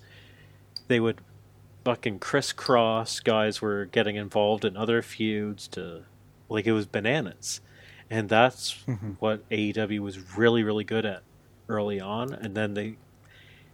they 0.89 1.01
would 1.01 1.21
fucking 1.85 2.19
crisscross. 2.19 3.21
Guys 3.21 3.61
were 3.61 3.85
getting 3.87 4.17
involved 4.17 4.65
in 4.65 4.77
other 4.77 5.03
feuds 5.03 5.69
to, 5.69 6.05
like 6.49 6.67
it 6.67 6.73
was 6.73 6.87
bananas, 6.87 7.61
and 8.09 8.29
that's 8.29 8.77
mm-hmm. 8.87 9.13
what 9.19 9.49
AEW 9.51 10.01
was 10.01 10.37
really 10.37 10.63
really 10.63 10.85
good 10.85 11.05
at 11.05 11.23
early 11.69 12.01
on, 12.01 12.33
and 12.33 12.55
then 12.57 12.75
they, 12.75 12.97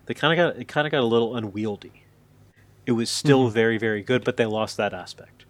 they 0.07 0.15
kind 0.15 0.39
of 0.39 0.55
got 0.55 0.61
it 0.61 0.69
kind 0.69 0.87
of 0.87 0.91
got 0.91 1.01
a 1.01 1.07
little 1.07 1.37
unwieldy 1.37 2.06
it 2.87 2.93
was 2.93 3.11
still 3.11 3.45
mm-hmm. 3.45 3.55
very 3.55 3.79
very 3.79 4.03
good, 4.03 4.25
but 4.25 4.37
they 4.37 4.47
lost 4.47 4.77
that 4.77 4.95
aspect 4.95 5.45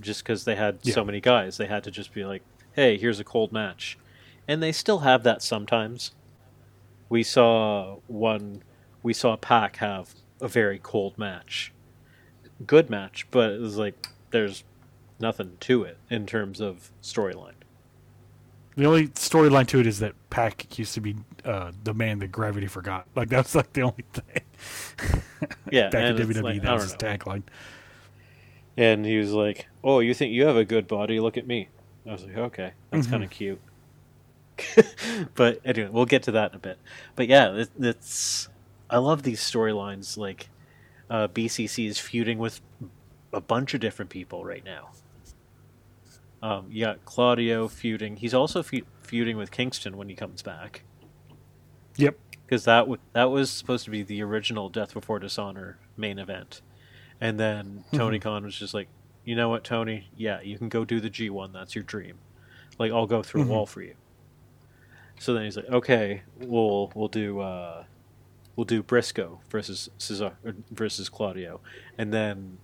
just 0.00 0.24
because 0.24 0.44
they 0.44 0.56
had 0.56 0.78
yeah. 0.82 0.94
so 0.94 1.04
many 1.04 1.20
guys. 1.20 1.56
They 1.56 1.66
had 1.66 1.84
to 1.84 1.90
just 1.90 2.12
be 2.12 2.24
like, 2.24 2.42
"Hey, 2.72 2.98
here's 2.98 3.20
a 3.20 3.24
cold 3.24 3.52
match," 3.52 3.96
and 4.46 4.62
they 4.62 4.72
still 4.72 5.00
have 5.00 5.22
that 5.22 5.42
sometimes. 5.42 6.12
We 7.08 7.22
saw 7.22 7.98
one. 8.06 8.62
We 9.02 9.14
saw 9.14 9.36
Pac 9.36 9.76
have 9.76 10.14
a 10.40 10.48
very 10.48 10.80
cold 10.82 11.16
match, 11.16 11.72
good 12.66 12.90
match, 12.90 13.26
but 13.30 13.52
it 13.52 13.60
was 13.60 13.76
like 13.76 14.08
there's 14.30 14.64
nothing 15.20 15.56
to 15.60 15.84
it 15.84 15.98
in 16.10 16.26
terms 16.26 16.60
of 16.60 16.90
storyline. 17.02 17.52
The 18.76 18.86
only 18.86 19.08
storyline 19.08 19.66
to 19.68 19.80
it 19.80 19.86
is 19.86 20.00
that 20.00 20.14
Pac 20.30 20.78
used 20.78 20.94
to 20.94 21.00
be 21.00 21.16
uh, 21.44 21.70
the 21.84 21.94
man 21.94 22.18
that 22.18 22.32
gravity 22.32 22.66
forgot. 22.66 23.06
Like 23.14 23.28
that's 23.28 23.54
like 23.54 23.72
the 23.72 23.82
only 23.82 24.04
thing. 24.12 24.42
Yeah, 25.70 25.90
back 25.90 26.10
in 26.10 26.16
WWE, 26.16 26.42
like, 26.42 26.62
that 26.62 26.72
was 26.72 26.84
his 26.84 26.94
tagline. 26.94 27.42
And 28.76 29.04
he 29.04 29.18
was 29.18 29.32
like, 29.32 29.66
"Oh, 29.82 30.00
you 30.00 30.14
think 30.14 30.32
you 30.32 30.46
have 30.46 30.56
a 30.56 30.64
good 30.64 30.88
body? 30.88 31.20
Look 31.20 31.36
at 31.36 31.46
me." 31.46 31.68
I 32.06 32.12
was 32.12 32.24
like, 32.24 32.36
"Okay, 32.36 32.72
that's 32.90 33.06
mm-hmm. 33.06 33.12
kind 33.12 33.24
of 33.24 33.30
cute." 33.30 33.60
but 35.34 35.60
anyway, 35.64 35.88
we'll 35.90 36.06
get 36.06 36.22
to 36.24 36.32
that 36.32 36.52
in 36.52 36.56
a 36.56 36.60
bit. 36.60 36.78
But 37.16 37.28
yeah, 37.28 37.52
it, 37.54 37.70
it's 37.78 38.48
I 38.90 38.98
love 38.98 39.22
these 39.22 39.40
storylines. 39.40 40.16
Like 40.16 40.48
uh, 41.10 41.28
BCC 41.28 41.88
is 41.88 41.98
feuding 41.98 42.38
with 42.38 42.60
a 43.32 43.40
bunch 43.40 43.74
of 43.74 43.80
different 43.80 44.10
people 44.10 44.44
right 44.44 44.64
now. 44.64 44.90
Um, 46.44 46.66
you 46.70 46.84
got 46.84 47.06
Claudio 47.06 47.68
feuding. 47.68 48.16
He's 48.16 48.34
also 48.34 48.62
fe- 48.62 48.84
feuding 49.00 49.38
with 49.38 49.50
Kingston 49.50 49.96
when 49.96 50.10
he 50.10 50.14
comes 50.14 50.42
back. 50.42 50.82
Yep. 51.96 52.18
Because 52.44 52.66
that 52.66 52.80
w- 52.80 53.00
that 53.14 53.30
was 53.30 53.50
supposed 53.50 53.86
to 53.86 53.90
be 53.90 54.02
the 54.02 54.22
original 54.22 54.68
Death 54.68 54.92
Before 54.92 55.18
Dishonor 55.18 55.78
main 55.96 56.18
event, 56.18 56.60
and 57.18 57.40
then 57.40 57.84
Tony 57.94 58.18
mm-hmm. 58.18 58.28
Khan 58.28 58.44
was 58.44 58.54
just 58.54 58.74
like, 58.74 58.88
you 59.24 59.34
know 59.34 59.48
what, 59.48 59.64
Tony? 59.64 60.08
Yeah, 60.18 60.42
you 60.42 60.58
can 60.58 60.68
go 60.68 60.84
do 60.84 61.00
the 61.00 61.08
G 61.08 61.30
one. 61.30 61.50
That's 61.50 61.74
your 61.74 61.82
dream. 61.82 62.18
Like 62.78 62.92
I'll 62.92 63.06
go 63.06 63.22
through 63.22 63.44
mm-hmm. 63.44 63.50
a 63.50 63.54
wall 63.54 63.64
for 63.66 63.80
you. 63.80 63.94
So 65.18 65.32
then 65.32 65.44
he's 65.44 65.56
like, 65.56 65.70
okay, 65.70 66.24
we'll 66.40 66.92
we'll 66.94 67.08
do 67.08 67.40
uh, 67.40 67.84
we'll 68.54 68.66
do 68.66 68.82
Briscoe 68.82 69.40
versus 69.48 69.88
Cesar 69.96 70.36
versus 70.70 71.08
Claudio, 71.08 71.62
and 71.96 72.12
then 72.12 72.58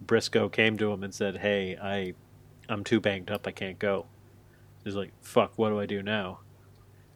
Briscoe 0.00 0.48
came 0.48 0.78
to 0.78 0.92
him 0.92 1.02
and 1.02 1.12
said, 1.12 1.38
"Hey, 1.38 1.76
I, 1.82 2.14
I'm 2.68 2.84
too 2.84 3.00
banged 3.00 3.30
up. 3.30 3.46
I 3.46 3.50
can't 3.52 3.78
go." 3.78 4.06
He's 4.84 4.94
like, 4.94 5.12
"Fuck, 5.22 5.52
what 5.56 5.70
do 5.70 5.78
I 5.78 5.86
do 5.86 6.02
now?" 6.02 6.40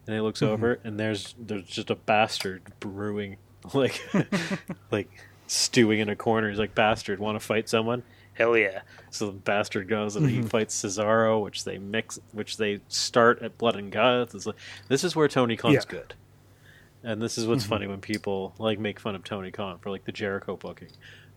And 0.07 0.14
he 0.14 0.20
looks 0.20 0.40
mm-hmm. 0.40 0.53
over, 0.53 0.80
and 0.84 0.99
there's 0.99 1.34
there's 1.38 1.66
just 1.66 1.90
a 1.90 1.94
bastard 1.94 2.62
brewing, 2.80 3.36
like, 3.74 4.01
like 4.90 5.11
stewing 5.46 6.01
in 6.01 6.09
a 6.09 6.16
corner. 6.16 6.49
He's 6.49 6.59
like, 6.59 6.74
"Bastard, 6.74 7.18
want 7.18 7.38
to 7.38 7.44
fight 7.44 7.68
someone?" 7.68 8.03
Hell 8.38 8.57
yeah! 8.57 8.82
So 9.11 9.26
the 9.26 9.32
bastard 9.32 9.88
goes 9.88 10.14
and 10.14 10.24
mm-hmm. 10.24 10.42
he 10.42 10.49
fights 10.49 10.80
Cesaro, 10.80 11.42
which 11.42 11.64
they 11.64 11.76
mix, 11.78 12.20
which 12.30 12.57
they 12.57 12.80
start 12.86 13.42
at 13.42 13.59
Blood 13.59 13.74
and 13.74 13.90
Guts. 13.90 14.32
It's 14.32 14.46
Like, 14.46 14.57
this 14.86 15.03
is 15.03 15.16
where 15.16 15.26
Tony 15.26 15.57
Khan's 15.57 15.74
yeah. 15.74 15.80
good. 15.88 16.14
And 17.03 17.20
this 17.20 17.36
is 17.36 17.46
what's 17.49 17.64
mm-hmm. 17.64 17.70
funny 17.70 17.86
when 17.88 18.01
people 18.01 18.55
like 18.59 18.78
make 18.78 19.01
fun 19.01 19.16
of 19.16 19.24
Tony 19.24 19.51
Khan 19.51 19.78
for 19.78 19.90
like 19.90 20.05
the 20.05 20.12
Jericho 20.12 20.57
booking, 20.57 20.90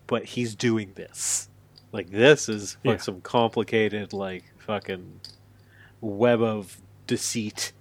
but 0.06 0.24
he's 0.24 0.54
doing 0.54 0.92
this. 0.94 1.48
Like 1.92 2.10
this 2.10 2.48
is 2.48 2.78
like 2.84 2.98
yeah. 2.98 3.02
some 3.02 3.20
complicated 3.20 4.12
like 4.12 4.44
fucking 4.58 5.20
web 6.00 6.42
of 6.42 6.78
deceit, 7.06 7.72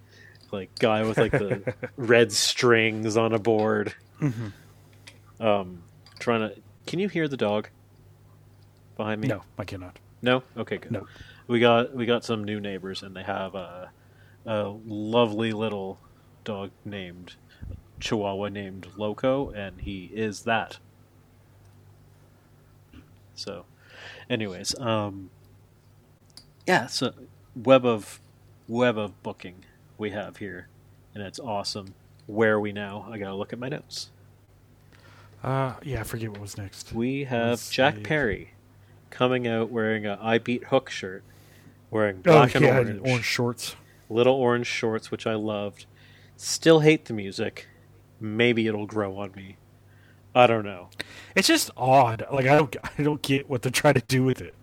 like 0.52 0.78
guy 0.80 1.04
with 1.04 1.18
like 1.18 1.32
the 1.32 1.74
red 1.96 2.32
strings 2.32 3.16
on 3.16 3.34
a 3.34 3.40
board. 3.40 3.96
Mm-hmm. 4.20 5.46
Um, 5.46 5.84
trying 6.20 6.42
to. 6.42 6.56
Can 6.86 7.00
you 7.00 7.08
hear 7.08 7.28
the 7.28 7.38
dog 7.38 7.70
behind 8.98 9.22
me? 9.22 9.30
No, 9.30 9.44
I 9.58 9.64
cannot. 9.64 9.98
No. 10.22 10.44
Okay, 10.58 10.78
good. 10.78 10.92
No. 10.92 11.08
We 11.48 11.60
got 11.60 11.96
we 11.96 12.06
got 12.06 12.26
some 12.26 12.44
new 12.44 12.60
neighbors, 12.60 13.04
and 13.04 13.16
they 13.16 13.24
have 13.24 13.56
a, 13.56 13.92
a 14.46 14.74
lovely 14.86 15.54
little 15.54 16.00
dog 16.44 16.72
named 16.86 17.36
chihuahua 18.00 18.50
named 18.50 18.88
Loco, 18.98 19.52
and 19.52 19.80
he 19.82 20.12
is 20.14 20.44
that. 20.44 20.80
So, 23.36 23.66
anyways, 24.30 24.78
um, 24.80 25.30
yeah, 26.68 26.88
so 26.88 27.14
web 27.56 27.86
of 27.86 28.20
web 28.68 28.98
of 28.98 29.22
booking 29.24 29.66
we 29.98 30.12
have 30.12 30.38
here, 30.38 30.68
and 31.14 31.24
it's 31.24 31.40
awesome. 31.40 31.94
Where 32.28 32.54
are 32.54 32.60
we 32.60 32.72
now? 32.72 33.08
I 33.10 33.18
gotta 33.18 33.36
look 33.36 33.54
at 33.54 33.60
my 33.60 33.70
notes. 33.70 34.10
Uh, 35.44 35.74
yeah, 35.84 36.02
I 36.02 36.04
forget 36.04 36.30
what 36.30 36.42
was 36.42 36.58
next. 36.58 36.94
We 36.94 37.24
have 37.26 37.50
Let's 37.50 37.70
Jack 37.70 37.96
see. 37.96 38.02
Perry 38.04 38.52
coming 39.10 39.48
out 39.48 39.72
wearing 39.72 40.06
a 40.06 40.18
I 40.22 40.38
Beat 40.38 40.66
Hook 40.66 40.90
shirt, 40.90 41.24
wearing 41.90 42.18
oh, 42.20 42.22
black 42.22 42.56
oh, 42.56 42.60
and 42.60 42.66
orange, 42.66 43.02
orange 43.04 43.26
shorts, 43.26 43.76
little 44.10 44.36
orange 44.36 44.68
shorts, 44.68 45.12
which 45.12 45.26
I 45.26 45.34
loved. 45.34 45.86
Still 46.38 46.80
hate 46.80 47.06
the 47.06 47.14
music 47.14 47.68
maybe 48.22 48.68
it'll 48.68 48.86
grow 48.86 49.18
on 49.18 49.32
me. 49.36 49.58
I 50.34 50.48
don't 50.48 50.66
know. 50.66 50.90
It's 51.36 51.48
just 51.48 51.72
odd. 51.76 52.26
Like 52.32 52.46
I 52.46 52.58
don't 52.58 52.76
I 52.98 53.04
don't 53.04 53.22
get 53.22 53.50
what 53.50 53.62
they're 53.62 53.72
trying 53.72 53.96
to 53.96 54.02
do 54.02 54.24
with 54.24 54.42
it. 54.42 54.56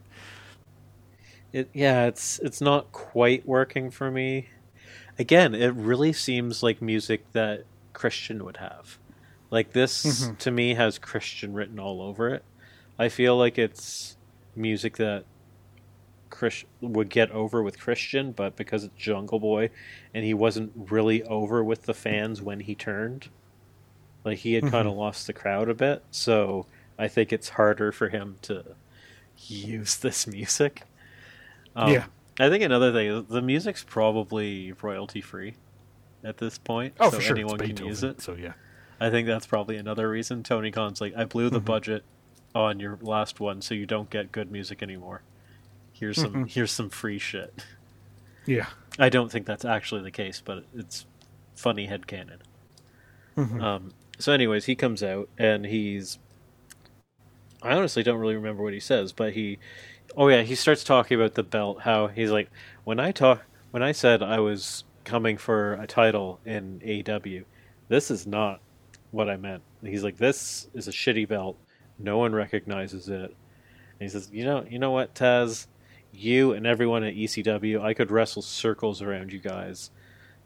It 1.53 1.71
yeah, 1.73 2.07
it's 2.07 2.39
it's 2.41 2.61
not 2.61 2.93
quite 2.93 3.47
working 3.47 3.91
for 3.91 4.11
me. 4.11 4.49
Again, 5.19 5.55
it 5.55 5.75
really 5.75 6.13
seems 6.13 6.63
like 6.63 6.81
music 6.81 7.33
that 7.33 7.65
Christian 7.93 8.45
would 8.45 8.59
have. 8.59 8.99
Like 9.51 9.73
this 9.73 10.05
mm-hmm. 10.05 10.35
to 10.37 10.51
me 10.51 10.75
has 10.75 10.99
Christian 10.99 11.55
written 11.55 11.79
all 11.81 12.01
over 12.03 12.29
it. 12.29 12.45
I 12.99 13.09
feel 13.09 13.37
like 13.37 13.59
it's 13.59 14.17
music 14.55 14.97
that 14.97 15.25
Chris 16.31 16.65
would 16.81 17.09
get 17.09 17.31
over 17.31 17.63
with 17.63 17.81
Christian, 17.81 18.33
but 18.33 18.57
because 18.57 18.85
it's 18.85 18.95
Jungle 18.97 19.41
Boy 19.41 19.71
and 20.13 20.25
he 20.25 20.35
wasn't 20.35 20.73
really 20.91 21.23
over 21.25 21.65
with 21.65 21.83
the 21.83 21.95
fans 21.95 22.43
when 22.43 22.61
he 22.61 22.75
turned, 22.75 23.29
like 24.25 24.39
he 24.39 24.55
had 24.55 24.65
mm-hmm. 24.65 24.73
kind 24.73 24.89
of 24.89 24.95
lost 24.95 25.27
the 25.27 25.33
crowd 25.33 25.69
a 25.69 25.75
bit, 25.75 26.03
so 26.11 26.67
I 26.99 27.09
think 27.09 27.33
it's 27.33 27.51
harder 27.51 27.93
for 27.93 28.09
him 28.09 28.37
to 28.43 28.65
use 29.47 29.97
this 29.97 30.27
music. 30.27 30.83
Um, 31.77 31.93
yeah, 31.93 32.05
I 32.41 32.49
think 32.49 32.63
another 32.63 32.93
thing, 32.93 33.27
the 33.29 33.43
music's 33.43 33.85
probably 33.85 34.73
royalty 34.73 35.21
free 35.21 35.55
at 36.25 36.39
this 36.39 36.59
point, 36.59 36.95
oh, 36.99 37.11
so 37.11 37.17
for 37.17 37.23
sure. 37.23 37.37
anyone 37.37 37.59
can 37.59 37.77
use 37.77 38.03
it. 38.03 38.21
So 38.21 38.35
yeah, 38.35 38.55
I 39.01 39.11
think 39.11 39.27
that's 39.27 39.47
probably 39.47 39.77
another 39.77 40.09
reason 40.11 40.43
Tony 40.43 40.71
Khan's 40.71 41.01
like, 41.01 41.15
I 41.17 41.25
blew 41.25 41.51
the 41.51 41.59
mm-hmm. 41.59 41.67
budget 41.67 42.05
on 42.55 42.81
your 42.81 42.99
last 43.01 43.41
one, 43.41 43.63
so 43.63 43.75
you 43.75 43.87
don't 43.87 44.11
get 44.11 44.33
good 44.33 44.51
music 44.51 44.83
anymore. 44.83 45.23
Here's 45.93 46.21
some 46.21 46.33
mm-hmm. 46.33 46.45
here's 46.45 46.73
some 46.73 46.91
free 46.91 47.19
shit. 47.19 47.63
Yeah, 48.47 48.67
I 48.99 49.09
don't 49.09 49.31
think 49.31 49.47
that's 49.47 49.65
actually 49.65 50.03
the 50.03 50.11
case, 50.11 50.43
but 50.45 50.65
it's 50.75 51.07
funny 51.55 51.87
headcanon. 51.87 52.39
Mm-hmm. 53.37 53.61
Um, 53.61 53.93
so, 54.19 54.33
anyways, 54.33 54.65
he 54.65 54.75
comes 54.75 55.03
out 55.03 55.29
and 55.39 55.65
he's. 55.65 56.19
I 57.63 57.73
honestly 57.73 58.03
don't 58.03 58.19
really 58.19 58.37
remember 58.37 58.63
what 58.63 58.73
he 58.73 58.81
says, 58.81 59.13
but 59.13 59.33
he. 59.33 59.59
Oh 60.17 60.29
yeah, 60.29 60.43
he 60.43 60.55
starts 60.55 60.83
talking 60.83 61.19
about 61.19 61.35
the 61.35 61.43
belt. 61.43 61.83
How 61.83 62.09
he's 62.09 62.31
like, 62.31 62.51
when 62.85 62.99
I 62.99 63.13
talk, 63.13 63.45
when 63.71 63.83
I 63.83 63.93
said 63.93 64.23
I 64.23 64.41
was 64.41 64.85
coming 65.05 65.37
for 65.37 65.75
a 65.75 65.87
title 65.87 66.41
in 66.45 66.81
AEW, 66.81 67.45
this 67.89 68.11
is 68.11 68.27
not 68.27 68.61
what 69.13 69.31
I 69.31 69.37
meant. 69.37 69.63
He's 69.83 70.03
like, 70.03 70.19
this 70.19 70.69
is 70.75 70.89
a 70.89 70.93
shitty 70.93 71.29
belt. 71.29 71.57
No 71.99 72.19
one 72.19 72.35
recognizes 72.35 73.09
it. 73.09 73.35
And 74.01 74.01
he 74.01 74.09
says, 74.09 74.29
you 74.33 74.45
know, 74.45 74.65
you 74.69 74.79
know 74.79 74.91
what, 74.91 75.15
Taz, 75.15 75.67
you 76.13 76.53
and 76.53 76.67
everyone 76.67 77.05
at 77.05 77.15
ECW, 77.15 77.81
I 77.81 77.95
could 77.95 78.11
wrestle 78.11 78.43
circles 78.43 79.03
around 79.03 79.33
you 79.33 79.39
guys. 79.39 79.91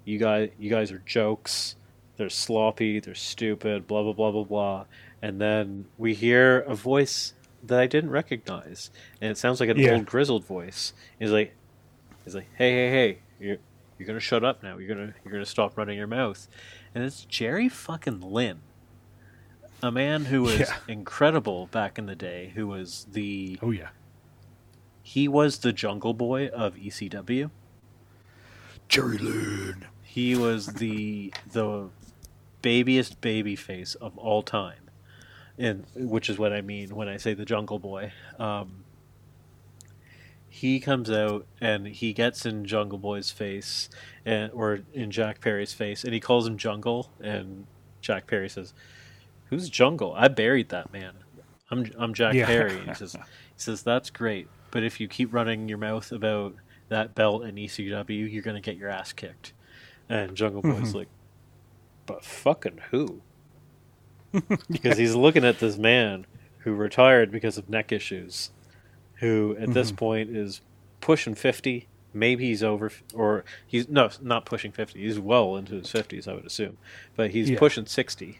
You 0.05 0.19
guys, 0.19 0.51
you 0.59 0.71
guys 0.71 0.93
are 0.93 1.03
jokes 1.07 1.77
they're 2.17 2.29
sloppy, 2.29 3.01
they're 3.01 3.15
stupid, 3.15 3.87
blah 3.87 4.03
blah 4.03 4.13
blah 4.13 4.31
blah 4.31 4.45
blah. 4.45 4.85
And 5.21 5.41
then 5.41 5.87
we 5.99 6.15
hear 6.15 6.61
a 6.61 6.75
voice 6.75 7.35
that 7.63 7.79
I 7.79 7.87
didn't 7.87 8.11
recognize, 8.11 8.91
and 9.21 9.31
it 9.31 9.39
sounds 9.39 9.61
like 9.61 9.69
an 9.69 9.79
yeah. 9.79 9.93
old 9.93 10.07
grizzled 10.07 10.45
voice. 10.45 10.93
He's 11.19 11.31
like, 11.31 11.55
he's 12.25 12.35
like, 12.35 12.49
hey 12.57 12.73
hey 12.73 12.91
hey, 12.91 13.19
you're 13.41 13.59
you're 13.99 14.07
gonna 14.07 14.21
shut 14.21 14.45
up 14.45 14.63
now. 14.63 14.79
You're 14.79 14.95
gonna 14.95 15.15
you're 15.25 15.33
gonna 15.33 15.47
stop 15.47 15.77
running 15.77 15.97
your 15.97 16.07
mouth. 16.07 16.49
And 16.95 17.05
it's 17.05 17.25
Jerry 17.25 17.69
fucking 17.69 18.21
Lynn, 18.21 18.61
a 19.83 19.91
man 19.91 20.27
who 20.27 20.43
was 20.43 20.61
yeah. 20.61 20.77
incredible 20.89 21.67
back 21.67 21.99
in 21.99 22.07
the 22.07 22.17
day. 22.17 22.53
Who 22.55 22.67
was 22.67 23.07
the 23.13 23.59
oh 23.63 23.71
yeah, 23.71 23.89
he 25.03 25.29
was 25.29 25.59
the 25.59 25.73
Jungle 25.73 26.15
Boy 26.15 26.49
of 26.49 26.75
ECW. 26.75 27.51
Jerry 28.89 29.19
Lynn. 29.19 29.87
He 30.03 30.37
was 30.37 30.67
the 30.67 31.33
the 31.53 31.89
babiest 32.63 33.21
baby 33.21 33.57
face 33.57 33.95
of 33.97 34.17
all 34.17 34.43
time, 34.43 34.91
and 35.59 35.85
which 35.95 36.31
is 36.31 36.39
what 36.39 36.53
I 36.53 36.63
mean 36.63 36.95
when 36.95 37.09
I 37.09 37.17
say 37.17 37.35
the 37.35 37.45
Jungle 37.45 37.79
Boy. 37.79 38.13
Um, 38.39 38.85
he 40.49 40.81
comes 40.81 41.11
out 41.11 41.47
and 41.63 41.87
he 41.87 42.13
gets 42.13 42.45
in 42.45 42.67
Jungle 42.67 42.99
Boy's 42.99 43.31
face, 43.31 43.89
and 44.25 44.53
or 44.53 44.81
in 44.93 45.11
Jack 45.11 45.41
Perry's 45.41 45.73
face, 45.73 46.05
and 46.05 46.13
he 46.13 46.21
calls 46.21 46.47
him 46.47 46.59
Jungle, 46.59 47.11
and 47.21 47.67
Jack 48.03 48.27
Perry 48.27 48.49
says, 48.49 48.75
"Who's 49.47 49.71
Jungle? 49.71 50.15
I 50.15 50.29
buried 50.29 50.69
that 50.69 50.93
man. 50.93 51.15
I'm 51.71 51.91
I'm 51.99 52.13
Jack 52.13 52.35
yeah. 52.35 52.47
Perry." 52.47 52.79
he 52.87 52.95
says, 52.95 53.15
"He 53.15 53.21
says 53.57 53.83
that's 53.83 54.11
great, 54.11 54.49
but 54.71 54.83
if 54.83 55.01
you 55.01 55.09
keep 55.09 55.33
running 55.33 55.69
your 55.69 55.79
mouth 55.79 56.13
about 56.13 56.55
that 56.91 57.15
belt 57.15 57.45
in 57.45 57.55
ECW, 57.55 58.31
you're 58.31 58.43
going 58.43 58.57
to 58.57 58.61
get 58.61 58.77
your 58.77 58.91
ass 58.91 59.13
kicked." 59.13 59.55
And 60.09 60.37
Jungle 60.37 60.61
Boy's 60.61 60.89
mm-hmm. 60.89 60.99
like, 60.99 61.09
but 62.07 62.25
fucking 62.25 62.81
who? 62.91 63.23
because 64.71 64.99
he's 64.99 65.15
looking 65.15 65.45
at 65.45 65.59
this 65.59 65.77
man 65.77 66.27
who 66.59 66.75
retired 66.75 67.31
because 67.31 67.59
of 67.59 67.69
neck 67.69 67.93
issues, 67.93 68.51
who 69.17 69.55
at 69.59 69.65
mm-hmm. 69.65 69.73
this 69.73 69.93
point 69.93 70.31
is 70.31 70.61
pushing 71.01 71.35
50. 71.35 71.89
Maybe 72.15 72.47
he's 72.47 72.63
over, 72.63 72.91
or 73.15 73.45
he's 73.67 73.89
no, 73.89 74.11
not 74.21 74.45
pushing 74.45 74.73
50. 74.73 75.01
He's 75.01 75.19
well 75.19 75.57
into 75.57 75.75
his 75.75 75.89
50s, 75.89 76.29
I 76.29 76.35
would 76.35 76.47
assume. 76.47 76.77
But 77.17 77.31
he's 77.31 77.51
yeah. 77.51 77.59
pushing 77.59 77.87
60. 77.87 78.39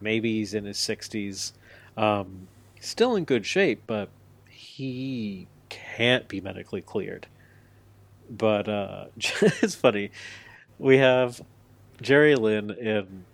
Maybe 0.00 0.34
he's 0.38 0.54
in 0.54 0.64
his 0.64 0.78
60s. 0.78 1.52
Um, 1.96 2.48
still 2.80 3.16
in 3.16 3.24
good 3.24 3.44
shape, 3.44 3.82
but 3.86 4.08
he 4.48 5.48
can't 5.68 6.28
be 6.28 6.40
medically 6.40 6.80
cleared. 6.80 7.26
But 8.30 8.68
uh, 8.68 9.06
it's 9.16 9.74
funny. 9.74 10.10
We 10.78 10.98
have 10.98 11.42
Jerry 12.00 12.34
Lynn 12.34 12.70
in 12.70 13.24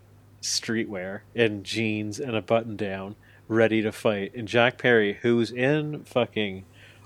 streetwear, 0.41 1.21
in 1.35 1.63
jeans 1.63 2.19
and 2.21 2.37
a 2.37 2.43
button 2.43 2.77
down, 2.77 3.17
ready 3.49 3.83
to 3.83 3.93
fight, 3.93 4.35
and 4.35 4.49
Jack 4.49 4.79
Perry, 4.79 5.19
who's 5.23 5.51
in 5.51 6.05
fucking 6.05 6.65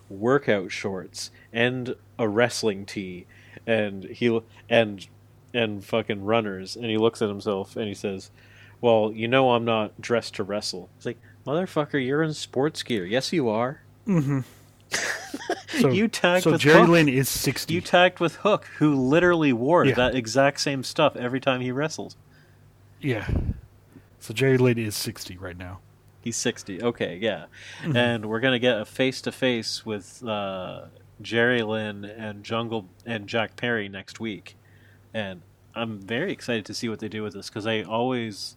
workout 0.09 0.73
shorts 0.73 1.31
and 1.53 1.95
a 2.19 2.29
wrestling 2.29 2.87
tee, 2.87 3.27
and 3.67 4.05
he 4.05 4.41
and 4.69 5.07
and 5.55 5.85
fucking 5.85 6.25
runners, 6.25 6.77
and 6.77 6.87
he 6.87 6.99
looks 6.99 7.23
at 7.23 7.29
himself 7.29 7.77
and 7.77 7.89
he 7.89 7.95
says, 7.95 8.31
"Well, 8.81 9.13
you 9.15 9.29
know 9.29 9.53
I'm 9.53 9.65
not 9.65 10.01
dressed 10.01 10.35
to 10.37 10.45
wrestle." 10.45 10.91
It's 10.97 11.07
like, 11.07 11.19
motherfucker, 11.47 12.05
you're 12.05 12.23
in 12.23 12.35
sports 12.35 12.83
gear. 12.83 13.07
Yes, 13.07 13.33
you 13.33 13.49
are. 13.49 13.83
Mm-hmm. 14.07 14.41
So, 15.69 15.91
you 15.91 16.09
tagged 16.09 16.45
so 16.45 16.53
with 16.53 16.63
Jerry 16.63 16.81
Hook. 16.81 16.89
Lynn 16.89 17.09
is 17.09 17.29
sixty. 17.29 17.75
You 17.75 17.83
tagged 17.83 18.21
with 18.21 18.37
Hook, 18.37 18.67
who 18.79 18.95
literally 18.95 19.53
wore 19.53 19.85
yeah. 19.85 19.95
that 19.97 20.15
exact 20.15 20.61
same 20.61 20.83
stuff 20.83 21.15
every 21.15 21.41
time 21.41 21.61
he 21.61 21.71
wrestled. 21.71 22.17
Yeah. 23.01 23.29
So 24.21 24.35
Jerry 24.35 24.59
Lynn 24.59 24.79
is 24.79 24.97
60 24.97 25.37
right 25.39 25.57
now. 25.57 25.81
He's 26.21 26.37
60. 26.37 26.83
Okay, 26.83 27.19
yeah. 27.21 27.47
Mm-hmm. 27.83 27.97
And 27.97 28.27
we're 28.27 28.41
going 28.41 28.53
to 28.53 28.59
get 28.59 28.81
a 28.81 28.85
face 28.85 29.21
to 29.23 29.33
face 29.33 29.87
with 29.87 30.25
uh, 30.27 30.87
Jerry 31.23 31.63
Lynn 31.63 32.05
and 32.05 32.43
Jungle 32.45 32.89
and 33.07 33.29
Jack 33.29 33.57
Perry 33.57 33.89
next 33.89 34.21
week. 34.21 34.57
And 35.15 35.43
I'm 35.75 36.01
very 36.01 36.33
excited 36.33 36.67
to 36.67 36.75
see 36.75 36.89
what 36.89 36.99
they 36.99 37.09
do 37.09 37.23
with 37.23 37.35
this 37.35 37.49
because 37.49 37.67
I 37.67 37.83
always. 37.83 38.57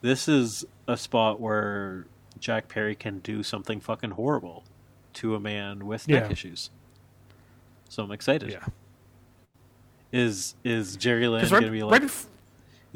This 0.00 0.28
is 0.28 0.64
a 0.86 0.96
spot 0.96 1.40
where 1.40 2.06
Jack 2.38 2.68
Perry 2.68 2.94
can 2.94 3.18
do 3.18 3.42
something 3.42 3.80
fucking 3.80 4.12
horrible 4.12 4.64
to 5.14 5.34
a 5.34 5.40
man 5.40 5.86
with 5.86 6.08
neck 6.08 6.30
issues. 6.30 6.70
So 7.88 8.02
I'm 8.02 8.12
excited. 8.12 8.50
Yeah. 8.50 8.64
Is 10.12 10.54
is 10.64 10.96
Jerry 10.96 11.28
Lynn 11.28 11.42
right, 11.42 11.50
going 11.50 11.64
to 11.64 11.70
be 11.70 11.82
like? 11.82 12.02
Right 12.02 12.26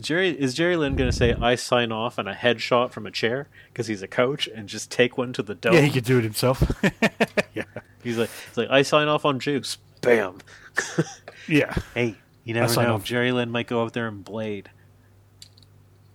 Jerry 0.00 0.30
is 0.30 0.54
Jerry 0.54 0.76
Lynn 0.76 0.96
going 0.96 1.10
to 1.10 1.16
say 1.16 1.34
I 1.34 1.54
sign 1.54 1.92
off 1.92 2.18
on 2.18 2.26
a 2.26 2.34
headshot 2.34 2.92
from 2.92 3.06
a 3.06 3.10
chair 3.10 3.48
because 3.68 3.86
he's 3.86 4.02
a 4.02 4.08
coach 4.08 4.48
and 4.48 4.68
just 4.68 4.90
take 4.90 5.18
one 5.18 5.32
to 5.34 5.42
the 5.42 5.54
dome? 5.54 5.74
Yeah, 5.74 5.80
he 5.80 5.90
could 5.90 6.04
do 6.04 6.18
it 6.18 6.24
himself. 6.24 6.62
yeah, 7.54 7.64
he's 8.02 8.16
like 8.16 8.30
he's 8.48 8.56
like 8.56 8.70
I 8.70 8.82
sign 8.82 9.08
off 9.08 9.24
on 9.24 9.38
juice. 9.38 9.76
Bam. 10.00 10.38
yeah. 11.48 11.74
Hey, 11.94 12.16
you 12.44 12.54
never 12.54 12.74
know. 12.82 12.94
Off. 12.94 13.04
Jerry 13.04 13.32
Lynn 13.32 13.50
might 13.50 13.66
go 13.66 13.82
out 13.82 13.92
there 13.92 14.08
and 14.08 14.24
blade. 14.24 14.70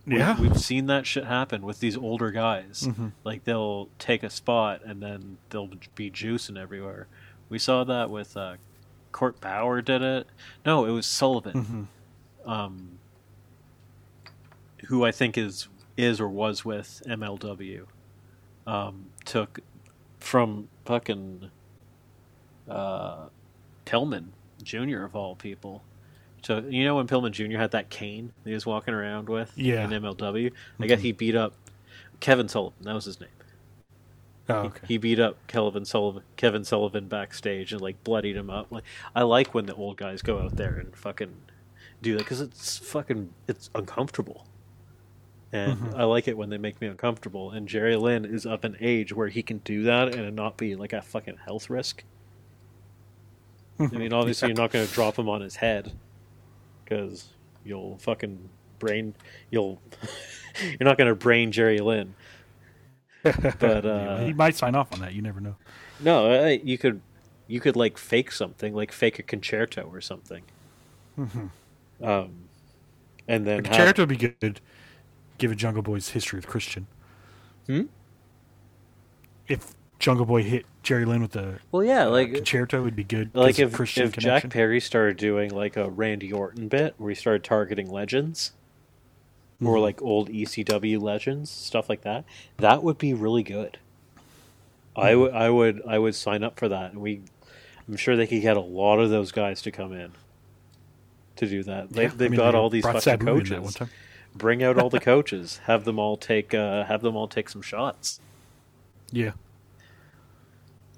Yeah, 0.08 0.40
we, 0.40 0.48
have 0.48 0.60
seen 0.60 0.86
that 0.86 1.06
shit 1.06 1.26
happen 1.26 1.64
with 1.64 1.80
these 1.80 1.98
older 1.98 2.32
guys. 2.32 2.84
Mm-hmm. 2.88 3.10
Like 3.24 3.44
they'll 3.44 3.90
take 4.00 4.24
a 4.24 4.30
spot 4.30 4.82
and 4.86 5.02
then 5.02 5.38
they'll 5.50 5.70
be 5.96 6.10
juicing 6.10 6.58
everywhere. 6.58 7.08
We 7.50 7.60
saw 7.60 7.84
that 7.84 8.10
with 8.10 8.38
uh, 8.38 8.56
Court 9.12 9.42
Bauer 9.42 9.82
did 9.82 10.02
it. 10.02 10.28
No, 10.66 10.86
it 10.86 10.92
was 10.92 11.06
Sullivan. 11.06 11.54
Mm-hmm. 12.46 12.50
Um, 12.50 13.00
who 14.86 15.04
I 15.04 15.12
think 15.12 15.38
is 15.38 15.68
is 15.98 16.22
or 16.22 16.30
was 16.30 16.64
with 16.64 17.02
MLW, 17.08 17.86
um, 18.66 19.08
took 19.26 19.60
from 20.20 20.70
fucking 20.86 21.50
uh, 22.70 23.26
Pillman 23.86 24.28
Jr. 24.62 25.04
of 25.04 25.16
all 25.16 25.36
people. 25.36 25.84
So 26.44 26.60
you 26.70 26.84
know 26.86 26.96
when 26.96 27.08
Pillman 27.08 27.32
Jr. 27.32 27.58
had 27.58 27.72
that 27.72 27.90
cane 27.90 28.32
he 28.46 28.54
was 28.54 28.66
walking 28.66 28.94
around 28.94 29.30
with 29.30 29.52
yeah. 29.56 29.84
in 29.84 29.90
MLW, 29.90 30.18
mm-hmm. 30.18 30.84
I 30.84 30.88
guess 30.88 31.02
he 31.02 31.12
beat 31.12 31.36
up 31.36 31.54
Kevin 32.20 32.48
Sullivan. 32.48 32.84
That 32.84 32.94
was 32.94 33.06
his 33.06 33.20
name. 33.20 33.30
Oh, 34.50 34.56
okay. 34.56 34.80
He, 34.88 34.94
he, 34.94 34.98
beat 34.98 35.20
up 35.20 35.46
Kevin 35.48 35.84
Sullivan, 35.84 36.24
Kevin 36.38 36.64
Sullivan 36.64 37.10
backstage 37.10 37.74
and 37.74 37.82
like 37.82 38.02
bloodied 38.04 38.38
him 38.38 38.50
up. 38.50 38.72
Like 38.72 38.86
I 39.14 39.24
like 39.24 39.54
when 39.54 39.66
the 39.66 39.76
old 39.76 39.98
guys 39.98 40.22
go 40.22 40.40
out 40.40 40.56
there 40.56 40.76
and 40.76 40.96
fucking 40.96 41.36
do 42.02 42.14
that 42.14 42.20
because 42.20 42.40
it's 42.40 42.78
fucking 42.78 43.34
it's 43.48 43.70
uncomfortable 43.76 44.48
and 45.52 45.78
mm-hmm. 45.78 45.96
I 45.96 46.04
like 46.04 46.28
it 46.28 46.38
when 46.38 46.50
they 46.50 46.58
make 46.58 46.82
me 46.82 46.88
uncomfortable. 46.88 47.52
And 47.52 47.68
Jerry 47.68 47.96
Lynn 47.96 48.26
is 48.26 48.46
of 48.46 48.64
an 48.66 48.78
age 48.82 49.14
where 49.14 49.30
he 49.30 49.42
can 49.42 49.60
do 49.60 49.84
that 49.84 50.14
and 50.14 50.36
not 50.36 50.58
be 50.58 50.76
like 50.76 50.94
a 50.94 51.02
fucking 51.02 51.38
health 51.46 51.70
risk. 51.70 52.04
I 53.80 53.86
mean, 53.88 54.12
obviously, 54.12 54.48
yeah. 54.48 54.56
you're 54.56 54.64
not 54.64 54.72
going 54.72 54.88
to 54.88 54.94
drop 54.94 55.18
him 55.18 55.30
on 55.30 55.42
his 55.42 55.58
head 55.58 55.92
because 56.88 57.30
you'll 57.64 57.98
fucking 57.98 58.50
brain. 58.80 59.14
You'll 59.50 59.82
you're 60.62 60.78
not 60.88 60.98
going 60.98 61.10
to 61.10 61.16
brain 61.16 61.52
Jerry 61.52 61.80
Lynn. 61.80 62.16
But 63.60 63.86
uh, 63.86 64.20
he 64.20 64.32
might 64.32 64.56
sign 64.56 64.74
off 64.74 64.94
on 64.94 65.02
that. 65.02 65.14
You 65.14 65.22
never 65.22 65.42
know. 65.42 65.56
No, 66.00 66.48
you 66.48 66.78
could 66.78 67.02
you 67.48 67.60
could 67.60 67.76
like 67.76 67.98
fake 67.98 68.32
something, 68.32 68.74
like 68.74 68.92
fake 68.94 69.20
a 69.20 69.24
Con-Chair-To 69.24 69.82
or 69.82 70.00
something. 70.00 70.44
Mm-hmm. 71.20 72.06
Um, 72.06 72.30
and 73.28 73.46
then 73.46 73.60
a 73.60 73.64
Con-Chair-To 73.64 74.02
have, 74.02 74.10
would 74.10 74.18
be 74.20 74.36
good 74.40 74.62
give 75.38 75.52
a 75.52 75.56
Jungle 75.56 75.84
Boy's 75.84 76.10
history 76.10 76.38
with 76.38 76.48
Christian. 76.48 76.88
Hmm. 77.68 77.84
If 79.48 79.76
Jungle 80.00 80.26
Boy 80.26 80.44
hit 80.44 80.66
Jerry 80.84 81.06
Lynn 81.06 81.22
with 81.22 81.32
the 81.32 81.60
well, 81.72 81.84
yeah, 81.84 82.06
like 82.06 82.34
Con-Chair-To 82.34 82.82
would 82.82 82.96
be 82.96 83.04
good. 83.04 83.32
Like 83.34 83.60
if 83.60 83.74
Christian 83.74 84.06
if 84.06 84.18
Jack 84.18 84.50
Perry 84.50 84.80
started 84.80 85.18
doing 85.18 85.52
like 85.52 85.76
a 85.76 85.90
Randy 85.90 86.32
Orton 86.32 86.68
bit 86.68 86.96
where 86.98 87.10
he 87.10 87.16
started 87.16 87.44
targeting 87.44 87.90
legends. 87.90 88.52
Mm-hmm. 89.56 89.68
Or 89.70 89.80
like 89.80 90.04
old 90.04 90.30
ECW 90.30 91.02
legends, 91.02 91.50
stuff 91.50 91.90
like 91.90 92.02
that. 92.02 92.26
That 92.58 92.84
would 92.84 93.00
be 93.00 93.16
really 93.16 93.42
good. 93.42 93.80
Mm-hmm. 94.96 95.02
I 95.02 95.16
would, 95.16 95.34
I 95.34 95.50
would, 95.50 95.82
I 95.88 95.98
would 95.98 96.14
sign 96.14 96.44
up 96.44 96.60
for 96.60 96.70
that. 96.70 96.92
And 96.92 97.02
we, 97.02 97.22
I'm 97.88 97.98
sure 97.98 98.16
they 98.16 98.28
could 98.28 98.44
get 98.44 98.56
a 98.56 98.62
lot 98.62 99.00
of 99.00 99.10
those 99.10 99.32
guys 99.32 99.64
to 99.64 99.72
come 99.72 99.94
in 99.94 100.12
to 101.38 101.48
do 101.48 101.64
that. 101.64 101.90
They, 101.92 102.04
yeah, 102.04 102.10
they've 102.10 102.28
I 102.28 102.30
mean, 102.30 102.40
got 102.40 102.54
all 102.54 102.70
these 102.70 102.84
fucking 102.84 103.02
Sabu 103.02 103.26
coaches 103.26 103.80
bring 104.36 104.64
out 104.64 104.78
all 104.78 104.90
the 104.90 105.00
coaches, 105.14 105.62
have 105.66 105.86
them 105.86 106.00
all 106.00 106.18
take 106.18 106.54
uh, 106.54 106.86
have 106.86 107.02
them 107.02 107.16
all 107.16 107.28
take 107.28 107.50
some 107.50 107.62
shots. 107.62 108.20
Yeah. 109.12 109.32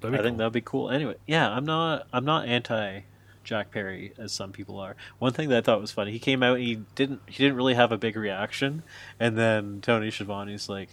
I 0.08 0.10
cool. 0.10 0.22
think 0.22 0.38
that'd 0.38 0.52
be 0.52 0.60
cool. 0.60 0.90
Anyway, 0.90 1.16
yeah, 1.26 1.48
I'm 1.50 1.64
not 1.64 2.06
I'm 2.12 2.24
not 2.24 2.46
anti 2.46 3.02
Jack 3.44 3.70
Perry 3.70 4.12
as 4.18 4.32
some 4.32 4.52
people 4.52 4.78
are. 4.78 4.96
One 5.18 5.32
thing 5.32 5.48
that 5.48 5.58
I 5.58 5.60
thought 5.60 5.80
was 5.80 5.90
funny, 5.90 6.12
he 6.12 6.18
came 6.18 6.42
out 6.42 6.58
he 6.58 6.82
didn't 6.94 7.20
he 7.26 7.42
didn't 7.42 7.56
really 7.56 7.74
have 7.74 7.92
a 7.92 7.98
big 7.98 8.16
reaction, 8.16 8.82
and 9.18 9.36
then 9.36 9.80
Tony 9.80 10.10
Schiavone's 10.10 10.68
like, 10.68 10.90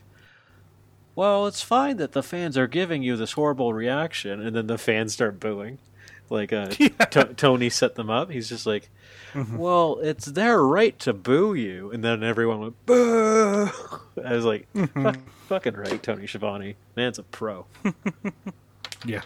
"Well, 1.16 1.48
it's 1.48 1.62
fine 1.62 1.98
that 1.98 2.14
the 2.14 2.24
fans 2.24 2.58
are 2.58 2.68
giving 2.68 3.04
you 3.04 3.16
this 3.16 3.34
horrible 3.34 3.74
reaction," 3.74 4.42
and 4.42 4.56
then 4.56 4.68
the 4.68 4.78
fans 4.78 5.14
start 5.14 5.40
booing. 5.40 5.80
Like 6.30 6.52
uh, 6.52 6.72
yeah. 6.80 6.88
t- 6.88 7.34
Tony 7.36 7.70
set 7.70 7.96
them 7.96 8.10
up. 8.10 8.32
He's 8.32 8.50
just 8.50 8.66
like, 8.66 8.90
mm-hmm. 9.34 9.58
"Well, 9.58 10.00
it's 10.02 10.26
their 10.26 10.62
right 10.62 10.98
to 11.00 11.14
boo 11.14 11.54
you," 11.54 11.92
and 11.92 12.04
then 12.04 12.24
everyone 12.24 12.60
went 12.60 12.86
boo. 12.86 13.70
I 14.24 14.34
was 14.34 14.46
like, 14.46 14.72
mm-hmm. 14.74 15.04
Fuck, 15.04 15.20
"Fucking 15.48 15.76
right, 15.76 16.02
Tony 16.02 16.28
Schiavone. 16.28 16.76
Man's 16.96 17.20
a 17.20 17.24
pro." 17.24 17.66
yeah. 19.06 19.22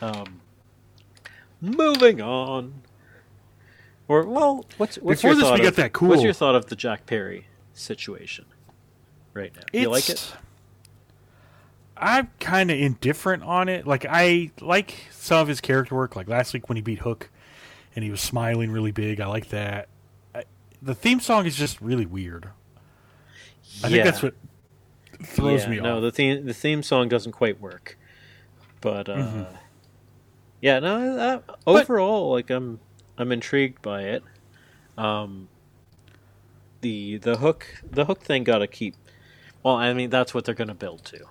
Um. 0.00 0.40
Moving 1.60 2.20
on. 2.20 2.82
Or 4.08 4.24
well, 4.24 4.64
what's 4.76 4.96
what's 4.98 5.22
before 5.22 5.34
your 5.34 5.50
this? 5.50 5.58
we 5.58 5.64
got 5.64 5.74
that 5.76 5.92
cool. 5.92 6.08
What's 6.08 6.22
your 6.22 6.32
thought 6.32 6.54
of 6.54 6.66
the 6.66 6.76
Jack 6.76 7.06
Perry 7.06 7.46
situation 7.74 8.44
right 9.34 9.52
now? 9.54 9.62
Do 9.72 9.80
you 9.80 9.90
like 9.90 10.08
it? 10.08 10.32
I'm 11.96 12.30
kind 12.40 12.70
of 12.70 12.78
indifferent 12.78 13.42
on 13.42 13.68
it. 13.68 13.86
Like 13.86 14.06
I 14.08 14.52
like 14.60 15.06
some 15.10 15.40
of 15.40 15.48
his 15.48 15.60
character 15.60 15.94
work. 15.94 16.14
Like 16.14 16.28
last 16.28 16.52
week 16.52 16.68
when 16.68 16.76
he 16.76 16.82
beat 16.82 17.00
Hook, 17.00 17.30
and 17.96 18.04
he 18.04 18.10
was 18.10 18.20
smiling 18.20 18.70
really 18.70 18.92
big. 18.92 19.20
I 19.20 19.26
like 19.26 19.48
that. 19.48 19.88
I, 20.34 20.44
the 20.82 20.94
theme 20.94 21.18
song 21.20 21.46
is 21.46 21.56
just 21.56 21.80
really 21.80 22.06
weird. 22.06 22.50
I 23.82 23.88
think 23.88 24.04
that's 24.04 24.22
what 24.22 24.34
throws 25.24 25.64
yeah, 25.64 25.70
me 25.70 25.76
no, 25.76 25.82
off. 25.82 25.86
No, 25.86 26.00
the 26.02 26.12
theme 26.12 26.44
the 26.46 26.54
theme 26.54 26.82
song 26.82 27.08
doesn't 27.08 27.32
quite 27.32 27.60
work. 27.60 27.98
But 28.86 29.08
uh, 29.08 29.16
mm-hmm. 29.16 29.42
yeah, 30.60 30.78
no. 30.78 31.18
Uh, 31.18 31.54
overall, 31.66 32.30
but, 32.30 32.34
like 32.34 32.50
I'm 32.50 32.78
I'm 33.18 33.32
intrigued 33.32 33.82
by 33.82 34.02
it. 34.02 34.22
Um, 34.96 35.48
the 36.82 37.16
the 37.16 37.38
hook 37.38 37.66
the 37.90 38.04
hook 38.04 38.22
thing 38.22 38.44
got 38.44 38.58
to 38.58 38.68
keep. 38.68 38.94
Well, 39.64 39.74
I 39.74 39.92
mean 39.92 40.08
that's 40.08 40.32
what 40.32 40.44
they're 40.44 40.54
going 40.54 40.68
to 40.68 40.74
build 40.74 41.04
to. 41.06 41.24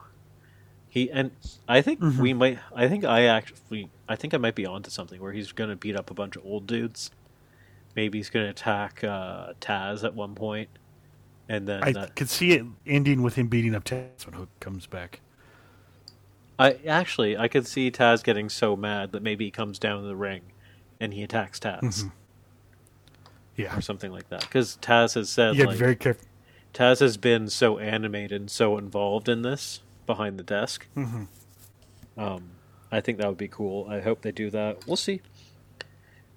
He 0.89 1.10
and 1.10 1.32
I 1.66 1.82
think 1.82 2.01
mm-hmm. 2.01 2.22
we 2.22 2.34
might. 2.34 2.60
I 2.76 2.89
think 2.89 3.06
I 3.06 3.24
actually. 3.24 3.89
I 4.10 4.18
think 4.18 4.34
I 4.34 4.38
might 4.38 4.56
be 4.56 4.66
onto 4.66 4.89
something 4.89 5.22
where 5.22 5.32
he's 5.32 5.53
going 5.53 5.70
to 5.70 5.78
beat 5.78 5.95
up 5.95 6.12
a 6.12 6.14
bunch 6.14 6.36
of 6.36 6.43
old 6.45 6.68
dudes. 6.68 7.10
Maybe 7.95 8.20
he's 8.20 8.30
going 8.30 8.47
to 8.47 8.49
attack 8.49 9.01
uh, 9.01 9.53
Taz 9.62 10.03
at 10.03 10.14
one 10.14 10.36
point, 10.36 10.68
and 11.47 11.66
then 11.70 11.86
I 11.86 11.93
that, 11.93 12.18
could 12.18 12.30
see 12.30 12.51
it 12.51 12.66
ending 12.86 13.22
with 13.22 13.36
him 13.36 13.47
beating 13.47 13.74
up 13.74 13.86
Taz 13.86 14.26
when 14.26 14.34
Hook 14.34 14.49
comes 14.60 14.88
back. 14.88 15.22
I 16.58 16.74
actually 16.88 17.38
I 17.38 17.47
could 17.47 17.68
see 17.68 17.91
Taz 17.91 18.24
getting 18.24 18.49
so 18.49 18.76
mad 18.76 19.12
that 19.12 19.22
maybe 19.22 19.45
he 19.45 19.51
comes 19.51 19.80
down 19.80 20.01
to 20.01 20.08
the 20.08 20.16
ring, 20.16 20.41
and 20.99 21.14
he 21.14 21.24
attacks 21.24 21.60
Taz. 21.60 21.82
Mm-hmm. 21.82 22.08
Yeah, 23.58 23.78
or 23.78 23.82
something 23.82 24.12
like 24.12 24.30
that. 24.30 24.41
Because 24.41 24.78
Taz 24.82 25.16
has 25.16 25.30
said, 25.30 25.56
"You 25.56 25.66
like, 25.66 25.78
very 25.78 25.95
careful." 25.95 26.26
Taz 26.74 26.99
has 26.99 27.18
been 27.18 27.47
so 27.47 27.78
animated 27.78 28.41
and 28.41 28.51
so 28.51 28.78
involved 28.78 29.30
in 29.30 29.43
this 29.43 29.82
behind 30.06 30.38
the 30.38 30.43
desk. 30.43 30.88
Mm-hmm. 30.95 31.24
Um, 32.18 32.51
I 32.91 33.01
think 33.01 33.18
that 33.18 33.28
would 33.28 33.38
be 33.38 33.47
cool. 33.47 33.88
I 33.89 34.01
hope 34.01 34.22
they 34.22 34.32
do 34.32 34.49
that. 34.49 34.86
We'll 34.86 34.97
see. 34.97 35.22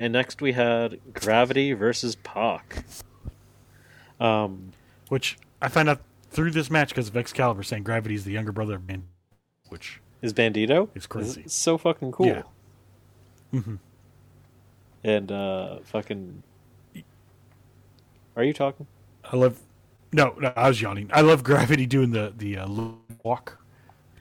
And 0.01 0.13
next 0.13 0.41
we 0.41 0.53
had 0.53 1.01
Gravity 1.13 1.73
versus 1.73 2.15
Pac. 2.17 2.85
Um, 4.21 4.73
which 5.09 5.39
I 5.61 5.69
find 5.69 5.89
out 5.89 6.03
through 6.31 6.53
this 6.53 6.71
match 6.71 6.91
because 6.91 7.09
of 7.09 7.17
Excalibur 7.17 7.63
saying 7.63 7.83
Gravity 7.85 8.15
is 8.15 8.25
the 8.25 8.33
younger 8.33 8.53
brother 8.53 8.77
of 8.77 8.87
Man, 8.87 9.05
which 9.69 10.01
is 10.23 10.33
Bandito. 10.33 10.89
It's 10.95 11.07
crazy. 11.07 11.43
It's 11.43 11.55
so 11.55 11.79
fucking 11.79 12.13
cool. 12.13 12.27
Yeah. 12.27 12.43
Mm-hmm. 13.53 13.77
And 15.05 15.33
uh, 15.33 15.79
fucking. 15.85 16.43
Are 18.37 18.45
you 18.45 18.53
talking? 18.53 18.87
I 19.25 19.37
love. 19.37 19.61
No, 20.13 20.35
no, 20.39 20.53
I 20.57 20.69
was 20.69 20.81
yawning. 20.81 21.11
I 21.13 21.21
love 21.21 21.43
Gravity 21.43 21.87
doing 21.87 22.13
the 22.13 22.33
the 22.37 22.59
uh, 22.59 22.69
walk 23.23 23.59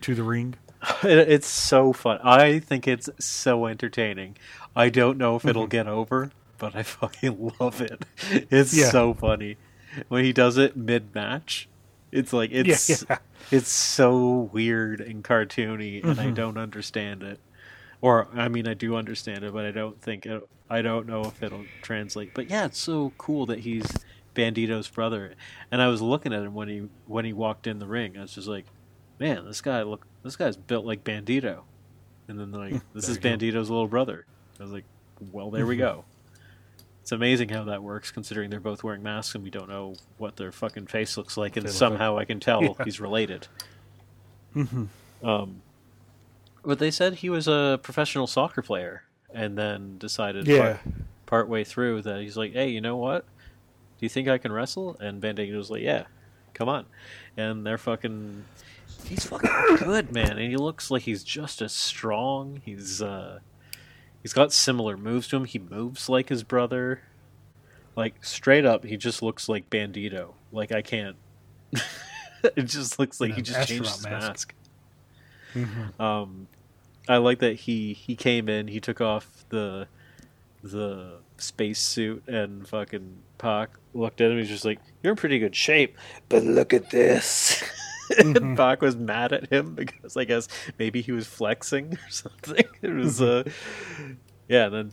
to 0.02 0.16
the 0.16 0.24
ring. 0.24 0.56
It's 1.04 1.48
so 1.48 1.92
fun. 1.92 2.20
I 2.24 2.60
think 2.60 2.88
it's 2.88 3.10
so 3.20 3.66
entertaining. 3.66 4.38
I 4.76 4.90
don't 4.90 5.18
know 5.18 5.36
if 5.36 5.46
it'll 5.46 5.64
mm-hmm. 5.64 5.70
get 5.70 5.88
over, 5.88 6.32
but 6.58 6.76
I 6.76 6.84
fucking 7.00 7.54
love 7.60 7.82
it. 7.82 8.06
It's 8.52 8.78
yeah. 8.78 8.90
so 8.90 9.14
funny 9.14 9.58
when 10.08 10.24
he 10.24 10.34
does 10.34 10.58
it 10.58 10.76
mid 10.78 11.14
match. 11.16 11.68
It's 12.12 12.34
like 12.34 12.52
it's 12.52 12.90
yeah, 12.90 12.96
yeah. 13.10 13.18
it's 13.52 13.70
so 13.70 14.50
weird 14.54 15.02
and 15.02 15.24
cartoony, 15.24 16.04
and 16.04 16.18
mm-hmm. 16.18 16.28
I 16.28 16.32
don't 16.32 16.58
understand 16.58 17.24
it. 17.24 17.40
Or 18.02 18.28
I 18.34 18.48
mean, 18.48 18.68
I 18.68 18.74
do 18.74 18.96
understand 18.96 19.44
it, 19.44 19.54
but 19.54 19.66
I 19.66 19.72
don't 19.72 20.00
think 20.02 20.26
it, 20.26 20.48
I 20.70 20.82
don't 20.82 21.08
know 21.08 21.24
if 21.24 21.42
it'll 21.42 21.66
translate. 21.82 22.34
But 22.34 22.50
yeah, 22.50 22.66
it's 22.66 22.80
so 22.80 23.12
cool 23.18 23.46
that 23.48 23.60
he's 23.60 23.86
Bandito's 24.38 24.88
brother. 24.88 25.34
And 25.72 25.82
I 25.82 25.88
was 25.88 26.02
looking 26.02 26.34
at 26.34 26.44
him 26.44 26.54
when 26.54 26.70
he 26.70 26.88
when 27.08 27.26
he 27.26 27.34
walked 27.34 27.68
in 27.68 27.80
the 27.80 27.88
ring. 27.88 28.18
I 28.18 28.22
was 28.22 28.34
just 28.34 28.48
like, 28.48 28.66
man, 29.20 29.46
this 29.46 29.62
guy 29.62 29.82
look 29.84 30.06
this 30.24 30.36
guy's 30.36 30.56
built 30.56 30.86
like 30.86 31.04
Bandito. 31.04 31.62
And 32.28 32.40
then 32.40 32.52
like 32.52 32.82
this 32.94 33.10
is 33.10 33.18
Bandito's 33.18 33.68
go. 33.68 33.74
little 33.74 33.88
brother. 33.88 34.26
I 34.60 34.64
was 34.64 34.72
like, 34.72 34.86
well, 35.32 35.50
there 35.50 35.66
we 35.66 35.76
mm-hmm. 35.76 35.82
go. 35.82 36.06
It's 37.08 37.14
amazing 37.14 37.48
how 37.48 37.64
that 37.64 37.84
works, 37.84 38.12
considering 38.12 38.50
they're 38.50 38.60
both 38.60 38.84
wearing 38.84 39.02
masks 39.02 39.34
and 39.34 39.42
we 39.42 39.50
don't 39.50 39.70
know 39.70 39.96
what 40.18 40.36
their 40.36 40.52
fucking 40.52 40.88
face 40.88 41.16
looks 41.16 41.38
like, 41.38 41.56
and 41.56 41.70
somehow 41.70 42.16
like... 42.16 42.24
I 42.24 42.26
can 42.26 42.42
tell 42.42 42.62
yeah. 42.62 42.84
he's 42.84 43.00
related. 43.00 43.48
Mm-hmm. 44.54 45.26
Um, 45.26 45.62
but 46.66 46.80
they 46.80 46.92
said 46.92 47.14
he 47.14 47.30
was 47.30 47.48
a 47.48 47.80
professional 47.82 48.28
soccer 48.28 48.62
player, 48.62 49.04
and 49.34 49.58
then 49.58 49.98
decided 49.98 50.48
yeah. 50.48 50.80
part, 51.26 51.48
way 51.48 51.64
through 51.64 52.02
that 52.02 52.20
he's 52.20 52.36
like, 52.36 52.52
hey, 52.52 52.68
you 52.68 52.82
know 52.82 52.98
what? 52.98 53.24
Do 53.24 54.06
you 54.06 54.10
think 54.10 54.28
I 54.28 54.38
can 54.38 54.52
wrestle? 54.52 54.98
And 55.00 55.22
Bandito 55.22 55.56
was 55.56 55.72
like, 55.72 55.84
yeah, 55.84 56.08
come 56.54 56.68
on. 56.68 56.88
And 57.38 57.66
they're 57.66 57.78
fucking. 57.78 58.44
He's 59.06 59.24
fucking 59.24 59.50
good, 59.78 60.12
man, 60.12 60.32
and 60.32 60.52
he 60.52 60.58
looks 60.58 60.92
like 60.92 61.04
he's 61.04 61.24
just 61.24 61.62
as 61.62 61.72
strong. 61.72 62.62
He's 62.66 63.02
uh, 63.02 63.40
He's 64.22 64.34
got 64.34 64.52
similar 64.52 64.98
moves 64.98 65.28
to 65.30 65.38
him. 65.38 65.46
He 65.46 65.60
moves 65.60 66.10
like 66.10 66.30
his 66.30 66.44
brother. 66.44 67.02
Like 67.96 68.24
straight 68.24 68.66
up, 68.66 68.84
he 68.84 68.98
just 68.98 69.22
looks 69.22 69.50
like 69.50 69.70
Bandito. 69.70 70.34
Like 70.52 70.72
I 70.72 70.82
can't. 70.82 71.16
it 72.44 72.64
just 72.64 73.00
looks 73.00 73.20
like 73.20 73.34
he 73.34 73.42
just 73.42 73.68
changed 73.68 73.90
his 73.90 74.04
mask. 74.04 74.54
mask. 74.54 74.54
Mm-hmm. 75.56 76.02
Um, 76.02 76.48
I 77.08 77.18
like 77.18 77.40
that 77.40 77.54
he 77.54 77.94
he 77.94 78.16
came 78.16 78.50
in. 78.50 78.68
He 78.68 78.80
took 78.80 79.02
off 79.02 79.46
the 79.50 79.88
the 80.64 81.20
space 81.38 81.80
suit 81.80 82.28
and 82.28 82.68
fucking 82.68 83.18
Pac 83.38 83.72
looked 83.94 84.22
at 84.22 84.32
him. 84.32 84.38
He's 84.38 84.50
just 84.50 84.66
like, 84.66 84.80
"You're 85.02 85.14
in 85.14 85.18
pretty 85.18 85.40
good 85.40 85.56
shape, 85.56 85.98
but 86.30 86.44
look 86.44 86.74
at 86.74 86.90
this." 86.90 87.64
mm-hmm. 88.10 88.36
and 88.36 88.58
Pac 88.58 88.82
was 88.82 88.96
mad 88.96 89.34
at 89.34 89.52
him 89.52 89.76
because 89.76 90.18
I 90.18 90.24
guess 90.24 90.48
maybe 90.78 91.02
he 91.02 91.12
was 91.12 91.28
flexing 91.28 91.94
or 91.94 92.00
something. 92.10 92.66
It 92.82 92.94
was 92.94 93.20
mm-hmm. 93.20 93.50
uh 93.50 94.14
yeah, 94.48 94.66
and 94.66 94.74
then 94.74 94.92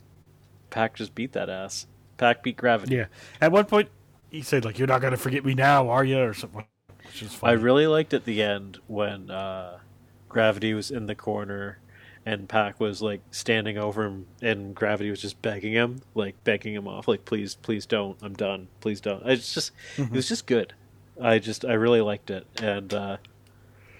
Pac 0.69 0.95
just 0.95 1.15
beat 1.15 1.33
that 1.33 1.49
ass. 1.49 1.87
Pac 2.17 2.43
beat 2.43 2.57
Gravity. 2.57 2.95
Yeah. 2.95 3.05
At 3.41 3.51
one 3.51 3.65
point 3.65 3.89
he 4.29 4.41
said 4.41 4.65
like 4.65 4.77
you're 4.77 4.87
not 4.87 5.01
gonna 5.01 5.17
forget 5.17 5.45
me 5.45 5.53
now, 5.53 5.89
are 5.89 6.03
you? 6.03 6.19
or 6.19 6.33
something. 6.33 6.65
Which 7.05 7.23
is 7.23 7.33
funny. 7.33 7.51
I 7.51 7.55
really 7.55 7.87
liked 7.87 8.13
at 8.13 8.25
the 8.25 8.41
end 8.41 8.79
when 8.87 9.29
uh, 9.29 9.79
Gravity 10.27 10.73
was 10.73 10.91
in 10.91 11.05
the 11.05 11.15
corner 11.15 11.79
and 12.25 12.49
Pac 12.49 12.79
was 12.79 13.01
like 13.01 13.21
standing 13.31 13.77
over 13.77 14.03
him 14.03 14.25
and 14.41 14.73
Gravity 14.75 15.09
was 15.09 15.21
just 15.21 15.41
begging 15.41 15.73
him, 15.73 16.01
like 16.15 16.43
begging 16.43 16.73
him 16.73 16.87
off, 16.87 17.07
like 17.07 17.23
please, 17.23 17.55
please 17.55 17.85
don't, 17.85 18.17
I'm 18.21 18.33
done, 18.33 18.67
please 18.81 18.99
don't. 18.99 19.25
It's 19.25 19.53
just 19.53 19.71
mm-hmm. 19.95 20.13
it 20.13 20.17
was 20.17 20.27
just 20.27 20.47
good. 20.47 20.73
I 21.21 21.39
just 21.39 21.65
I 21.65 21.73
really 21.73 22.01
liked 22.01 22.29
it, 22.29 22.45
and 22.61 22.93
uh, 22.93 23.17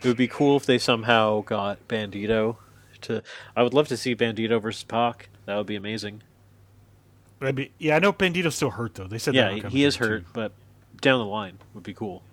it 0.01 0.07
would 0.07 0.17
be 0.17 0.27
cool 0.27 0.57
if 0.57 0.65
they 0.65 0.77
somehow 0.77 1.41
got 1.41 1.87
Bandito 1.87 2.57
to. 3.01 3.23
I 3.55 3.63
would 3.63 3.73
love 3.73 3.87
to 3.89 3.97
see 3.97 4.15
Bandito 4.15 4.61
versus 4.61 4.83
Pac. 4.83 5.29
That 5.45 5.55
would 5.55 5.67
be 5.67 5.75
amazing. 5.75 6.23
But 7.39 7.55
be, 7.55 7.71
yeah, 7.77 7.95
I 7.95 7.99
know 7.99 8.13
Bandito's 8.13 8.55
still 8.55 8.71
hurt 8.71 8.95
though. 8.95 9.07
They 9.07 9.17
said 9.17 9.35
yeah, 9.35 9.53
he 9.53 9.83
is 9.83 9.97
hurt, 9.97 10.25
too. 10.25 10.31
but 10.33 10.51
down 11.01 11.19
the 11.19 11.25
line 11.25 11.59
would 11.73 11.83
be 11.83 11.93
cool. 11.93 12.23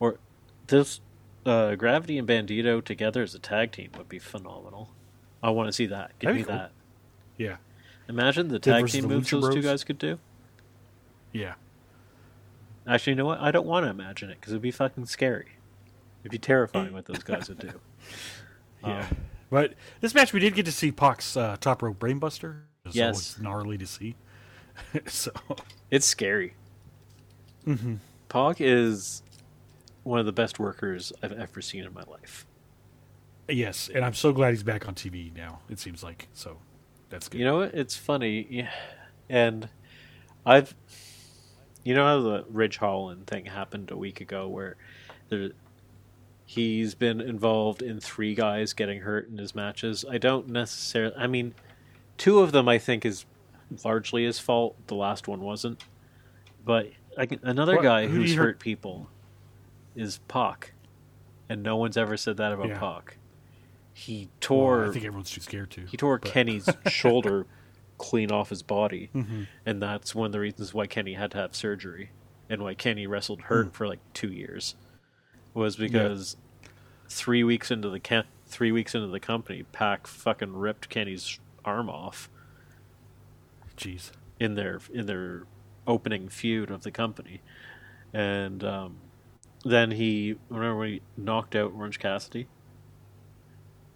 Or 0.00 0.18
this 0.66 1.00
uh, 1.46 1.74
Gravity 1.74 2.18
and 2.18 2.28
Bandito 2.28 2.82
together 2.82 3.22
as 3.22 3.34
a 3.34 3.38
tag 3.38 3.72
team 3.72 3.90
would 3.96 4.08
be 4.08 4.18
phenomenal. 4.18 4.90
I 5.42 5.50
want 5.50 5.68
to 5.68 5.72
see 5.72 5.86
that. 5.86 6.12
Give 6.18 6.28
That'd 6.28 6.36
me 6.36 6.44
cool. 6.44 6.56
that. 6.56 6.72
Yeah. 7.36 7.56
Imagine 8.08 8.48
the 8.48 8.58
tag 8.58 8.86
team 8.88 9.06
moves 9.06 9.30
those 9.30 9.42
Bros. 9.42 9.54
two 9.54 9.62
guys 9.62 9.84
could 9.84 9.98
do. 9.98 10.18
Yeah. 11.32 11.54
Actually, 12.86 13.12
you 13.12 13.16
know 13.16 13.26
what? 13.26 13.40
I 13.40 13.50
don't 13.50 13.66
want 13.66 13.86
to 13.86 13.90
imagine 13.90 14.30
it 14.30 14.40
because 14.40 14.52
it'd 14.52 14.62
be 14.62 14.70
fucking 14.70 15.06
scary. 15.06 15.52
It'd 16.22 16.32
be 16.32 16.38
terrifying 16.38 16.92
what 16.92 17.06
those 17.06 17.22
guys 17.22 17.48
would 17.48 17.58
do. 17.58 17.72
Yeah. 18.86 19.06
Um, 19.08 19.16
but 19.48 19.72
this 20.02 20.14
match, 20.14 20.34
we 20.34 20.40
did 20.40 20.54
get 20.54 20.66
to 20.66 20.72
see 20.72 20.92
Pac's 20.92 21.38
uh, 21.38 21.56
top 21.58 21.80
rope 21.80 21.98
brainbuster. 21.98 22.64
Yes. 22.90 23.18
it's 23.18 23.38
gnarly 23.40 23.78
to 23.78 23.86
see. 23.86 24.14
so 25.06 25.30
it's 25.90 26.04
scary. 26.04 26.54
Mm-hmm. 27.66 27.94
Pac 28.28 28.60
is 28.60 29.22
one 30.02 30.20
of 30.20 30.26
the 30.26 30.32
best 30.32 30.58
workers 30.58 31.12
I've 31.22 31.32
ever 31.32 31.62
seen 31.62 31.84
in 31.84 31.94
my 31.94 32.02
life. 32.02 32.46
Yes, 33.48 33.90
and 33.94 34.04
I'm 34.04 34.14
so 34.14 34.32
glad 34.32 34.50
he's 34.50 34.62
back 34.62 34.88
on 34.88 34.94
TV 34.94 35.34
now. 35.34 35.60
It 35.68 35.78
seems 35.78 36.02
like 36.02 36.28
so. 36.32 36.58
That's 37.10 37.28
good. 37.28 37.38
You 37.38 37.44
know 37.44 37.56
what? 37.58 37.74
It's 37.74 37.96
funny, 37.96 38.46
yeah. 38.50 38.70
and 39.28 39.68
I've 40.44 40.74
you 41.84 41.94
know 41.94 42.04
how 42.04 42.20
the 42.20 42.44
Ridge 42.48 42.78
Holland 42.78 43.26
thing 43.26 43.46
happened 43.46 43.90
a 43.90 43.96
week 43.96 44.20
ago, 44.20 44.48
where 44.48 44.76
there, 45.28 45.50
he's 46.46 46.94
been 46.94 47.20
involved 47.20 47.82
in 47.82 48.00
three 48.00 48.34
guys 48.34 48.72
getting 48.72 49.02
hurt 49.02 49.28
in 49.28 49.38
his 49.38 49.54
matches. 49.54 50.04
I 50.08 50.18
don't 50.18 50.48
necessarily. 50.48 51.14
I 51.16 51.26
mean, 51.26 51.54
two 52.16 52.40
of 52.40 52.52
them 52.52 52.68
I 52.68 52.78
think 52.78 53.04
is 53.04 53.26
largely 53.84 54.24
his 54.24 54.38
fault. 54.38 54.76
The 54.86 54.94
last 54.94 55.28
one 55.28 55.40
wasn't. 55.40 55.84
But 56.64 56.90
I, 57.18 57.28
another 57.42 57.76
what, 57.76 57.82
guy 57.82 58.06
who's 58.06 58.34
hurt, 58.34 58.42
hurt 58.42 58.58
people 58.60 59.08
is 59.94 60.18
Pac, 60.26 60.72
and 61.50 61.62
no 61.62 61.76
one's 61.76 61.98
ever 61.98 62.16
said 62.16 62.38
that 62.38 62.52
about 62.52 62.68
yeah. 62.68 62.78
Pac. 62.78 63.18
He 63.92 64.30
tore. 64.40 64.78
Well, 64.80 64.90
I 64.90 64.92
think 64.92 65.04
everyone's 65.04 65.30
too 65.30 65.42
scared 65.42 65.70
to. 65.72 65.82
He 65.82 65.98
tore 65.98 66.18
but. 66.18 66.30
Kenny's 66.30 66.68
shoulder 66.88 67.46
clean 67.98 68.32
off 68.32 68.50
his 68.50 68.62
body, 68.62 69.10
mm-hmm. 69.14 69.42
and 69.64 69.82
that's 69.82 70.14
one 70.14 70.26
of 70.26 70.32
the 70.32 70.40
reasons 70.40 70.74
why 70.74 70.86
Kenny 70.86 71.14
had 71.14 71.30
to 71.32 71.38
have 71.38 71.54
surgery, 71.54 72.10
and 72.48 72.62
why 72.62 72.74
Kenny 72.74 73.06
wrestled 73.06 73.42
hurt 73.42 73.68
mm. 73.68 73.72
for 73.72 73.86
like 73.86 74.00
two 74.12 74.32
years, 74.32 74.74
was 75.52 75.76
because 75.76 76.36
yeah. 76.62 76.68
three 77.08 77.44
weeks 77.44 77.70
into 77.70 77.88
the 77.88 78.24
three 78.46 78.72
weeks 78.72 78.94
into 78.94 79.08
the 79.08 79.20
company, 79.20 79.64
Pac 79.72 80.06
fucking 80.06 80.54
ripped 80.54 80.88
Kenny's 80.88 81.38
arm 81.64 81.88
off. 81.88 82.28
Jeez. 83.76 84.10
In 84.38 84.54
their 84.54 84.80
in 84.92 85.06
their 85.06 85.44
opening 85.86 86.28
feud 86.28 86.70
of 86.70 86.82
the 86.82 86.90
company, 86.90 87.40
and 88.12 88.64
um, 88.64 88.96
then 89.64 89.92
he 89.92 90.36
remember 90.48 90.76
when 90.78 90.88
he 90.88 91.00
knocked 91.16 91.54
out 91.54 91.72
Orange 91.74 91.98
Cassidy 91.98 92.46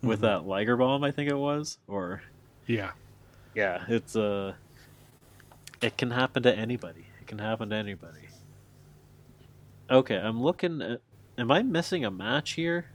with 0.03 0.21
mm-hmm. 0.21 0.27
that 0.27 0.47
Liger 0.47 0.77
bomb, 0.77 1.05
I 1.05 1.11
think 1.11 1.31
it 1.31 1.37
was, 1.37 1.79
or 1.87 2.23
yeah, 2.67 2.93
yeah, 3.55 3.85
it's 3.89 4.17
uh 4.17 4.55
it 5.81 5.97
can 5.97 6.11
happen 6.11 6.43
to 6.43 6.55
anybody. 6.55 7.07
It 7.21 7.27
can 7.27 7.39
happen 7.39 7.71
to 7.71 7.77
anybody. 7.77 8.29
Okay, 9.91 10.17
I'm 10.17 10.43
looking 10.43 10.83
at 10.83 11.01
am 11.37 11.51
I 11.51 11.63
missing 11.63 12.05
a 12.05 12.11
match 12.11 12.53
here? 12.53 12.91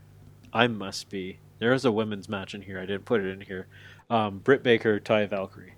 I 0.52 0.66
must 0.68 1.10
be. 1.10 1.38
There's 1.58 1.84
a 1.84 1.92
women's 1.92 2.28
match 2.28 2.54
in 2.54 2.62
here. 2.62 2.78
I 2.78 2.86
didn't 2.86 3.04
put 3.04 3.20
it 3.20 3.28
in 3.28 3.40
here. 3.40 3.66
Um, 4.10 4.38
Britt 4.38 4.62
Baker, 4.62 5.00
Taya 5.00 5.28
Valkyrie. 5.28 5.74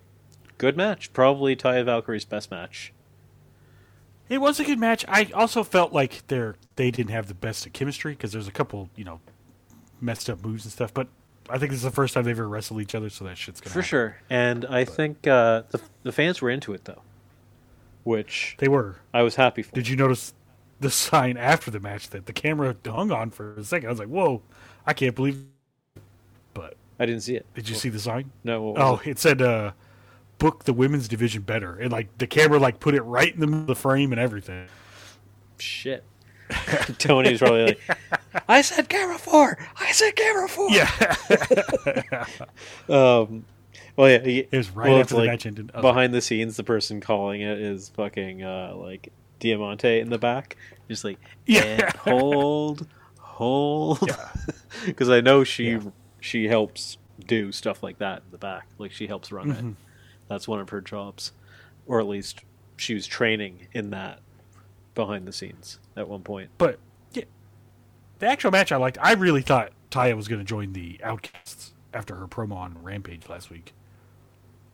Good 0.58 0.76
match. 0.76 1.12
Probably 1.12 1.54
Taya 1.54 1.84
Valkyrie's 1.84 2.24
best 2.24 2.50
match. 2.50 2.92
It 4.28 4.38
was 4.40 4.58
a 4.58 4.64
good 4.64 4.80
match. 4.80 5.04
I 5.08 5.30
also 5.34 5.62
felt 5.62 5.92
like 5.92 6.26
they're 6.26 6.56
they 6.74 6.90
didn't 6.90 7.12
have 7.12 7.28
the 7.28 7.34
best 7.34 7.66
of 7.66 7.72
chemistry 7.72 8.12
because 8.12 8.32
there's 8.32 8.48
a 8.48 8.52
couple, 8.52 8.90
you 8.96 9.04
know, 9.04 9.20
messed 10.00 10.28
up 10.28 10.44
moves 10.44 10.64
and 10.64 10.72
stuff. 10.72 10.92
But 10.92 11.08
I 11.48 11.58
think 11.58 11.70
this 11.70 11.78
is 11.78 11.84
the 11.84 11.90
first 11.90 12.14
time 12.14 12.24
they've 12.24 12.38
ever 12.38 12.48
wrestled 12.48 12.80
each 12.80 12.94
other, 12.94 13.10
so 13.10 13.24
that 13.24 13.38
shit's 13.38 13.60
gonna 13.60 13.72
for 13.72 13.80
happen. 13.80 13.88
sure. 13.88 14.16
And 14.30 14.64
I 14.66 14.84
but. 14.84 14.94
think 14.94 15.26
uh, 15.26 15.62
the 15.70 15.80
the 16.02 16.12
fans 16.12 16.42
were 16.42 16.50
into 16.50 16.72
it 16.72 16.84
though, 16.84 17.02
which 18.04 18.56
they 18.58 18.68
were. 18.68 18.96
I 19.14 19.22
was 19.22 19.36
happy 19.36 19.62
for. 19.62 19.74
Did 19.74 19.88
you 19.88 19.96
notice 19.96 20.34
the 20.80 20.90
sign 20.90 21.36
after 21.36 21.70
the 21.70 21.80
match 21.80 22.10
that 22.10 22.26
the 22.26 22.32
camera 22.32 22.76
hung 22.84 23.10
on 23.10 23.30
for 23.30 23.54
a 23.54 23.64
second? 23.64 23.88
I 23.88 23.90
was 23.90 23.98
like, 23.98 24.08
"Whoa, 24.08 24.42
I 24.86 24.92
can't 24.92 25.14
believe." 25.14 25.44
But 26.54 26.76
I 26.98 27.06
didn't 27.06 27.22
see 27.22 27.36
it. 27.36 27.46
Did 27.54 27.68
you 27.68 27.74
well, 27.74 27.80
see 27.80 27.88
the 27.90 28.00
sign? 28.00 28.30
No. 28.44 28.74
oh, 28.76 29.00
it? 29.04 29.10
it? 29.10 29.18
said 29.18 29.42
uh, 29.42 29.72
"Book 30.38 30.64
the 30.64 30.72
women's 30.72 31.08
division 31.08 31.42
better," 31.42 31.76
and 31.76 31.92
like 31.92 32.16
the 32.18 32.26
camera 32.26 32.58
like 32.58 32.80
put 32.80 32.94
it 32.94 33.02
right 33.02 33.32
in 33.32 33.40
the 33.40 33.64
the 33.66 33.76
frame 33.76 34.12
and 34.12 34.20
everything. 34.20 34.66
Shit. 35.58 36.04
Tony's 36.98 37.38
probably 37.38 37.66
like, 37.66 37.80
I 38.48 38.62
said 38.62 38.88
camera 38.88 39.18
four. 39.18 39.58
I 39.78 39.92
said 39.92 40.14
camera 40.14 40.48
four. 40.48 40.70
Yeah. 40.70 42.24
um, 42.88 43.44
well, 43.96 44.10
yeah, 44.10 44.18
he, 44.18 44.38
it 44.40 44.52
was 44.52 44.70
right 44.70 44.90
well, 44.90 45.00
after 45.00 45.14
the 45.14 45.20
like, 45.20 45.30
match 45.30 45.46
ended. 45.46 45.72
Behind 45.72 46.12
the 46.12 46.20
scenes, 46.20 46.56
the 46.56 46.64
person 46.64 47.00
calling 47.00 47.40
it 47.40 47.58
is 47.58 47.88
fucking 47.90 48.42
uh, 48.42 48.74
like 48.76 49.12
Diamante 49.40 50.00
in 50.00 50.10
the 50.10 50.18
back, 50.18 50.56
just 50.88 51.04
like 51.04 51.18
yeah, 51.46 51.90
hold, 51.98 52.86
hold, 53.18 54.10
because 54.84 55.08
I 55.08 55.20
know 55.20 55.44
she 55.44 55.72
yeah. 55.72 55.80
she 56.20 56.46
helps 56.46 56.98
do 57.26 57.52
stuff 57.52 57.82
like 57.82 57.98
that 57.98 58.18
in 58.18 58.30
the 58.30 58.38
back, 58.38 58.66
like 58.78 58.92
she 58.92 59.06
helps 59.06 59.32
run 59.32 59.48
mm-hmm. 59.48 59.68
it. 59.70 59.74
That's 60.28 60.46
one 60.46 60.60
of 60.60 60.68
her 60.70 60.80
jobs, 60.80 61.32
or 61.86 62.00
at 62.00 62.06
least 62.06 62.42
she 62.76 62.94
was 62.94 63.06
training 63.06 63.68
in 63.72 63.90
that 63.90 64.20
behind 64.96 65.28
the 65.28 65.32
scenes 65.32 65.78
at 65.96 66.08
one 66.08 66.22
point. 66.22 66.50
But 66.58 66.80
yeah, 67.12 67.24
the 68.18 68.26
actual 68.26 68.50
match 68.50 68.72
I 68.72 68.76
liked. 68.76 68.98
I 69.00 69.12
really 69.12 69.42
thought 69.42 69.70
Taya 69.92 70.16
was 70.16 70.26
going 70.26 70.40
to 70.40 70.44
join 70.44 70.72
the 70.72 70.98
Outcasts 71.04 71.74
after 71.94 72.16
her 72.16 72.26
promo 72.26 72.56
on 72.56 72.82
Rampage 72.82 73.28
last 73.28 73.48
week. 73.50 73.72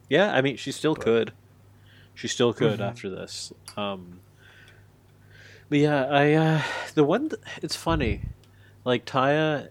Yeah, 0.09 0.33
I 0.33 0.41
mean, 0.41 0.57
she 0.57 0.73
still 0.73 0.95
but, 0.95 1.05
could. 1.05 1.33
She 2.15 2.29
still 2.29 2.55
could 2.55 2.75
mm-hmm. 2.75 2.83
after 2.83 3.11
this. 3.11 3.53
Um, 3.77 4.21
but 5.69 5.79
yeah, 5.79 6.05
I 6.07 6.33
uh, 6.33 6.63
the 6.95 7.05
one. 7.05 7.29
Th- 7.29 7.43
it's 7.63 7.77
funny, 7.77 8.23
like 8.85 9.05
Taya. 9.05 9.69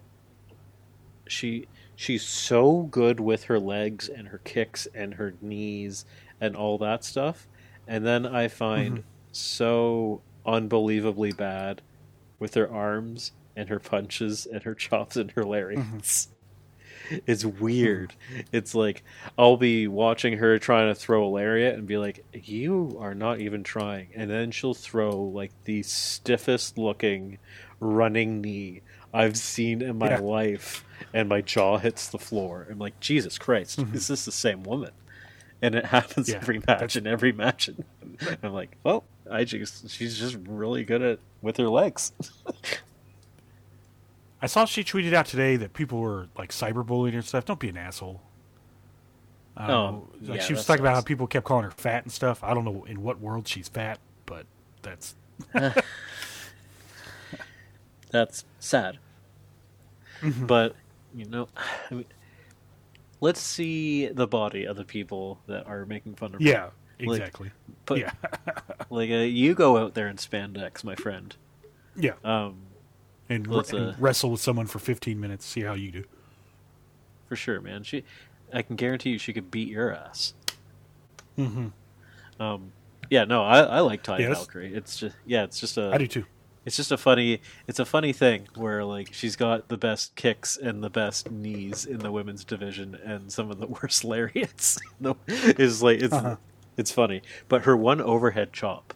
She 1.26 1.66
she's 1.96 2.22
so 2.22 2.82
good 2.82 3.20
with 3.20 3.44
her 3.44 3.58
legs 3.58 4.08
and 4.08 4.28
her 4.28 4.38
kicks 4.38 4.86
and 4.94 5.14
her 5.14 5.34
knees 5.40 6.04
and 6.40 6.56
all 6.56 6.76
that 6.78 7.04
stuff, 7.04 7.46
and 7.86 8.04
then 8.04 8.26
I 8.26 8.48
find 8.48 8.98
mm-hmm. 8.98 9.06
so 9.30 10.20
unbelievably 10.46 11.32
bad 11.32 11.82
with 12.38 12.54
her 12.54 12.70
arms 12.70 13.32
and 13.56 13.68
her 13.68 13.78
punches 13.78 14.46
and 14.46 14.62
her 14.62 14.74
chops 14.74 15.16
and 15.16 15.30
her 15.32 15.44
lariats. 15.44 16.26
Mm-hmm. 16.26 17.18
It's 17.26 17.44
weird. 17.44 18.14
It's 18.52 18.74
like 18.74 19.02
I'll 19.36 19.56
be 19.56 19.86
watching 19.86 20.38
her 20.38 20.58
trying 20.58 20.88
to 20.88 20.94
throw 20.94 21.26
a 21.26 21.28
lariat 21.28 21.74
and 21.74 21.86
be 21.86 21.98
like, 21.98 22.24
"You 22.32 22.96
are 23.00 23.14
not 23.14 23.40
even 23.40 23.64
trying," 23.64 24.08
and 24.14 24.30
then 24.30 24.50
she'll 24.50 24.72
throw 24.72 25.20
like 25.20 25.50
the 25.64 25.82
stiffest 25.82 26.78
looking 26.78 27.38
running 27.80 28.40
knee 28.40 28.82
I've 29.12 29.36
seen 29.36 29.82
in 29.82 29.98
my 29.98 30.10
yeah. 30.10 30.20
life, 30.20 30.84
and 31.12 31.28
my 31.28 31.42
jaw 31.42 31.78
hits 31.78 32.08
the 32.08 32.18
floor. 32.18 32.66
I'm 32.70 32.78
like, 32.78 32.98
Jesus 33.00 33.38
Christ, 33.38 33.78
mm-hmm. 33.78 33.94
is 33.94 34.08
this 34.08 34.24
the 34.24 34.32
same 34.32 34.62
woman? 34.62 34.92
And 35.60 35.74
it 35.74 35.86
happens 35.86 36.28
yeah, 36.28 36.36
every 36.36 36.60
match 36.66 36.96
and 36.96 37.06
every 37.06 37.32
match. 37.32 37.68
And 37.68 37.84
I'm 38.42 38.52
like, 38.52 38.76
well, 38.82 39.04
I 39.32 39.44
just 39.44 39.90
she's 39.90 40.18
just 40.18 40.36
really 40.46 40.84
good 40.84 41.02
at 41.02 41.18
with 41.40 41.56
her 41.56 41.68
legs. 41.68 42.12
I 44.42 44.46
saw 44.46 44.64
she 44.64 44.82
tweeted 44.82 45.12
out 45.12 45.26
today 45.26 45.56
that 45.56 45.72
people 45.72 46.00
were 46.00 46.28
like 46.36 46.50
cyberbullying 46.50 47.14
and 47.14 47.24
stuff. 47.24 47.44
Don't 47.44 47.60
be 47.60 47.68
an 47.68 47.76
asshole. 47.76 48.20
oh, 49.56 50.08
like 50.20 50.38
yeah, 50.38 50.44
she 50.44 50.52
was 50.52 50.66
talking 50.66 50.80
about 50.80 50.94
how 50.96 51.00
people 51.00 51.26
kept 51.26 51.46
calling 51.46 51.64
her 51.64 51.70
fat 51.70 52.02
and 52.02 52.12
stuff. 52.12 52.42
I 52.42 52.52
don't 52.52 52.64
know 52.64 52.84
in 52.84 53.02
what 53.02 53.20
world 53.20 53.46
she's 53.46 53.68
fat, 53.68 54.00
but 54.26 54.46
that's 54.82 55.14
that's 58.10 58.44
sad. 58.58 58.98
Mm-hmm. 60.20 60.46
But 60.46 60.74
you 61.14 61.26
know, 61.26 61.48
I 61.90 61.94
mean, 61.94 62.06
let's 63.20 63.40
see 63.40 64.08
the 64.08 64.26
body 64.26 64.64
of 64.64 64.76
the 64.76 64.84
people 64.84 65.38
that 65.46 65.66
are 65.66 65.86
making 65.86 66.16
fun 66.16 66.34
of 66.34 66.40
her. 66.40 66.46
Yeah, 66.46 66.70
exactly. 67.02 67.46
Like, 67.46 67.76
but, 67.86 67.98
yeah, 67.98 68.12
like 68.90 69.10
uh, 69.10 69.14
you 69.14 69.54
go 69.54 69.76
out 69.76 69.94
there 69.94 70.08
in 70.08 70.16
spandex, 70.16 70.84
my 70.84 70.94
friend. 70.94 71.34
Yeah. 71.96 72.14
Um, 72.24 72.56
and, 73.28 73.46
and 73.46 73.74
uh, 73.74 73.92
wrestle 73.98 74.30
with 74.30 74.40
someone 74.40 74.66
for 74.66 74.78
15 74.78 75.18
minutes, 75.18 75.46
see 75.46 75.62
how 75.62 75.74
you 75.74 75.90
do. 75.90 76.04
For 77.28 77.36
sure, 77.36 77.60
man. 77.60 77.82
She, 77.82 78.04
I 78.52 78.62
can 78.62 78.76
guarantee 78.76 79.10
you, 79.10 79.18
she 79.18 79.32
could 79.32 79.50
beat 79.50 79.68
your 79.68 79.94
ass. 79.94 80.34
Mm-hmm. 81.38 81.68
Um, 82.42 82.72
yeah, 83.10 83.24
no, 83.24 83.42
I, 83.42 83.60
I 83.60 83.80
like 83.80 84.02
Taya 84.02 84.20
yes. 84.20 84.38
Valkyrie. 84.38 84.74
It's 84.74 84.96
just, 84.96 85.16
yeah, 85.26 85.44
it's 85.44 85.60
just 85.60 85.78
a. 85.78 85.90
I 85.92 85.98
do 85.98 86.06
too 86.06 86.24
it's 86.64 86.76
just 86.76 86.92
a 86.92 86.96
funny 86.96 87.40
it's 87.66 87.78
a 87.78 87.84
funny 87.84 88.12
thing 88.12 88.46
where 88.54 88.84
like 88.84 89.12
she's 89.12 89.36
got 89.36 89.68
the 89.68 89.76
best 89.76 90.14
kicks 90.14 90.56
and 90.56 90.82
the 90.82 90.90
best 90.90 91.30
knees 91.30 91.84
in 91.84 91.98
the 91.98 92.12
women's 92.12 92.44
division 92.44 92.98
and 93.04 93.32
some 93.32 93.50
of 93.50 93.58
the 93.58 93.66
worst 93.82 94.04
lariats 94.04 94.78
no, 95.00 95.16
is 95.26 95.82
like 95.82 96.00
it's 96.00 96.12
uh-huh. 96.12 96.36
It's 96.76 96.90
funny 96.90 97.22
but 97.48 97.62
her 97.62 97.76
one 97.76 98.00
overhead 98.00 98.52
chop 98.52 98.94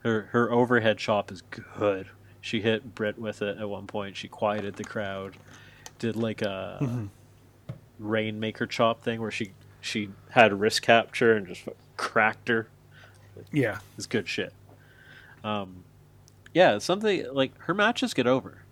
her 0.00 0.28
her 0.32 0.50
overhead 0.50 0.98
chop 0.98 1.30
is 1.32 1.42
good 1.42 2.08
she 2.40 2.60
hit 2.60 2.94
Britt 2.94 3.18
with 3.18 3.42
it 3.42 3.58
at 3.58 3.68
one 3.68 3.86
point 3.86 4.16
she 4.16 4.28
quieted 4.28 4.76
the 4.76 4.84
crowd 4.84 5.36
did 5.98 6.16
like 6.16 6.42
a 6.42 6.78
mm-hmm. 6.80 7.06
rainmaker 7.98 8.66
chop 8.66 9.02
thing 9.02 9.20
where 9.20 9.30
she 9.30 9.52
she 9.80 10.10
had 10.30 10.52
wrist 10.52 10.82
capture 10.82 11.34
and 11.34 11.46
just 11.46 11.64
cracked 11.96 12.48
her 12.48 12.68
yeah 13.52 13.78
it's 13.96 14.06
good 14.06 14.28
shit 14.28 14.52
um 15.42 15.84
yeah, 16.58 16.78
something 16.78 17.26
like 17.32 17.56
her 17.62 17.74
matches 17.74 18.14
get 18.14 18.26
over. 18.26 18.62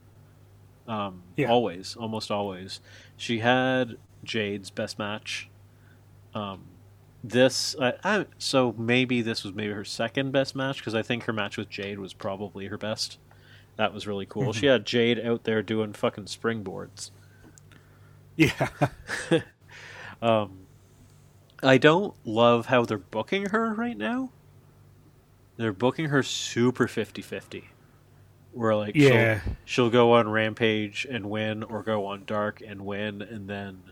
Um, 0.88 1.22
yeah. 1.36 1.50
always, 1.50 1.96
almost 1.96 2.30
always. 2.30 2.80
She 3.16 3.40
had 3.40 3.96
Jade's 4.24 4.70
best 4.70 4.98
match. 4.98 5.48
Um, 6.34 6.64
this, 7.28 7.76
I, 7.80 7.94
I, 8.04 8.26
so 8.38 8.74
maybe 8.76 9.22
this 9.22 9.44
was 9.44 9.54
maybe 9.54 9.72
her 9.72 9.84
second 9.84 10.32
best 10.32 10.54
match 10.54 10.78
because 10.78 10.94
I 10.94 11.02
think 11.02 11.24
her 11.24 11.32
match 11.32 11.56
with 11.56 11.68
Jade 11.68 11.98
was 11.98 12.12
probably 12.12 12.66
her 12.66 12.78
best. 12.78 13.18
That 13.76 13.92
was 13.92 14.06
really 14.06 14.26
cool. 14.26 14.44
Mm-hmm. 14.44 14.60
She 14.60 14.66
had 14.66 14.86
Jade 14.86 15.20
out 15.20 15.44
there 15.44 15.62
doing 15.62 15.92
fucking 15.92 16.24
springboards. 16.24 17.10
Yeah. 18.36 18.68
um, 20.22 20.58
I 21.62 21.78
don't 21.78 22.14
love 22.24 22.66
how 22.66 22.84
they're 22.84 22.98
booking 22.98 23.46
her 23.50 23.74
right 23.74 23.96
now. 23.96 24.30
They're 25.56 25.72
booking 25.72 26.06
her 26.06 26.22
super 26.22 26.86
50-50 26.86 27.64
where 28.56 28.74
like 28.74 28.94
yeah. 28.94 29.40
she'll, 29.40 29.52
she'll 29.64 29.90
go 29.90 30.12
on 30.12 30.28
Rampage 30.28 31.06
and 31.08 31.28
win, 31.28 31.62
or 31.62 31.82
go 31.82 32.06
on 32.06 32.24
Dark 32.24 32.62
and 32.66 32.86
win, 32.86 33.20
and 33.20 33.48
then 33.48 33.82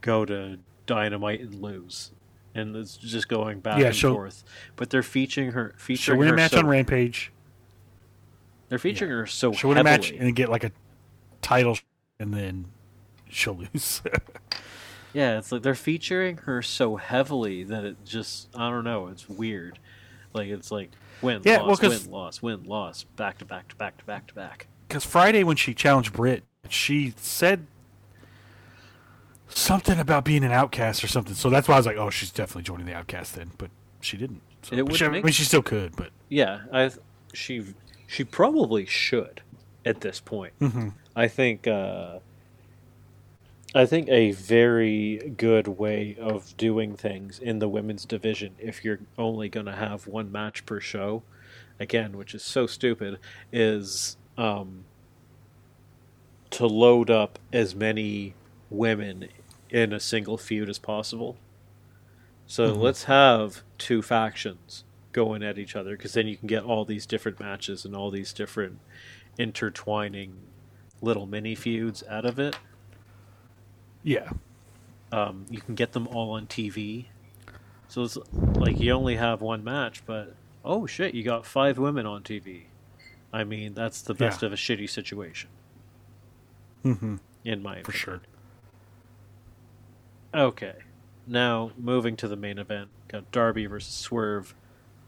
go 0.00 0.24
to 0.24 0.58
Dynamite 0.86 1.40
and 1.40 1.60
lose, 1.60 2.12
and 2.56 2.76
it's 2.76 2.96
just 2.96 3.28
going 3.28 3.60
back 3.60 3.78
yeah, 3.78 3.88
and 3.88 3.96
forth. 3.96 4.44
But 4.76 4.90
they're 4.90 5.02
featuring 5.02 5.52
her. 5.52 5.74
Featuring 5.78 6.16
she'll 6.16 6.18
win 6.18 6.28
a 6.28 6.36
match 6.36 6.52
so, 6.52 6.58
on 6.58 6.66
Rampage. 6.66 7.32
They're 8.68 8.78
featuring 8.78 9.10
yeah. 9.10 9.18
her 9.18 9.26
so. 9.26 9.52
She'll 9.52 9.70
heavily. 9.70 9.74
win 9.74 9.78
a 9.78 9.84
match 9.84 10.10
and 10.10 10.34
get 10.34 10.48
like 10.48 10.64
a 10.64 10.72
title, 11.42 11.78
and 12.18 12.32
then 12.32 12.66
she'll 13.28 13.54
lose. 13.74 14.02
yeah, 15.12 15.38
it's 15.38 15.52
like 15.52 15.62
they're 15.62 15.74
featuring 15.74 16.38
her 16.38 16.62
so 16.62 16.96
heavily 16.96 17.64
that 17.64 17.84
it 17.84 18.04
just 18.04 18.48
I 18.56 18.70
don't 18.70 18.84
know. 18.84 19.08
It's 19.08 19.28
weird. 19.28 19.78
Like 20.32 20.48
it's 20.48 20.70
like 20.70 20.90
Win, 21.22 21.40
yeah, 21.44 21.62
loss, 21.62 21.80
well, 21.80 21.90
win, 21.90 22.10
loss, 22.10 22.42
win, 22.42 22.64
loss, 22.64 23.04
back 23.04 23.38
to 23.38 23.44
back 23.44 23.68
to 23.68 23.76
back 23.76 23.96
to 23.98 24.04
back 24.04 24.26
to 24.26 24.34
back. 24.34 24.66
Because 24.86 25.04
Friday 25.04 25.44
when 25.44 25.56
she 25.56 25.72
challenged 25.72 26.12
Britt, 26.12 26.44
she 26.68 27.14
said 27.16 27.66
something 29.48 29.98
about 29.98 30.24
being 30.24 30.44
an 30.44 30.52
outcast 30.52 31.02
or 31.04 31.08
something. 31.08 31.34
So 31.34 31.50
that's 31.50 31.68
why 31.68 31.74
I 31.74 31.78
was 31.78 31.86
like, 31.86 31.96
oh, 31.96 32.10
she's 32.10 32.30
definitely 32.30 32.64
joining 32.64 32.86
the 32.86 32.94
outcast 32.94 33.34
then. 33.34 33.52
But 33.58 33.70
she 34.00 34.16
didn't. 34.16 34.42
So, 34.62 34.76
it 34.76 34.86
would 34.86 34.96
she, 34.96 35.08
make, 35.08 35.22
I 35.22 35.26
mean, 35.26 35.32
she 35.32 35.44
still 35.44 35.62
could, 35.62 35.94
but 35.96 36.10
yeah, 36.28 36.62
I 36.72 36.90
she 37.32 37.64
she 38.06 38.24
probably 38.24 38.84
should 38.86 39.42
at 39.84 40.00
this 40.00 40.20
point. 40.20 40.54
Mm-hmm. 40.60 40.88
I 41.14 41.28
think 41.28 41.66
uh, 41.66 42.18
I 43.74 43.86
think 43.86 44.08
a 44.08 44.32
very 44.32 45.34
good 45.36 45.68
way 45.68 46.16
of 46.18 46.56
doing 46.56 46.96
things 46.96 47.38
in 47.38 47.58
the 47.58 47.68
women's 47.68 48.04
division, 48.04 48.54
if 48.58 48.84
you're 48.84 49.00
only 49.18 49.48
going 49.48 49.66
to 49.66 49.76
have 49.76 50.06
one 50.06 50.32
match 50.32 50.66
per 50.66 50.80
show, 50.80 51.22
again, 51.78 52.16
which 52.16 52.34
is 52.34 52.42
so 52.42 52.66
stupid, 52.66 53.18
is 53.52 54.16
um, 54.38 54.84
to 56.50 56.66
load 56.66 57.10
up 57.10 57.38
as 57.52 57.74
many 57.74 58.34
women 58.70 59.28
in 59.70 59.92
a 59.92 60.00
single 60.00 60.38
feud 60.38 60.68
as 60.68 60.78
possible. 60.78 61.36
So 62.46 62.72
mm-hmm. 62.72 62.80
let's 62.80 63.04
have 63.04 63.62
two 63.78 64.02
factions 64.02 64.84
going 65.12 65.42
at 65.42 65.58
each 65.58 65.74
other 65.74 65.96
because 65.96 66.12
then 66.12 66.26
you 66.26 66.36
can 66.36 66.46
get 66.46 66.62
all 66.62 66.84
these 66.84 67.06
different 67.06 67.40
matches 67.40 67.84
and 67.84 67.96
all 67.96 68.10
these 68.10 68.32
different 68.32 68.78
intertwining 69.38 70.34
little 71.00 71.26
mini 71.26 71.54
feuds 71.54 72.02
out 72.08 72.24
of 72.24 72.38
it 72.38 72.56
yeah. 74.06 74.30
Um, 75.10 75.46
you 75.50 75.60
can 75.60 75.74
get 75.74 75.92
them 75.92 76.06
all 76.06 76.30
on 76.30 76.46
TV. 76.46 77.06
So 77.88 78.04
it's 78.04 78.16
like 78.54 78.78
you 78.78 78.92
only 78.92 79.16
have 79.16 79.40
one 79.40 79.64
match, 79.64 80.06
but 80.06 80.36
oh 80.64 80.86
shit, 80.86 81.12
you 81.12 81.24
got 81.24 81.44
five 81.44 81.76
women 81.76 82.06
on 82.06 82.22
TV. 82.22 82.62
I 83.32 83.42
mean, 83.42 83.74
that's 83.74 84.00
the 84.00 84.14
best 84.14 84.42
yeah. 84.42 84.46
of 84.46 84.52
a 84.52 84.56
shitty 84.56 84.88
situation. 84.88 85.50
Mm-hmm. 86.84 87.16
In 87.44 87.62
my 87.62 87.82
For 87.82 87.92
sure. 87.92 88.20
Okay. 90.36 90.74
Now, 91.26 91.72
moving 91.78 92.16
to 92.16 92.28
the 92.28 92.36
main 92.36 92.58
event. 92.58 92.88
Got 93.08 93.30
Darby 93.32 93.66
versus 93.66 93.94
Swerve. 93.94 94.54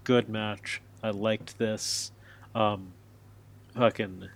Good 0.05 0.29
match. 0.29 0.81
I 1.03 1.11
liked 1.11 1.59
this. 1.59 2.13
Um, 2.55 2.93
fucking. 3.75 4.29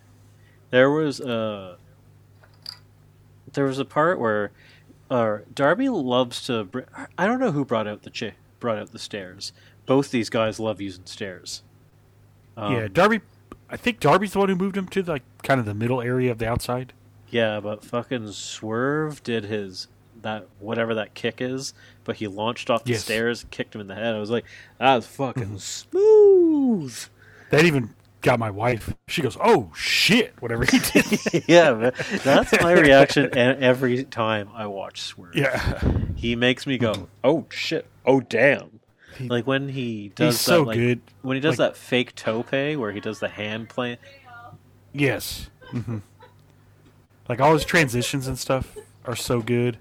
There 0.70 0.90
was 0.90 1.20
a 1.20 1.78
there 3.52 3.64
was 3.64 3.78
a 3.78 3.84
part 3.84 4.18
where 4.18 4.52
uh, 5.10 5.38
Darby 5.54 5.88
loves 5.88 6.44
to. 6.46 6.64
Br- 6.64 6.80
I 7.18 7.26
don't 7.26 7.40
know 7.40 7.52
who 7.52 7.64
brought 7.64 7.86
out 7.88 8.02
the 8.02 8.10
chi- 8.10 8.34
brought 8.60 8.78
out 8.78 8.92
the 8.92 8.98
stairs. 8.98 9.52
Both 9.86 10.10
these 10.10 10.30
guys 10.30 10.60
love 10.60 10.80
using 10.80 11.06
stairs. 11.06 11.62
Um, 12.56 12.74
yeah, 12.74 12.88
Darby. 12.88 13.20
I 13.68 13.76
think 13.76 14.00
Darby's 14.00 14.32
the 14.32 14.38
one 14.38 14.50
who 14.50 14.54
moved 14.54 14.76
him 14.76 14.86
to 14.88 15.02
like 15.02 15.22
kind 15.42 15.58
of 15.58 15.66
the 15.66 15.74
middle 15.74 16.02
area 16.02 16.30
of 16.30 16.38
the 16.38 16.48
outside. 16.48 16.92
Yeah, 17.30 17.60
but 17.60 17.82
fucking 17.84 18.32
Swerve 18.32 19.22
did 19.22 19.44
his 19.44 19.88
that 20.22 20.46
whatever 20.58 20.94
that 20.94 21.14
kick 21.14 21.40
is, 21.40 21.74
but 22.04 22.16
he 22.16 22.26
launched 22.26 22.70
off 22.70 22.84
the 22.84 22.92
yes. 22.92 23.04
stairs, 23.04 23.44
kicked 23.50 23.74
him 23.74 23.80
in 23.80 23.86
the 23.86 23.94
head. 23.94 24.14
I 24.14 24.18
was 24.18 24.30
like, 24.30 24.44
that 24.78 24.94
was 24.94 25.06
fucking 25.06 25.44
mm-hmm. 25.44 25.56
smooth. 25.56 27.04
That 27.50 27.64
even 27.64 27.94
got 28.22 28.38
my 28.38 28.50
wife. 28.50 28.94
She 29.08 29.20
goes, 29.20 29.36
"Oh 29.40 29.70
shit!" 29.76 30.34
Whatever 30.40 30.64
he 30.64 30.78
did. 30.78 31.44
yeah, 31.48 31.90
that's 32.24 32.52
my 32.62 32.72
reaction 32.80 33.36
every 33.36 34.04
time 34.04 34.48
I 34.54 34.66
watch 34.66 35.02
Swerve. 35.02 35.34
Yeah, 35.34 35.80
he 36.16 36.34
makes 36.34 36.66
me 36.66 36.78
go, 36.78 37.08
"Oh 37.22 37.46
shit! 37.50 37.86
Oh 38.06 38.20
damn!" 38.20 38.80
He, 39.18 39.28
like 39.28 39.46
when 39.46 39.68
he 39.68 40.12
does 40.14 40.36
he's 40.36 40.46
that, 40.46 40.52
so 40.52 40.62
like, 40.62 40.76
good. 40.76 41.00
When 41.20 41.34
he 41.34 41.40
does 41.40 41.58
like, 41.58 41.74
that 41.74 41.76
fake 41.76 42.14
tope 42.14 42.52
where 42.52 42.92
he 42.92 43.00
does 43.00 43.18
the 43.18 43.28
hand 43.28 43.68
plant. 43.68 44.00
Yes. 44.94 45.50
Mm-hmm. 45.72 45.98
Like 47.28 47.40
all 47.40 47.52
his 47.52 47.64
transitions 47.64 48.26
and 48.26 48.38
stuff 48.38 48.76
are 49.04 49.16
so 49.16 49.40
good. 49.40 49.78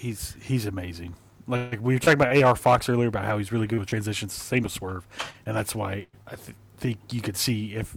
He's 0.00 0.36
he's 0.42 0.64
amazing. 0.64 1.14
Like 1.46 1.80
we 1.80 1.94
were 1.94 1.98
talking 1.98 2.20
about 2.20 2.36
AR 2.42 2.56
Fox 2.56 2.88
earlier 2.88 3.08
about 3.08 3.24
how 3.24 3.36
he's 3.38 3.52
really 3.52 3.66
good 3.66 3.78
with 3.78 3.88
transitions. 3.88 4.32
Same 4.32 4.62
with 4.62 4.72
Swerve, 4.72 5.06
and 5.44 5.54
that's 5.54 5.74
why 5.74 6.06
I 6.26 6.36
th- 6.36 6.56
think 6.78 6.98
you 7.10 7.20
could 7.20 7.36
see 7.36 7.74
if 7.74 7.94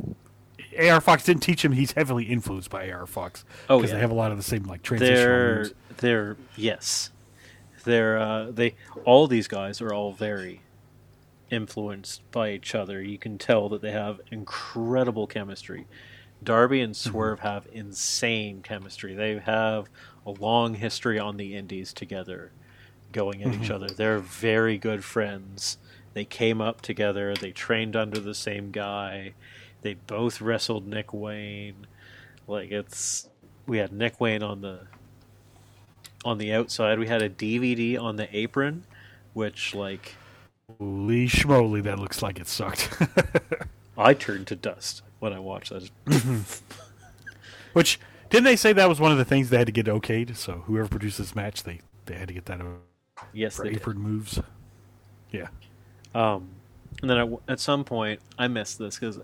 AR 0.80 1.02
Fox 1.02 1.24
didn't 1.24 1.44
teach 1.44 1.64
him, 1.64 1.72
he's 1.72 1.94
heavily 1.94 2.26
influenced 2.26 2.70
by 2.70 2.90
AR 2.92 3.06
Fox. 3.06 3.46
Oh, 3.70 3.78
because 3.78 3.92
yeah. 3.92 3.96
they 3.96 4.02
have 4.02 4.12
a 4.12 4.16
lot 4.16 4.32
of 4.32 4.38
the 4.38 4.44
same 4.44 4.64
like 4.64 4.84
transition. 4.84 5.16
They're 5.16 5.58
moves. 5.58 5.74
they're 5.98 6.38
yes, 6.56 7.12
they're 7.86 8.18
uh, 8.18 8.52
they 8.52 8.76
all 9.06 9.28
these 9.28 9.48
guys 9.48 9.82
are 9.82 9.94
all 9.94 10.12
very 10.12 10.62
influenced 11.50 12.30
by 12.32 12.52
each 12.52 12.76
other. 12.76 13.02
You 13.02 13.18
can 13.18 13.38
tell 13.38 13.70
that 13.70 13.82
they 13.82 13.92
have 13.92 14.20
incredible 14.32 15.28
chemistry. 15.28 15.86
Darby 16.44 16.82
and 16.82 16.94
mm-hmm. 16.94 17.10
Swerve 17.10 17.40
mm-hmm. 17.40 17.48
have 17.48 17.68
insane 17.72 18.62
chemistry. 18.62 19.14
They 19.14 19.38
have 19.40 19.88
a 20.26 20.32
long 20.32 20.76
history 20.76 21.20
on 21.20 21.38
the 21.38 21.56
indies 21.56 21.94
together, 21.94 22.52
going 23.12 23.44
at 23.44 23.50
mm-hmm. 23.50 23.64
each 23.64 23.70
other. 23.70 23.88
They're 23.88 24.20
very 24.20 24.78
good 24.78 25.04
friends. 25.04 25.78
They 26.14 26.26
came 26.26 26.62
up 26.62 26.82
together. 26.82 27.34
They 27.36 27.52
trained 27.52 27.96
under 27.96 28.20
the 28.20 28.36
same 28.36 28.72
guy. 28.72 29.34
They 29.82 29.96
both 29.96 30.42
wrestled 30.42 30.88
Nick 30.88 31.14
Wayne. 31.14 31.88
Like 32.48 32.72
it's 32.72 33.30
we 33.66 33.78
had 33.78 33.92
Nick 33.92 34.20
Wayne 34.20 34.44
on 34.44 34.62
the 34.62 34.82
on 36.24 36.38
the 36.38 36.54
outside. 36.54 37.00
We 37.00 37.08
had 37.08 37.22
a 37.22 37.30
DVD 37.30 38.00
on 38.00 38.16
the 38.16 38.34
apron, 38.36 38.86
which 39.34 39.74
like 39.74 40.16
Holy 40.80 41.28
schmoly, 41.28 41.84
that 41.84 42.00
looks 42.00 42.22
like 42.22 42.40
it 42.40 42.48
sucked. 42.48 42.90
I 43.98 44.14
turned 44.14 44.48
to 44.48 44.56
dust 44.56 45.02
when 45.20 45.34
I 45.34 45.40
watched 45.40 45.72
that. 45.72 45.90
Which 47.74 48.00
didn't 48.34 48.46
they 48.46 48.56
say 48.56 48.74
that 48.74 48.90
was 48.90 49.00
one 49.00 49.12
of 49.12 49.20
the 49.20 49.26
things 49.26 49.52
they 49.52 49.60
had 49.60 49.68
to 49.68 49.72
get 49.72 49.86
okayed? 49.86 50.36
So 50.36 50.64
whoever 50.66 50.88
produced 50.88 51.20
this 51.20 51.36
match, 51.36 51.62
they 51.62 51.82
they 52.08 52.16
had 52.16 52.30
to 52.30 52.34
get 52.34 52.46
that. 52.48 52.60
Yes, 53.32 53.58
for 53.58 53.68
apron 53.68 53.98
did. 53.98 54.04
moves. 54.04 54.40
Yeah. 55.32 55.50
Um, 56.16 56.50
and 57.02 57.12
then 57.12 57.18
I, 57.20 57.52
at 57.52 57.60
some 57.60 57.84
point 57.84 58.22
I 58.40 58.48
missed 58.48 58.80
this 58.80 58.98
because 58.98 59.20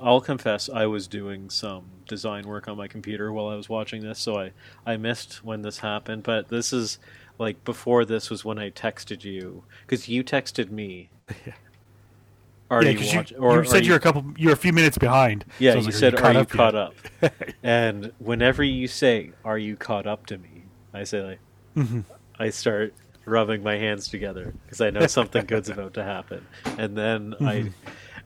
I'll 0.00 0.22
confess 0.22 0.70
I 0.70 0.86
was 0.86 1.06
doing 1.06 1.50
some 1.50 1.84
design 2.08 2.48
work 2.48 2.66
on 2.66 2.78
my 2.78 2.88
computer 2.88 3.30
while 3.34 3.48
I 3.48 3.54
was 3.54 3.68
watching 3.68 4.02
this, 4.02 4.18
so 4.18 4.38
I 4.38 4.52
I 4.86 4.96
missed 4.96 5.44
when 5.44 5.60
this 5.60 5.78
happened. 5.80 6.22
But 6.22 6.48
this 6.48 6.72
is 6.72 6.98
like 7.38 7.62
before 7.66 8.06
this 8.06 8.30
was 8.30 8.46
when 8.46 8.58
I 8.58 8.70
texted 8.70 9.24
you 9.24 9.64
because 9.82 10.08
you 10.08 10.24
texted 10.24 10.70
me. 10.70 11.10
Are 12.70 12.82
yeah, 12.82 12.90
you, 12.90 13.24
you, 13.28 13.36
or, 13.36 13.62
you 13.62 13.68
said 13.68 13.84
you, 13.84 13.92
are 13.92 13.96
a 13.96 14.00
couple, 14.00 14.24
you're 14.36 14.52
a 14.52 14.56
few 14.56 14.72
minutes 14.72 14.96
behind. 14.96 15.44
Yeah, 15.58 15.72
so 15.72 15.78
you 15.78 15.84
like, 15.84 15.94
said, 15.94 16.14
"Are 16.20 16.32
you 16.32 16.44
caught, 16.44 16.74
up, 16.74 16.94
are 17.22 17.22
you 17.22 17.30
caught 17.30 17.30
up?" 17.30 17.34
and 17.62 18.12
whenever 18.18 18.64
you 18.64 18.88
say, 18.88 19.32
"Are 19.44 19.58
you 19.58 19.76
caught 19.76 20.06
up 20.06 20.26
to 20.26 20.38
me?" 20.38 20.64
I 20.94 21.04
say 21.04 21.22
like, 21.22 21.40
mm-hmm. 21.76 22.00
I 22.38 22.50
start 22.50 22.94
rubbing 23.26 23.62
my 23.62 23.76
hands 23.76 24.08
together 24.08 24.54
because 24.64 24.80
I 24.80 24.90
know 24.90 25.06
something 25.06 25.44
good's 25.44 25.68
about 25.68 25.94
to 25.94 26.04
happen, 26.04 26.46
and 26.78 26.96
then 26.96 27.32
mm-hmm. 27.32 27.46
I, 27.46 27.70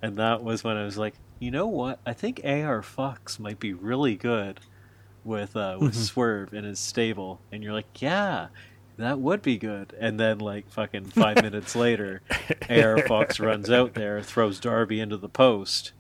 and 0.03 0.17
that 0.19 0.45
was 0.45 0.63
when 0.63 0.77
I 0.77 0.85
was 0.85 0.97
like, 0.97 1.15
you 1.41 1.51
know 1.51 1.67
what? 1.67 1.99
I 2.07 2.13
think 2.13 2.41
AR 2.45 2.83
Fox 2.83 3.39
might 3.41 3.59
be 3.59 3.73
really 3.73 4.17
good 4.17 4.61
with 5.25 5.57
uh, 5.57 5.79
with 5.81 5.93
mm-hmm. 5.93 6.03
Swerve 6.03 6.55
in 6.55 6.65
his 6.65 6.79
stable, 6.79 7.41
and 7.51 7.63
you're 7.63 7.73
like, 7.73 8.01
yeah, 8.01 8.49
that 8.99 9.21
would 9.21 9.43
be 9.43 9.57
good. 9.57 9.95
And 9.99 10.19
then, 10.19 10.39
like, 10.39 10.69
fucking 10.71 11.07
five 11.07 11.37
minutes 11.37 11.77
later, 11.77 12.21
AR 12.69 12.99
Fox 13.07 13.39
runs 13.39 13.71
out 13.71 13.95
there, 13.95 14.21
throws 14.21 14.59
Darby 14.59 14.99
into 14.99 15.17
the 15.17 15.29
post, 15.29 15.93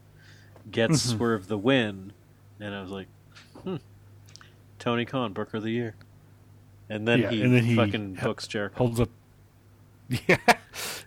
gets 0.70 1.06
mm-hmm. 1.06 1.16
Swerve 1.16 1.46
the 1.46 1.56
win. 1.56 2.12
And 2.58 2.74
I 2.74 2.82
was 2.82 2.90
like, 2.90 3.06
hmm, 3.62 3.76
Tony 4.80 5.04
Khan, 5.04 5.32
Booker 5.32 5.58
of 5.58 5.62
the 5.62 5.70
Year. 5.70 5.94
And 6.88 7.06
then, 7.06 7.20
yeah, 7.20 7.30
he, 7.30 7.42
and 7.42 7.54
then 7.54 7.64
he 7.64 7.76
fucking 7.76 8.16
ha- 8.16 8.26
books 8.26 8.46
Jericho. 8.46 8.76
Holds 8.76 9.00
up. 9.00 9.10
Yeah. 10.26 10.38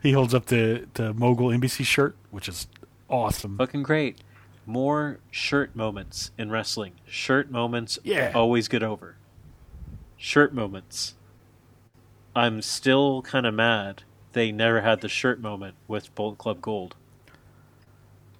he 0.03 0.11
holds 0.11 0.35
up 0.35 0.45
the, 0.45 0.87
the 0.93 1.11
Mogul 1.11 1.51
Embassy 1.51 1.83
shirt, 1.83 2.15
which 2.29 2.47
is 2.47 2.67
awesome. 3.09 3.57
Fucking 3.57 3.81
great. 3.81 4.19
More 4.67 5.17
shirt 5.31 5.75
moments 5.75 6.29
in 6.37 6.51
wrestling. 6.51 6.93
Shirt 7.07 7.49
moments 7.49 7.97
yeah. 8.03 8.31
always 8.35 8.67
get 8.67 8.83
over. 8.83 9.15
Shirt 10.17 10.53
moments 10.53 11.15
I'm 12.35 12.61
still 12.61 13.21
kind 13.21 13.45
of 13.45 13.53
mad 13.53 14.03
they 14.33 14.51
never 14.51 14.81
had 14.81 15.01
the 15.01 15.09
shirt 15.09 15.41
moment 15.41 15.75
with 15.87 16.13
Bullet 16.15 16.37
Club 16.37 16.61
Gold. 16.61 16.95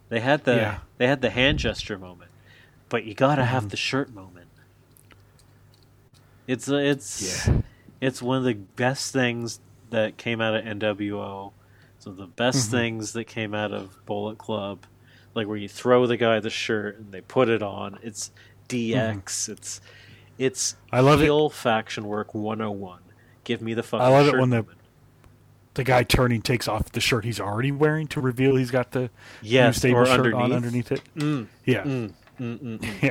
They 0.10 0.20
had 0.20 0.44
the 0.44 0.56
yeah. 0.56 0.80
they 0.98 1.08
had 1.08 1.22
the 1.22 1.30
hand 1.30 1.60
gesture 1.60 1.98
moment, 1.98 2.32
but 2.90 3.04
you 3.06 3.14
gotta 3.14 3.42
mm-hmm. 3.42 3.52
have 3.52 3.70
the 3.70 3.78
shirt 3.78 4.14
moment. 4.14 4.48
It's 6.48 6.70
uh, 6.70 6.76
it's 6.76 7.48
yeah. 7.48 7.62
it's 8.00 8.22
one 8.22 8.38
of 8.38 8.44
the 8.44 8.54
best 8.54 9.14
things 9.14 9.60
that 9.90 10.18
came 10.18 10.42
out 10.42 10.56
of 10.56 10.64
NWO. 10.66 11.52
So 12.00 12.12
the 12.12 12.28
best 12.28 12.68
mm-hmm. 12.68 12.78
things 12.78 13.14
that 13.14 13.26
came 13.26 13.54
out 13.54 13.72
of 13.72 14.06
Bullet 14.06 14.38
Club, 14.38 14.86
like 15.34 15.48
where 15.48 15.58
you 15.58 15.70
throw 15.70 16.08
the 16.08 16.18
guy 16.18 16.40
the 16.40 16.50
shirt 16.50 16.98
and 16.98 17.12
they 17.12 17.22
put 17.22 17.48
it 17.48 17.62
on. 17.62 18.00
It's 18.02 18.32
DX. 18.68 19.24
Mm-hmm. 19.24 19.52
It's 19.54 19.82
it's 20.38 20.76
I 20.92 21.02
love 21.02 21.22
heel 21.22 21.48
it. 21.48 21.54
faction 21.54 22.06
work 22.06 22.34
101. 22.34 23.00
Give 23.44 23.62
me 23.62 23.74
the 23.74 23.84
fucking. 23.84 24.06
I 24.06 24.10
love 24.10 24.28
it 24.28 24.38
when 24.38 24.50
the 24.50 24.66
the 25.74 25.84
guy 25.84 26.04
turning 26.04 26.42
takes 26.42 26.68
off 26.68 26.92
the 26.92 27.00
shirt 27.00 27.24
he's 27.24 27.40
already 27.40 27.72
wearing 27.72 28.08
to 28.08 28.20
reveal 28.20 28.56
he's 28.56 28.72
got 28.72 28.92
the 28.92 29.10
yes, 29.42 29.76
new 29.76 29.80
stable 29.80 30.06
shirt 30.06 30.20
underneath. 30.20 30.44
on 30.44 30.52
underneath 30.52 30.92
it. 30.92 31.02
Mm, 31.16 31.48
yeah, 31.66 31.84
mm, 31.84 32.14
mm, 32.40 32.60
mm, 32.60 32.80
mm. 32.80 33.02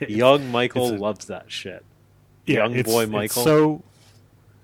yeah. 0.00 0.06
Young 0.08 0.50
Michael 0.50 0.94
a, 0.94 0.96
loves 0.96 1.26
that 1.26 1.50
shit. 1.50 1.84
Yeah, 2.46 2.66
Young 2.66 2.82
boy 2.82 3.06
Michael. 3.06 3.24
It's 3.24 3.34
so 3.34 3.82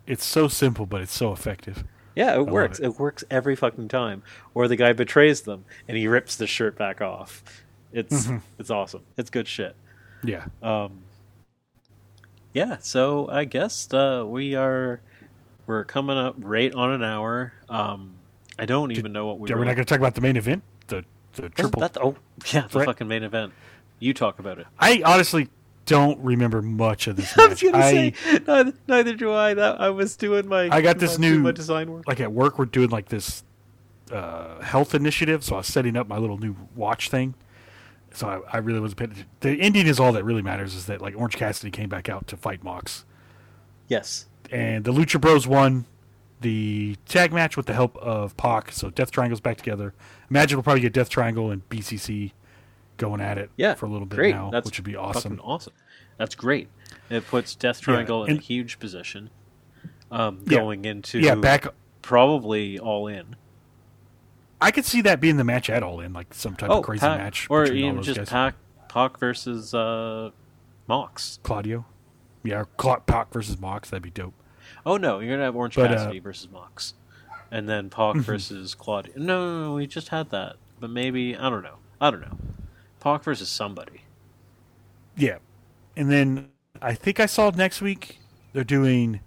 it's 0.07 0.25
so 0.25 0.49
simple, 0.49 0.87
but 0.87 1.01
it's 1.01 1.15
so 1.15 1.33
effective. 1.33 1.85
Yeah, 2.15 2.35
it 2.35 2.39
I 2.39 2.41
works. 2.43 2.79
It. 2.79 2.87
it. 2.87 2.99
works 2.99 3.25
every 3.31 3.57
fucking 3.57 3.89
time. 3.89 4.23
Or 4.55 4.69
the 4.69 4.77
guy 4.77 4.93
betrays 4.93 5.43
them 5.43 5.65
and 5.89 5.97
he 5.97 6.07
rips 6.07 6.37
the 6.37 6.47
shirt 6.47 6.77
back 6.79 7.01
off. 7.01 7.43
It's 7.93 8.27
mm-hmm. 8.27 8.39
it's 8.59 8.71
awesome. 8.71 9.03
It's 9.17 9.31
good 9.31 9.49
shit. 9.49 9.77
Yeah. 10.23 10.47
Um, 10.63 11.04
yeah, 12.55 12.79
so 12.81 13.29
I 13.29 13.45
guess 13.45 13.93
uh, 13.93 14.25
we 14.27 14.55
are 14.55 15.01
we're 15.67 15.85
coming 15.85 16.17
up 16.17 16.37
right 16.39 16.73
on 16.73 16.93
an 16.93 17.03
hour. 17.03 17.53
Um, 17.69 18.15
I 18.59 18.65
don't 18.65 18.91
Did, 18.91 18.99
even 18.99 19.13
know 19.13 19.27
what 19.27 19.41
we. 19.41 19.51
Are 19.51 19.59
we're 19.59 19.65
not 19.65 19.75
going 19.75 19.85
to 19.85 19.89
talk 19.89 19.99
about 19.99 20.15
the 20.15 20.21
main 20.21 20.37
event? 20.37 20.63
The 20.87 21.05
the 21.35 21.49
triple. 21.51 21.81
That, 21.81 21.99
oh 22.01 22.17
yeah, 22.53 22.63
the 22.63 22.69
threat? 22.69 22.87
fucking 22.87 23.09
main 23.09 23.25
event. 23.25 23.53
You 23.99 24.15
talk 24.15 24.39
about 24.39 24.61
it. 24.61 24.69
I 24.79 25.03
honestly 25.05 25.49
don't 25.85 26.19
remember 26.21 26.63
much 26.63 27.09
of 27.09 27.17
this. 27.17 27.37
I 27.39 27.49
was 27.49 27.61
going 27.61 27.75
to 27.75 27.83
say 27.83 28.15
neither, 28.47 28.73
neither, 28.87 29.15
do 29.15 29.33
I. 29.33 29.55
That 29.55 29.81
I 29.81 29.91
was 29.91 30.17
doing 30.17 30.47
my. 30.47 30.69
I 30.71 30.81
got 30.81 30.99
this 30.99 31.19
new 31.19 31.41
my 31.41 31.51
design 31.51 31.91
work. 31.91 32.07
Like 32.07 32.21
at 32.21 32.33
work, 32.33 32.57
we're 32.61 32.67
doing 32.67 32.91
like 32.91 33.09
this 33.09 33.43
uh, 34.13 34.61
health 34.61 34.95
initiative, 34.95 35.43
so 35.43 35.57
I 35.57 35.59
was 35.59 35.67
setting 35.67 35.97
up 35.97 36.07
my 36.07 36.19
little 36.19 36.39
new 36.39 36.55
watch 36.77 37.11
thing 37.11 37.35
so 38.15 38.29
I, 38.29 38.57
I 38.57 38.59
really 38.59 38.81
wasn't 38.81 38.99
paying 38.99 39.27
The 39.41 39.57
Indian 39.57 39.87
is 39.87 40.01
all 40.01 40.13
that 40.13 40.25
really 40.25 40.43
matters. 40.43 40.75
Is 40.75 40.87
that 40.87 41.03
like 41.03 41.15
Orange 41.17 41.37
Cassidy 41.37 41.71
came 41.71 41.89
back 41.89 42.09
out 42.09 42.27
to 42.29 42.37
fight 42.37 42.63
Mox. 42.63 43.05
Yes. 43.89 44.27
And 44.51 44.85
the 44.85 44.93
Lucha 44.93 45.21
Bros 45.21 45.47
won 45.47 45.87
the 46.41 46.97
tag 47.07 47.33
match 47.33 47.57
with 47.57 47.67
the 47.67 47.73
help 47.73 47.97
of 47.99 48.37
Pac. 48.37 48.73
So 48.73 48.91
Death 48.91 49.11
Triangle's 49.11 49.41
back 49.41 49.57
together. 49.57 49.95
Imagine 50.31 50.59
we'll 50.59 50.63
probably 50.63 50.81
get 50.81 50.93
Death 50.93 51.09
Triangle 51.09 51.51
and 51.51 51.69
BCC 51.69 52.33
going 52.97 53.21
at 53.21 53.39
it 53.39 53.51
yeah, 53.57 53.75
for 53.75 53.87
a 53.87 53.89
little 53.89 54.07
bit 54.07 54.17
great. 54.17 54.35
now, 54.35 54.51
That's 54.51 54.67
which 54.67 54.79
would 54.79 54.85
be 54.85 54.97
awesome. 54.97 55.41
Awesome. 55.43 55.73
That's 56.17 56.35
great. 56.35 56.69
It 57.11 57.27
puts 57.27 57.55
Death 57.55 57.81
Triangle 57.81 58.27
yeah, 58.27 58.35
in 58.35 58.39
a 58.39 58.43
huge 58.43 58.79
position 58.79 59.31
um, 60.11 60.45
going 60.45 60.85
yeah, 60.85 60.91
into 60.91 61.21
yeah, 61.21 61.35
back 61.35 61.67
probably 62.03 62.79
all 62.79 63.07
in. 63.07 63.37
I 64.65 64.71
could 64.71 64.87
see 64.87 65.03
that 65.03 65.21
being 65.21 65.37
the 65.37 65.45
match 65.45 65.69
at 65.69 65.83
all 65.83 66.01
in 66.01 66.15
like 66.15 66.33
some 66.33 66.57
type 66.57 66.71
oh, 66.71 66.79
of 66.79 66.85
crazy 66.85 67.01
Pac, 67.01 67.19
match, 67.19 67.47
or 67.51 67.67
even 67.67 68.03
just 68.03 68.31
Pac, 68.31 68.55
Pac 68.89 69.19
versus 69.19 69.75
uh, 69.75 70.31
Mox. 70.87 71.39
Claudio, 71.43 71.85
yeah, 72.43 72.65
Cla- 72.79 73.01
Pac 73.01 73.31
versus 73.31 73.61
Mox. 73.61 73.91
That'd 73.91 74.03
be 74.03 74.09
dope. 74.11 74.33
Oh 74.87 74.97
no, 74.97 75.21
you're 75.21 75.35
gonna 75.35 75.45
have 75.45 75.55
Orange 75.55 75.77
but, 75.77 75.91
uh, 75.91 75.97
Cassidy 75.97 76.19
uh, 76.19 76.23
versus 76.23 76.49
Mox, 76.51 76.95
and 77.51 77.69
then 77.69 77.91
Pac 77.91 78.17
versus 78.17 78.75
Claudio. 78.75 79.13
No, 79.17 79.25
no, 79.25 79.65
no, 79.65 79.75
we 79.75 79.87
just 79.87 80.09
had 80.09 80.31
that, 80.31 80.57
but 80.81 80.89
maybe 80.89 81.37
I 81.37 81.51
don't 81.51 81.63
know. 81.63 81.77
I 82.01 82.11
don't 82.11 82.23
know. 82.23 82.39
Pac 83.01 83.23
versus 83.23 83.51
somebody. 83.51 84.05
Yeah, 85.15 85.39
and 85.95 86.11
then 86.11 86.49
I 86.81 86.95
think 86.95 87.21
I 87.21 87.27
saw 87.27 87.51
next 87.51 87.83
week 87.83 88.19
they're 88.55 88.65
doing 88.65 89.21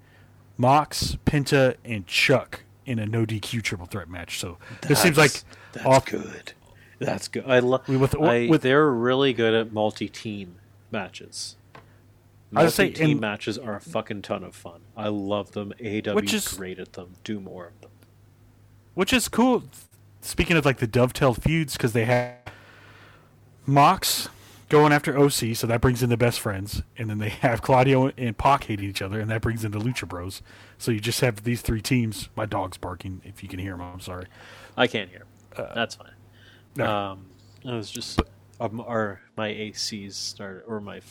Mox, 0.57 1.15
Penta, 1.27 1.75
and 1.85 2.07
Chuck 2.07 2.63
in 2.87 2.97
a 2.97 3.05
no 3.05 3.25
DQ 3.25 3.61
triple 3.61 3.85
threat 3.85 4.09
match. 4.09 4.39
So 4.39 4.57
that's, 4.81 4.87
this 4.87 5.01
seems 5.01 5.17
like 5.17 5.43
that's 5.73 5.85
off, 5.85 6.05
good. 6.05 6.53
That's 6.99 7.27
good. 7.27 7.43
I 7.45 7.59
love. 7.59 7.87
With, 7.87 8.15
with, 8.15 8.61
they're 8.61 8.89
really 8.89 9.33
good 9.33 9.53
at 9.53 9.71
multi-team 9.71 10.55
matches. 10.89 11.57
Multi-team 12.49 13.19
matches 13.19 13.57
are 13.57 13.75
a 13.75 13.81
fucking 13.81 14.21
ton 14.21 14.43
of 14.43 14.55
fun. 14.55 14.81
I 14.95 15.09
love 15.09 15.51
them. 15.51 15.73
AW 15.79 16.17
is 16.17 16.47
great 16.47 16.79
at 16.79 16.93
them. 16.93 17.15
Do 17.23 17.39
more 17.41 17.67
of 17.67 17.81
them. 17.81 17.91
Which 18.93 19.11
is 19.13 19.27
cool. 19.27 19.63
Speaking 20.21 20.57
of 20.57 20.65
like 20.65 20.77
the 20.77 20.87
dovetail 20.87 21.33
feuds, 21.33 21.73
because 21.73 21.91
they 21.91 22.05
have 22.05 22.35
Mox 23.65 24.29
going 24.69 24.91
after 24.91 25.17
OC, 25.17 25.55
so 25.55 25.67
that 25.67 25.81
brings 25.81 26.01
in 26.01 26.09
the 26.09 26.17
best 26.17 26.39
friends, 26.39 26.81
and 26.97 27.09
then 27.09 27.19
they 27.19 27.29
have 27.29 27.61
Claudio 27.61 28.11
and 28.17 28.37
Pac 28.37 28.63
hating 28.63 28.89
each 28.89 29.01
other, 29.01 29.19
and 29.19 29.29
that 29.29 29.41
brings 29.41 29.63
in 29.63 29.71
the 29.71 29.79
Lucha 29.79 30.07
Bros. 30.07 30.41
So 30.77 30.91
you 30.91 30.99
just 30.99 31.21
have 31.21 31.43
these 31.43 31.61
three 31.61 31.81
teams. 31.81 32.29
My 32.35 32.45
dog's 32.45 32.77
barking. 32.77 33.21
If 33.23 33.41
you 33.41 33.49
can 33.49 33.59
hear 33.59 33.73
him, 33.73 33.81
I'm 33.81 33.99
sorry. 33.99 34.27
I 34.75 34.87
can't 34.87 35.09
hear. 35.09 35.23
Uh, 35.55 35.73
That's 35.73 35.95
fine. 35.95 36.11
No. 36.75 36.85
Um, 36.85 37.25
I 37.65 37.75
was 37.75 37.89
just 37.89 38.21
um, 38.59 38.79
our 38.81 39.21
my 39.35 39.47
AC's 39.47 40.15
started, 40.15 40.63
or 40.67 40.79
my 40.79 41.01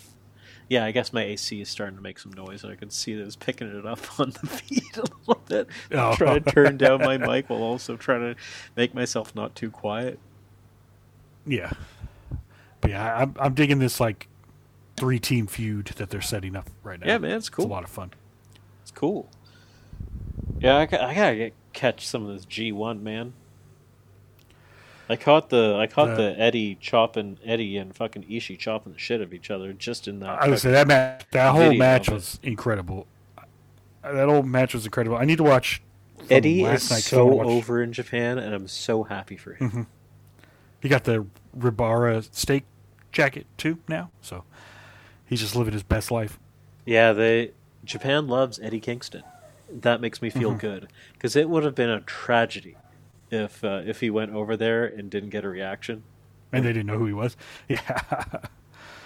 yeah, 0.69 0.85
I 0.85 0.91
guess 0.91 1.12
my 1.12 1.23
AC 1.23 1.61
is 1.61 1.69
starting 1.69 1.97
to 1.97 2.03
make 2.03 2.19
some 2.19 2.33
noise, 2.33 2.64
and 2.64 2.73
I 2.73 2.77
can 2.77 2.91
see 2.91 3.14
that 3.14 3.25
it's 3.25 3.37
picking 3.37 3.69
it 3.69 3.87
up 3.87 3.99
on 4.21 4.31
the 4.31 4.47
feed 4.47 4.97
a 4.97 5.05
little 5.27 5.43
bit. 5.49 5.69
Oh. 5.93 6.11
I'm 6.11 6.17
trying 6.17 6.43
to 6.43 6.51
turn 6.51 6.77
down 6.77 7.01
my 7.01 7.19
mic 7.19 7.51
while 7.51 7.62
also 7.62 7.97
trying 7.97 8.35
to 8.35 8.41
make 8.77 8.95
myself 8.95 9.35
not 9.35 9.55
too 9.55 9.71
quiet. 9.71 10.19
Yeah, 11.47 11.73
but 12.81 12.91
yeah, 12.91 13.17
I'm, 13.17 13.35
I'm 13.39 13.55
digging 13.55 13.79
this 13.79 14.01
like 14.01 14.29
three 14.97 15.21
team 15.21 15.47
feud 15.47 15.87
that 15.97 16.11
they're 16.11 16.21
setting 16.21 16.57
up 16.57 16.69
right 16.83 16.99
now. 16.99 17.07
Yeah, 17.07 17.19
man, 17.19 17.37
it's 17.37 17.49
cool. 17.49 17.64
It's 17.64 17.71
a 17.71 17.73
lot 17.73 17.85
of 17.85 17.91
fun. 17.91 18.12
It's 18.83 18.91
cool. 18.91 19.29
Yeah, 20.61 20.77
I, 20.77 20.83
I 20.83 21.15
gotta 21.15 21.37
get, 21.37 21.53
catch 21.73 22.07
some 22.07 22.27
of 22.27 22.35
this 22.35 22.47
G1, 22.47 23.01
man. 23.03 23.35
I 25.09 25.17
caught 25.17 25.51
the 25.51 25.77
I 25.77 25.87
caught 25.87 26.17
the, 26.17 26.35
the 26.35 26.41
Eddie 26.41 26.77
chopping 26.81 27.39
Eddie 27.45 27.77
and 27.77 27.95
fucking 27.95 28.25
Ishii 28.25 28.59
chopping 28.59 28.93
the 28.93 28.99
shit 28.99 29.21
of 29.21 29.33
each 29.33 29.51
other 29.51 29.73
just 29.73 30.09
in 30.09 30.21
that. 30.21 30.43
I 30.43 30.49
would 30.49 30.59
say 30.59 30.73
that 30.73 30.89
match, 30.89 31.25
that 31.31 31.53
whole 31.53 31.73
match 31.75 32.11
was 32.11 32.41
incredible. 32.43 33.07
That 34.03 34.29
whole 34.29 34.43
match 34.43 34.75
was 34.75 34.85
incredible. 34.85 35.17
I 35.17 35.25
need 35.25 35.39
to 35.39 35.45
watch. 35.45 35.83
Eddie 36.29 36.65
is 36.65 36.83
so 37.05 37.41
over 37.43 37.83
in 37.83 37.93
Japan, 37.93 38.39
and 38.39 38.53
I'm 38.53 38.67
so 38.67 39.05
happy 39.05 39.37
for 39.37 39.55
him. 39.55 39.71
Mm-hmm. 39.71 39.83
He 40.81 40.89
got 40.89 41.05
the 41.05 41.27
Ribera 41.55 42.23
steak 42.33 42.65
jacket 43.13 43.47
too 43.57 43.79
now, 43.89 44.11
so 44.21 44.45
he's 45.25 45.41
just 45.41 45.55
living 45.55 45.73
his 45.73 45.85
best 45.85 46.11
life. 46.11 46.39
Yeah, 46.85 47.13
they 47.13 47.53
Japan 47.85 48.27
loves 48.27 48.59
Eddie 48.59 48.81
Kingston. 48.81 49.23
That 49.71 50.01
makes 50.01 50.23
me 50.23 50.31
feel 50.31 50.51
mm-hmm. 50.51 50.59
good 50.59 50.89
because 51.14 51.37
it 51.37 51.49
would 51.49 51.64
have 51.64 51.75
been 51.75 51.91
a 51.91 52.01
tragedy 52.01 52.77
if 53.31 53.64
uh, 53.64 53.83
if 53.85 54.01
he 54.01 54.11
went 54.11 54.33
over 54.33 54.57
there 54.57 54.85
and 54.85 55.11
didn't 55.11 55.31
get 55.31 55.45
a 55.45 55.49
reaction. 55.49 56.05
And 56.53 56.64
they 56.64 56.73
didn't 56.73 56.87
know 56.87 56.99
who 56.99 57.07
he 57.07 57.12
was. 57.12 57.37
Yeah. 57.69 57.81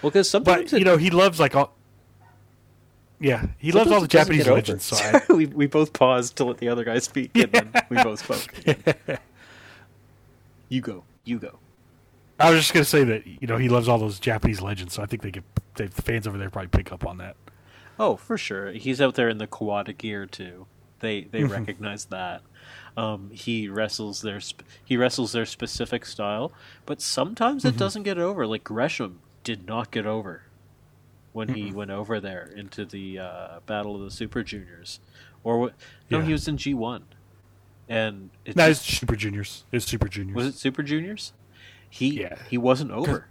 Well, 0.01 0.09
because 0.09 0.29
sometimes 0.29 0.71
but, 0.71 0.79
you 0.79 0.85
know 0.85 0.97
he 0.97 1.09
loves 1.09 1.39
like 1.39 1.55
all. 1.55 1.75
Yeah, 3.19 3.47
he 3.59 3.71
loves 3.71 3.91
all 3.91 4.01
the 4.01 4.07
Japanese 4.07 4.47
legends. 4.47 4.85
So 4.85 4.95
I... 5.29 5.33
we 5.33 5.45
we 5.45 5.67
both 5.67 5.93
paused 5.93 6.35
to 6.37 6.45
let 6.45 6.57
the 6.57 6.69
other 6.69 6.83
guy 6.83 6.99
speak, 6.99 7.31
and 7.35 7.49
yeah. 7.53 7.61
then 7.61 7.83
we 7.89 8.01
both 8.01 8.19
spoke. 8.19 8.53
Yeah. 9.07 9.17
You 10.69 10.79
go. 10.79 11.03
You 11.25 11.37
go. 11.37 11.59
I 12.39 12.49
was 12.49 12.61
just 12.61 12.73
going 12.73 12.83
to 12.83 12.89
say 12.89 13.03
that 13.03 13.27
you 13.27 13.45
know 13.45 13.57
he 13.57 13.69
loves 13.69 13.87
all 13.87 13.99
those 13.99 14.19
Japanese 14.19 14.61
legends, 14.61 14.93
so 14.93 15.03
I 15.03 15.05
think 15.05 15.21
they 15.21 15.31
get 15.31 15.43
they, 15.75 15.87
the 15.87 16.01
fans 16.01 16.27
over 16.27 16.37
there 16.37 16.49
probably 16.49 16.69
pick 16.69 16.91
up 16.91 17.05
on 17.05 17.17
that. 17.17 17.35
Oh, 17.99 18.15
for 18.15 18.37
sure. 18.37 18.71
He's 18.71 19.01
out 19.01 19.15
there 19.15 19.29
in 19.29 19.37
the 19.37 19.47
Kawada 19.47 19.97
gear 19.97 20.25
too. 20.25 20.67
They 20.99 21.23
they 21.23 21.41
mm-hmm. 21.41 21.51
recognize 21.51 22.05
that. 22.05 22.41
Um, 22.97 23.29
he 23.31 23.69
wrestles 23.69 24.21
their 24.21 24.39
sp- 24.43 24.67
he 24.83 24.97
wrestles 24.97 25.31
their 25.31 25.45
specific 25.45 26.05
style, 26.05 26.51
but 26.85 27.01
sometimes 27.01 27.63
mm-hmm. 27.63 27.75
it 27.75 27.79
doesn't 27.79 28.03
get 28.03 28.17
over. 28.17 28.45
Like 28.45 28.63
Gresham 28.63 29.19
did 29.43 29.65
not 29.65 29.91
get 29.91 30.05
over 30.05 30.43
when 31.33 31.47
mm-hmm. 31.47 31.55
he 31.55 31.71
went 31.71 31.91
over 31.91 32.19
there 32.19 32.51
into 32.55 32.85
the 32.85 33.19
uh, 33.19 33.59
Battle 33.65 33.95
of 33.95 34.01
the 34.01 34.11
Super 34.11 34.43
Juniors, 34.43 34.99
or 35.43 35.59
what? 35.59 35.73
No, 36.09 36.19
yeah. 36.19 36.25
he 36.25 36.31
was 36.33 36.47
in 36.47 36.57
G 36.57 36.73
one, 36.73 37.05
and 37.87 38.29
it 38.45 38.55
no, 38.55 38.67
just, 38.67 38.87
it's 38.87 38.99
Super 38.99 39.15
Juniors. 39.15 39.63
It's 39.71 39.85
Super 39.85 40.09
Juniors. 40.09 40.35
Was 40.35 40.47
it 40.47 40.55
Super 40.55 40.83
Juniors? 40.83 41.33
He 41.89 42.21
yeah. 42.21 42.35
he 42.49 42.57
wasn't 42.57 42.91
over. 42.91 43.27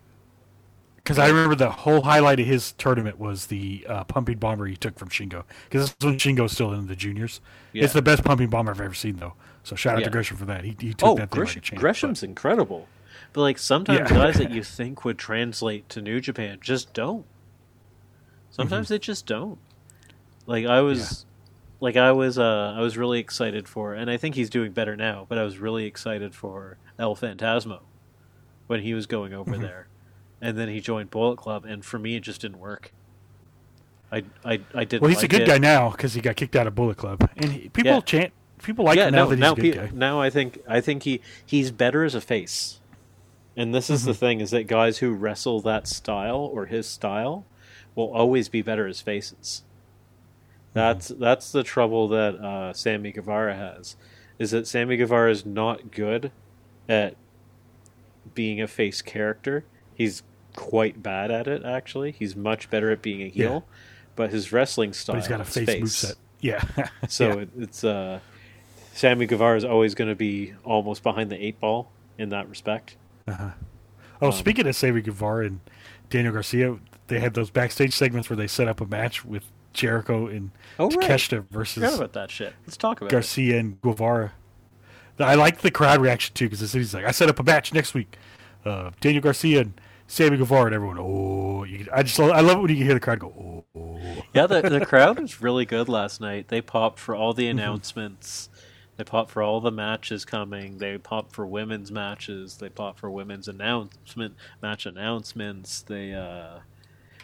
Because 1.11 1.25
I 1.25 1.27
remember 1.27 1.57
the 1.57 1.71
whole 1.71 2.03
highlight 2.03 2.39
of 2.39 2.47
his 2.47 2.71
tournament 2.71 3.19
was 3.19 3.47
the 3.47 3.85
uh, 3.89 4.05
pumping 4.05 4.39
bomber 4.39 4.67
he 4.67 4.77
took 4.77 4.97
from 4.97 5.09
Shingo. 5.09 5.43
Because 5.65 5.93
this 5.93 6.07
when 6.07 6.19
Shingo's 6.19 6.53
still 6.53 6.73
in 6.73 6.87
the 6.87 6.95
juniors. 6.95 7.41
Yeah. 7.73 7.83
It's 7.83 7.95
the 7.95 8.01
best 8.01 8.23
pumping 8.23 8.49
bomber 8.49 8.71
I've 8.71 8.81
ever 8.81 8.95
seen, 8.95 9.17
though. 9.17 9.35
So 9.65 9.75
shout 9.75 9.95
out 9.95 10.03
yeah. 10.03 10.05
to 10.05 10.11
Gresham 10.13 10.37
for 10.37 10.45
that. 10.45 10.63
He, 10.63 10.77
he 10.79 10.95
took 10.95 11.09
oh, 11.09 11.17
that 11.17 11.33
thing 11.33 11.43
like 11.43 11.63
champ, 11.63 11.81
Gresham's 11.81 12.21
but. 12.21 12.29
incredible. 12.29 12.87
But 13.33 13.41
like 13.41 13.59
sometimes 13.59 14.09
yeah. 14.09 14.19
guys 14.19 14.37
that 14.37 14.51
you 14.53 14.63
think 14.63 15.05
would 15.05 15.19
translate 15.19 15.89
to 15.89 16.01
New 16.01 16.21
Japan 16.21 16.59
just 16.61 16.93
don't. 16.93 17.27
Sometimes 18.53 18.87
mm-hmm. 18.87 18.95
they 18.95 18.99
just 19.01 19.27
don't. 19.27 19.59
Like 20.47 20.67
I 20.67 20.81
was 20.81 21.27
like 21.81 21.97
I 21.97 22.13
was 22.13 22.39
uh 22.39 22.75
I 22.77 22.83
was 22.83 22.97
really 22.97 23.19
excited 23.19 23.67
for 23.67 23.95
and 23.95 24.09
I 24.09 24.17
think 24.17 24.37
he's 24.37 24.49
doing 24.49 24.71
better 24.71 24.95
now, 24.95 25.27
but 25.29 25.39
I 25.39 25.43
was 25.43 25.59
really 25.59 25.87
excited 25.87 26.37
for 26.37 26.79
El 27.01 27.17
Phantasmo 27.17 27.81
when 28.69 28.83
he 28.83 28.95
was 28.95 29.07
going 29.07 29.35
over 29.35 29.51
mm-hmm. 29.51 29.63
there 29.63 29.89
and 30.41 30.59
then 30.59 30.69
he 30.69 30.81
joined 30.81 31.11
Bullet 31.11 31.37
Club, 31.37 31.65
and 31.65 31.85
for 31.85 31.99
me, 31.99 32.17
it 32.17 32.21
just 32.21 32.41
didn't 32.41 32.59
work. 32.59 32.93
I 34.13 34.25
I 34.45 34.61
I 34.75 34.85
did. 34.85 35.01
Well, 35.01 35.09
he's 35.09 35.19
like 35.19 35.25
a 35.25 35.29
good 35.29 35.43
it. 35.43 35.49
guy 35.49 35.59
now 35.59 35.91
because 35.91 36.15
he 36.15 36.21
got 36.21 36.37
kicked 36.37 36.57
out 36.57 36.67
of 36.67 36.75
Bullet 36.75 36.97
Club, 36.97 37.29
and 37.37 37.53
he, 37.53 37.69
people 37.69 37.93
yeah. 37.93 38.01
chant. 38.01 38.33
People 38.63 38.85
like 38.85 38.99
yeah, 38.99 39.09
him 39.09 39.15
now 39.15 39.25
no, 39.25 39.31
that 39.31 39.37
he's 39.37 39.41
now, 39.41 39.53
a 39.53 39.57
good 39.57 39.75
guy. 39.75 39.91
Now 39.95 40.21
I 40.21 40.31
think 40.31 40.59
I 40.69 40.81
think 40.81 41.05
he 41.05 41.21
he's 41.45 41.71
better 41.71 42.05
as 42.05 42.15
a 42.15 42.21
face, 42.21 42.81
and 43.57 43.75
this 43.75 43.89
is 43.89 44.01
mm-hmm. 44.01 44.09
the 44.09 44.15
thing: 44.15 44.41
is 44.41 44.51
that 44.51 44.65
guys 44.65 44.99
who 44.99 45.13
wrestle 45.13 45.61
that 45.63 45.87
style 45.87 46.39
or 46.53 46.67
his 46.67 46.87
style 46.87 47.47
will 47.95 48.13
always 48.13 48.49
be 48.49 48.63
better 48.63 48.87
as 48.87 49.01
faces. 49.01 49.63
That's 50.73 51.11
mm-hmm. 51.11 51.23
that's 51.23 51.53
the 51.53 51.63
trouble 51.63 52.09
that 52.09 52.35
uh, 52.35 52.73
Sammy 52.73 53.13
Guevara 53.13 53.55
has, 53.55 53.97
is 54.39 54.51
that 54.51 54.67
Sammy 54.67 54.97
Guevara 54.97 55.31
is 55.31 55.47
not 55.47 55.91
good 55.91 56.31
at 56.89 57.17
being 58.35 58.61
a 58.61 58.67
face 58.67 59.03
character. 59.03 59.65
He's 59.95 60.23
quite 60.55 61.03
bad 61.03 61.31
at 61.31 61.47
it. 61.47 61.65
Actually, 61.65 62.13
he's 62.13 62.37
much 62.37 62.71
better 62.71 62.91
at 62.91 63.03
being 63.03 63.23
a 63.23 63.29
heel, 63.29 63.65
yeah. 63.67 63.75
but 64.17 64.31
his 64.31 64.53
wrestling 64.53 64.93
style. 64.93 65.17
But 65.17 65.21
he's 65.21 65.29
got 65.29 65.41
a 65.41 65.45
face, 65.45 65.67
face. 65.67 65.83
moveset. 65.83 66.17
Yeah. 66.41 66.63
so 67.09 67.29
yeah. 67.29 67.35
It, 67.35 67.49
it's 67.59 67.85
uh, 67.85 68.21
Sammy 68.93 69.27
Guevara 69.27 69.57
is 69.57 69.65
always 69.65 69.95
going 69.95 70.09
to 70.09 70.17
be 70.17 70.55
almost 70.65 71.03
behind 71.03 71.31
the 71.31 71.43
eight 71.43 71.61
ball 71.61 71.91
in 72.19 72.31
that 72.31 72.49
respect. 72.49 72.97
Uh-huh. 73.27 73.51
Oh, 74.23 74.27
um, 74.27 74.33
speaking 74.33 74.67
of 74.67 74.77
Sammy 74.77 75.01
Guevara 75.01 75.47
and 75.47 75.61
Daniel 76.11 76.33
Garcia, 76.33 76.79
they 77.07 77.21
had 77.21 77.35
those 77.35 77.51
backstage 77.51 77.95
segments 77.95 78.29
where 78.29 78.37
they 78.37 78.47
set 78.47 78.69
up 78.69 78.81
a 78.81 78.87
match 78.87 79.25
with 79.25 79.45
Jericho 79.73 80.27
and 80.27 80.51
oh, 80.79 80.89
Takeshita 80.89 81.39
right. 81.39 81.51
versus. 81.51 81.83
Forgot 81.83 81.95
about 81.97 82.13
that 82.15 82.31
shit. 82.31 82.53
Let's 82.67 82.77
talk 82.77 83.01
about 83.01 83.11
Garcia 83.11 83.57
it. 83.57 83.61
and 83.61 83.81
Guevara. 83.81 84.33
I 85.19 85.35
like 85.35 85.59
the 85.59 85.71
crowd 85.71 86.01
reaction 86.01 86.35
too 86.35 86.49
because 86.49 86.73
he's 86.73 86.95
like, 86.95 87.05
"I 87.05 87.11
set 87.11 87.29
up 87.29 87.39
a 87.39 87.43
match 87.43 87.75
next 87.75 87.95
week." 87.95 88.17
Uh, 88.65 88.91
Daniel 89.01 89.23
Garcia 89.23 89.61
and 89.63 89.81
Sammy 90.11 90.39
Guevara 90.39 90.67
and 90.67 90.75
everyone. 90.75 90.99
Oh, 90.99 91.63
you, 91.63 91.87
I 91.93 92.03
just 92.03 92.19
I 92.19 92.41
love 92.41 92.59
it 92.59 92.61
when 92.63 92.71
you 92.71 92.79
can 92.79 92.85
hear 92.85 92.95
the 92.95 93.01
crowd 93.01 93.21
go. 93.21 93.29
Oh, 93.29 93.79
oh. 93.79 94.25
yeah, 94.35 94.49
the 94.49 94.61
the 94.61 94.85
crowd 94.87 95.21
was 95.21 95.41
really 95.41 95.65
good 95.65 95.89
last 95.89 96.21
night. 96.21 96.49
They 96.49 96.61
popped 96.61 96.99
for 96.99 97.15
all 97.15 97.33
the 97.33 97.45
mm-hmm. 97.45 97.61
announcements. 97.61 98.49
They 98.97 99.05
popped 99.05 99.31
for 99.31 99.41
all 99.41 99.61
the 99.61 99.71
matches 99.71 100.25
coming. 100.25 100.79
They 100.79 100.99
popped 100.99 101.33
for 101.33 101.47
women's 101.47 101.93
matches. 101.93 102.57
They 102.57 102.69
popped 102.69 102.99
for 102.99 103.09
women's 103.09 103.47
announcement 103.47 104.35
match 104.61 104.85
announcements. 104.85 105.83
They 105.83 106.13
uh, 106.13 106.59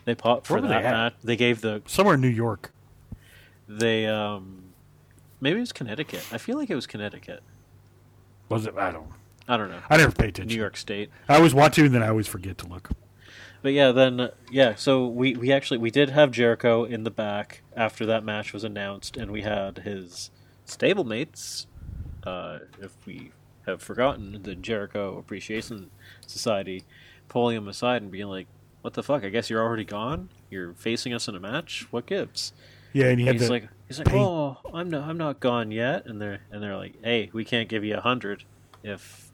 they 0.05 0.15
popped 0.15 0.47
for 0.47 0.61
that 0.61 0.69
they 0.69 0.89
match. 0.89 1.15
They 1.25 1.37
gave 1.37 1.63
the 1.63 1.83
somewhere 1.87 2.15
in 2.15 2.21
New 2.21 2.29
York. 2.29 2.73
They 3.69 4.07
um, 4.07 4.63
maybe 5.41 5.57
it 5.57 5.61
was 5.61 5.73
Connecticut. 5.73 6.25
I 6.31 6.39
feel 6.39 6.57
like 6.57 6.71
it 6.71 6.77
was 6.77 6.87
Connecticut. 6.87 7.43
Was 8.49 8.65
it? 8.65 8.79
I 8.79 8.93
don't. 8.93 9.11
I 9.49 9.57
don't 9.57 9.71
know. 9.71 9.81
I 9.89 9.97
never 9.97 10.13
pay 10.13 10.29
attention. 10.29 10.49
New 10.49 10.61
York 10.61 10.77
State. 10.77 11.11
I 11.29 11.37
always 11.37 11.55
want 11.55 11.75
to, 11.75 11.85
and 11.85 11.95
then 11.95 12.03
I 12.03 12.09
always 12.09 12.27
forget 12.27 12.59
to 12.59 12.67
look. 12.67 12.91
But 13.63 13.73
yeah, 13.73 13.93
then 13.93 14.31
yeah, 14.51 14.75
so 14.75 15.07
we 15.07 15.35
we 15.35 15.53
actually 15.53 15.79
we 15.79 15.91
did 15.91 16.11
have 16.11 16.31
Jericho 16.31 16.85
in 16.85 17.05
the 17.05 17.11
back 17.11 17.63
after 17.77 18.07
that 18.07 18.25
match 18.25 18.53
was 18.53 18.65
announced, 18.65 19.17
and 19.17 19.31
we 19.31 19.43
had 19.43 19.79
his 19.79 20.31
stablemates. 20.67 21.67
Uh, 22.25 22.59
if 22.81 22.93
we 23.07 23.33
have 23.67 23.83
forgotten 23.83 24.41
the 24.43 24.55
Jericho 24.55 25.17
Appreciation 25.19 25.91
Society, 26.27 26.85
pulling 27.29 27.57
him 27.57 27.69
aside 27.69 28.03
and 28.03 28.11
being 28.11 28.27
like, 28.27 28.47
"What 28.83 28.95
the 28.95 29.03
fuck? 29.03 29.25
I 29.25 29.31
guess 29.31 29.49
you're 29.49 29.63
already 29.63 29.85
gone. 29.85 30.29
You're 30.51 30.75
facing 30.75 31.13
us 31.13 31.29
in 31.29 31.35
a 31.35 31.41
match. 31.41 31.87
What 31.91 32.07
gives?" 32.07 32.53
Yeah, 32.93 33.07
and, 33.07 33.21
he 33.21 33.31
he's 33.31 33.51
like, 33.51 33.69
he's 33.89 33.99
like, 33.99 34.13
"Oh, 34.13 34.59
I'm 34.73 34.91
not, 34.91 35.09
I'm 35.09 35.19
not 35.19 35.41
gone 35.41 35.71
yet." 35.71 36.07
And 36.07 36.21
they're 36.21 36.41
and 36.51 36.63
they're 36.63 36.77
like, 36.77 36.95
"Hey, 37.03 37.31
we 37.33 37.45
can't 37.45 37.69
give 37.69 37.85
you 37.85 37.97
a 37.97 38.01
hundred 38.01 38.45
if 38.83 39.26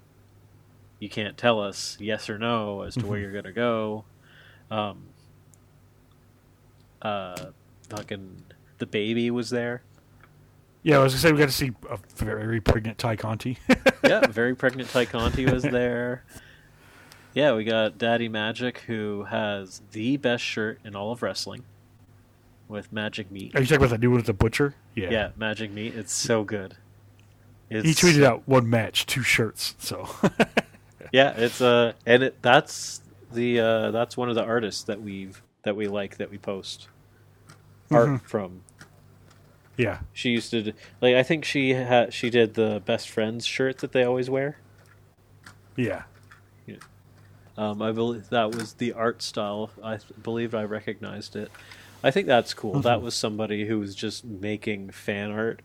you 1.02 1.08
can't 1.08 1.36
tell 1.36 1.60
us 1.60 1.96
yes 1.98 2.30
or 2.30 2.38
no 2.38 2.82
as 2.82 2.94
to 2.94 3.04
where 3.04 3.18
mm-hmm. 3.18 3.32
you're 3.32 3.42
gonna 3.42 3.52
go. 3.52 4.04
Um, 4.70 5.02
uh, 7.02 7.46
fucking 7.88 8.44
the 8.78 8.86
baby 8.86 9.28
was 9.32 9.50
there. 9.50 9.82
Yeah, 10.84 11.00
I 11.00 11.02
was 11.02 11.12
gonna 11.12 11.22
say 11.22 11.32
we 11.32 11.38
got 11.40 11.46
to 11.46 11.52
see 11.52 11.72
a 11.90 11.98
very 12.14 12.60
pregnant 12.60 12.98
Tay 12.98 13.16
Conti. 13.16 13.58
yeah, 14.04 14.28
very 14.28 14.54
pregnant 14.54 14.90
Tay 14.90 15.04
Conti 15.06 15.44
was 15.44 15.64
there. 15.64 16.22
Yeah, 17.34 17.54
we 17.54 17.64
got 17.64 17.98
Daddy 17.98 18.28
Magic, 18.28 18.78
who 18.86 19.24
has 19.24 19.82
the 19.90 20.18
best 20.18 20.44
shirt 20.44 20.78
in 20.84 20.94
all 20.94 21.10
of 21.10 21.20
wrestling, 21.20 21.64
with 22.68 22.92
Magic 22.92 23.28
Meat. 23.28 23.56
Are 23.56 23.60
you 23.60 23.66
talking 23.66 23.78
about 23.78 23.90
the 23.90 23.98
new 23.98 24.10
one 24.10 24.18
with 24.18 24.26
the 24.26 24.34
butcher? 24.34 24.76
Yeah, 24.94 25.10
yeah, 25.10 25.30
Magic 25.34 25.72
Meat. 25.72 25.96
It's 25.96 26.12
so 26.12 26.44
good. 26.44 26.76
It's, 27.70 27.88
he 27.88 27.92
tweeted 27.92 28.22
out 28.22 28.46
one 28.46 28.70
match, 28.70 29.06
two 29.06 29.24
shirts. 29.24 29.74
So 29.78 30.08
yeah, 31.12 31.34
it's 31.36 31.60
uh, 31.60 31.92
and 32.06 32.22
it, 32.22 32.42
that's 32.42 33.02
the 33.32 33.60
uh, 33.60 33.90
that's 33.90 34.16
one 34.16 34.28
of 34.28 34.34
the 34.34 34.44
artists 34.44 34.84
that 34.84 35.00
we've 35.00 35.42
that 35.62 35.76
we 35.76 35.86
like 35.86 36.16
that 36.16 36.30
we 36.30 36.38
post 36.38 36.88
art 37.90 38.08
mm-hmm. 38.08 38.26
from. 38.26 38.62
Yeah, 39.76 40.00
she 40.12 40.30
used 40.30 40.50
to 40.50 40.72
like. 41.00 41.14
I 41.14 41.22
think 41.22 41.44
she 41.44 41.74
had 41.74 42.12
she 42.12 42.30
did 42.30 42.54
the 42.54 42.82
best 42.84 43.08
friends 43.08 43.46
shirt 43.46 43.78
that 43.78 43.92
they 43.92 44.04
always 44.04 44.28
wear. 44.28 44.58
Yeah. 45.76 46.02
yeah. 46.66 46.76
Um, 47.56 47.80
I 47.80 47.92
believe 47.92 48.28
that 48.30 48.54
was 48.54 48.74
the 48.74 48.92
art 48.92 49.22
style. 49.22 49.70
I 49.82 49.98
believe 50.22 50.54
I 50.54 50.64
recognized 50.64 51.36
it. 51.36 51.50
I 52.04 52.10
think 52.10 52.26
that's 52.26 52.52
cool. 52.52 52.72
Mm-hmm. 52.72 52.82
That 52.82 53.02
was 53.02 53.14
somebody 53.14 53.66
who 53.66 53.78
was 53.78 53.94
just 53.94 54.24
making 54.24 54.90
fan 54.90 55.30
art 55.30 55.62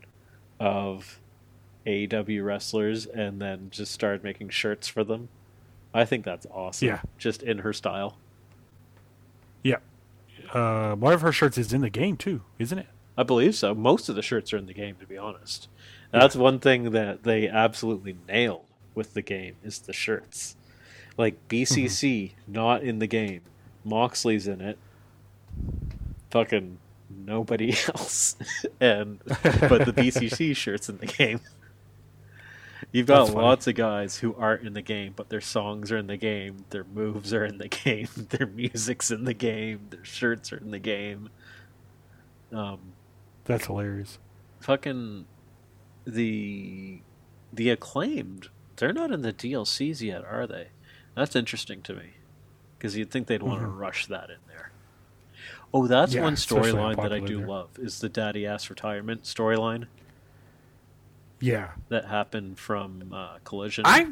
of 0.59 1.19
AEW 1.85 2.45
wrestlers 2.45 3.05
and 3.05 3.41
then 3.41 3.69
just 3.71 3.91
started 3.91 4.23
making 4.23 4.49
shirts 4.49 4.87
for 4.87 5.03
them. 5.03 5.29
I 5.97 6.05
think 6.05 6.23
that's 6.23 6.45
awesome. 6.51 6.87
Yeah. 6.87 7.01
Just 7.17 7.41
in 7.41 7.57
her 7.59 7.73
style. 7.73 8.17
Yeah. 9.63 9.77
Uh, 10.53 10.95
one 10.95 11.11
of 11.11 11.21
her 11.21 11.31
shirts 11.31 11.57
is 11.57 11.73
in 11.73 11.81
the 11.81 11.89
game 11.89 12.17
too, 12.17 12.41
isn't 12.59 12.77
it? 12.77 12.85
I 13.17 13.23
believe 13.23 13.55
so. 13.55 13.73
Most 13.73 14.07
of 14.07 14.15
the 14.15 14.21
shirts 14.21 14.53
are 14.53 14.57
in 14.57 14.67
the 14.67 14.75
game, 14.75 14.95
to 14.99 15.07
be 15.07 15.17
honest. 15.17 15.69
That's 16.11 16.35
yeah. 16.35 16.41
one 16.41 16.59
thing 16.59 16.91
that 16.91 17.23
they 17.23 17.47
absolutely 17.47 18.15
nailed 18.27 18.65
with 18.93 19.15
the 19.15 19.23
game 19.23 19.55
is 19.63 19.79
the 19.79 19.91
shirts. 19.91 20.55
Like 21.17 21.47
BCC, 21.47 22.25
mm-hmm. 22.25 22.51
not 22.53 22.83
in 22.83 22.99
the 22.99 23.07
game. 23.07 23.41
Moxley's 23.83 24.47
in 24.47 24.61
it. 24.61 24.77
Fucking 26.29 26.77
nobody 27.09 27.71
else, 27.87 28.35
and 28.79 29.17
but 29.25 29.85
the 29.85 29.93
BCC 29.95 30.55
shirts 30.55 30.89
in 30.89 30.97
the 30.97 31.07
game. 31.07 31.39
You've 32.91 33.07
got 33.07 33.33
lots 33.33 33.67
of 33.67 33.75
guys 33.75 34.17
who 34.17 34.33
aren't 34.35 34.65
in 34.65 34.73
the 34.73 34.81
game, 34.81 35.13
but 35.15 35.29
their 35.29 35.41
songs 35.41 35.91
are 35.91 35.97
in 35.97 36.07
the 36.07 36.17
game, 36.17 36.65
their 36.69 36.85
moves 36.85 37.33
are 37.33 37.43
in 37.43 37.57
the 37.57 37.67
game, 37.83 38.07
their 38.29 38.47
music's 38.47 39.11
in 39.11 39.25
the 39.25 39.33
game, 39.33 39.87
their 39.89 40.05
shirts 40.05 40.53
are 40.53 40.57
in 40.57 40.71
the 40.71 40.79
game. 40.79 41.29
Um, 42.51 42.79
That's 43.45 43.65
hilarious. 43.65 44.19
Fucking 44.61 45.25
the 46.05 47.01
the 47.51 47.69
acclaimed. 47.69 48.49
They're 48.77 48.93
not 48.93 49.11
in 49.11 49.21
the 49.21 49.33
DLCs 49.33 50.01
yet, 50.01 50.23
are 50.23 50.47
they? 50.47 50.67
That's 51.15 51.35
interesting 51.35 51.81
to 51.83 51.93
me 51.93 52.13
because 52.77 52.95
you'd 52.95 53.11
think 53.11 53.27
they'd 53.27 53.43
want 53.43 53.61
to 53.61 53.67
mm-hmm. 53.67 53.77
rush 53.77 54.05
that 54.05 54.29
in 54.29 54.37
there. 54.47 54.71
Oh, 55.73 55.87
that's 55.87 56.13
yeah, 56.13 56.21
one 56.21 56.35
storyline 56.35 57.01
that 57.01 57.11
I 57.11 57.19
do 57.19 57.45
love 57.45 57.69
is 57.77 57.99
the 57.99 58.09
daddy 58.09 58.45
ass 58.45 58.69
retirement 58.69 59.23
storyline. 59.23 59.87
Yeah, 61.39 61.71
that 61.89 62.05
happened 62.05 62.57
from 62.57 63.13
uh, 63.13 63.37
Collision. 63.43 63.85
I 63.85 64.11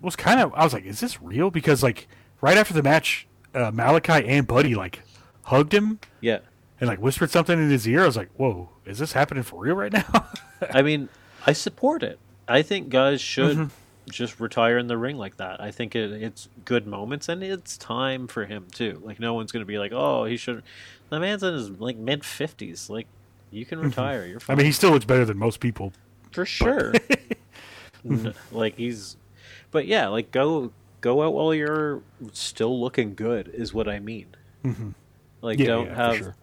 was 0.00 0.16
kind 0.16 0.40
of 0.40 0.52
I 0.54 0.64
was 0.64 0.72
like, 0.72 0.84
is 0.84 1.00
this 1.00 1.20
real? 1.22 1.50
Because 1.50 1.82
like 1.82 2.08
right 2.40 2.56
after 2.56 2.74
the 2.74 2.82
match, 2.82 3.26
uh, 3.54 3.70
Malakai 3.70 4.26
and 4.28 4.46
Buddy 4.46 4.74
like 4.74 5.00
hugged 5.44 5.72
him. 5.72 6.00
Yeah, 6.20 6.40
and 6.80 6.88
like 6.88 7.00
whispered 7.00 7.30
something 7.30 7.58
in 7.58 7.70
his 7.70 7.88
ear. 7.88 8.02
I 8.02 8.06
was 8.06 8.16
like, 8.16 8.30
whoa, 8.36 8.70
is 8.84 8.98
this 8.98 9.12
happening 9.12 9.42
for 9.42 9.60
real 9.60 9.76
right 9.76 9.92
now? 9.92 10.26
I 10.70 10.82
mean, 10.82 11.08
I 11.46 11.52
support 11.52 12.02
it. 12.02 12.18
I 12.46 12.62
think 12.62 12.88
guys 12.88 13.20
should. 13.20 13.56
Mm-hmm 13.56 13.82
just 14.10 14.38
retire 14.40 14.78
in 14.78 14.86
the 14.86 14.96
ring 14.96 15.16
like 15.16 15.36
that. 15.38 15.60
I 15.60 15.70
think 15.70 15.96
it, 15.96 16.12
it's 16.12 16.48
good 16.64 16.86
moments, 16.86 17.28
and 17.28 17.42
it's 17.42 17.76
time 17.76 18.28
for 18.28 18.44
him 18.44 18.66
too. 18.72 19.00
Like 19.04 19.18
no 19.18 19.34
one's 19.34 19.52
going 19.52 19.62
to 19.62 19.66
be 19.66 19.78
like, 19.78 19.92
"Oh, 19.92 20.24
he 20.24 20.36
should." 20.36 20.62
The 21.10 21.20
man's 21.20 21.42
in 21.42 21.54
his 21.54 21.70
like 21.70 21.96
mid 21.96 22.24
fifties. 22.24 22.88
Like 22.88 23.06
you 23.50 23.66
can 23.66 23.78
mm-hmm. 23.78 23.88
retire. 23.88 24.26
You're. 24.26 24.40
Fine. 24.40 24.54
I 24.54 24.56
mean, 24.58 24.66
he 24.66 24.72
still 24.72 24.90
looks 24.90 25.04
better 25.04 25.24
than 25.24 25.38
most 25.38 25.60
people 25.60 25.92
for 26.36 26.46
sure. 26.46 26.92
like 28.52 28.76
he's, 28.76 29.16
but 29.70 29.86
yeah, 29.86 30.08
like 30.08 30.30
go 30.30 30.70
go 31.00 31.22
out 31.22 31.32
while 31.32 31.54
you're 31.54 32.02
still 32.32 32.78
looking 32.78 33.14
good 33.14 33.48
is 33.48 33.72
what 33.72 33.88
I 33.88 33.98
mean. 33.98 34.26
Mm-hmm. 34.64 34.90
Like 35.40 35.58
yeah, 35.58 35.66
don't 35.66 35.86
yeah, 35.86 35.94
have, 35.94 36.16
sure. 36.18 36.36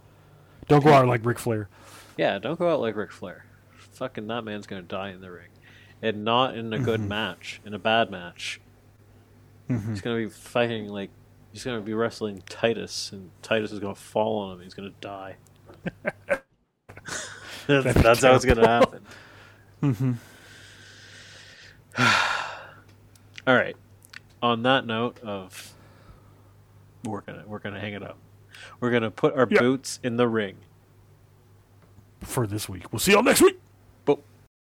don't 0.68 0.84
go 0.84 0.92
out 0.92 1.08
like 1.08 1.24
Ric 1.24 1.38
Flair. 1.38 1.70
Yeah, 2.18 2.40
don't 2.40 2.58
go 2.58 2.70
out 2.70 2.82
like 2.82 2.96
Ric 2.96 3.12
Flair. 3.12 3.46
Fucking 3.92 4.28
that 4.28 4.44
man's 4.44 4.66
gonna 4.66 4.82
die 4.82 5.12
in 5.12 5.22
the 5.22 5.32
ring, 5.32 5.50
and 6.02 6.26
not 6.26 6.58
in 6.58 6.74
a 6.74 6.80
good 6.80 7.00
mm-hmm. 7.00 7.10
match, 7.10 7.62
in 7.64 7.76
a 7.76 7.80
bad 7.80 8.10
match. 8.10 8.60
Mm-hmm. 9.70 9.92
He's 9.92 10.02
gonna 10.02 10.18
be 10.18 10.30
fighting 10.30 10.88
like 10.88 11.12
he's 11.52 11.64
gonna 11.64 11.82
be 11.82 11.94
wrestling 11.94 12.42
Titus, 12.50 13.12
and 13.12 13.30
Titus 13.44 13.72
is 13.72 13.80
gonna 13.80 13.94
fall 13.94 14.40
on 14.40 14.56
him. 14.56 14.64
He's 14.64 14.74
gonna 14.74 14.92
die. 15.00 15.36
that's, 17.68 18.02
that's 18.02 18.24
how 18.24 18.34
it's 18.34 18.46
gonna 18.46 18.68
happen. 18.68 19.06
Mm-hmm. 19.84 20.14
All 23.48 23.56
right. 23.56 23.76
On 24.42 24.64
that 24.64 24.86
note 24.86 25.20
of 25.22 25.74
we're 27.04 27.22
gonna 27.22 27.44
we're 27.46 27.60
gonna 27.60 27.80
hang 27.80 27.94
it 27.94 28.02
up. 28.02 28.18
We're 28.80 28.92
gonna 28.92 29.12
put 29.12 29.36
our 29.36 29.48
yep. 29.50 29.60
boots 29.60 30.00
in 30.02 30.16
the 30.16 30.28
ring 30.28 30.56
for 32.22 32.48
this 32.48 32.70
week. 32.70 32.92
We'll 32.92 33.00
see 33.00 33.12
y'all 33.12 33.24
next 33.24 33.42
week. 33.42 33.60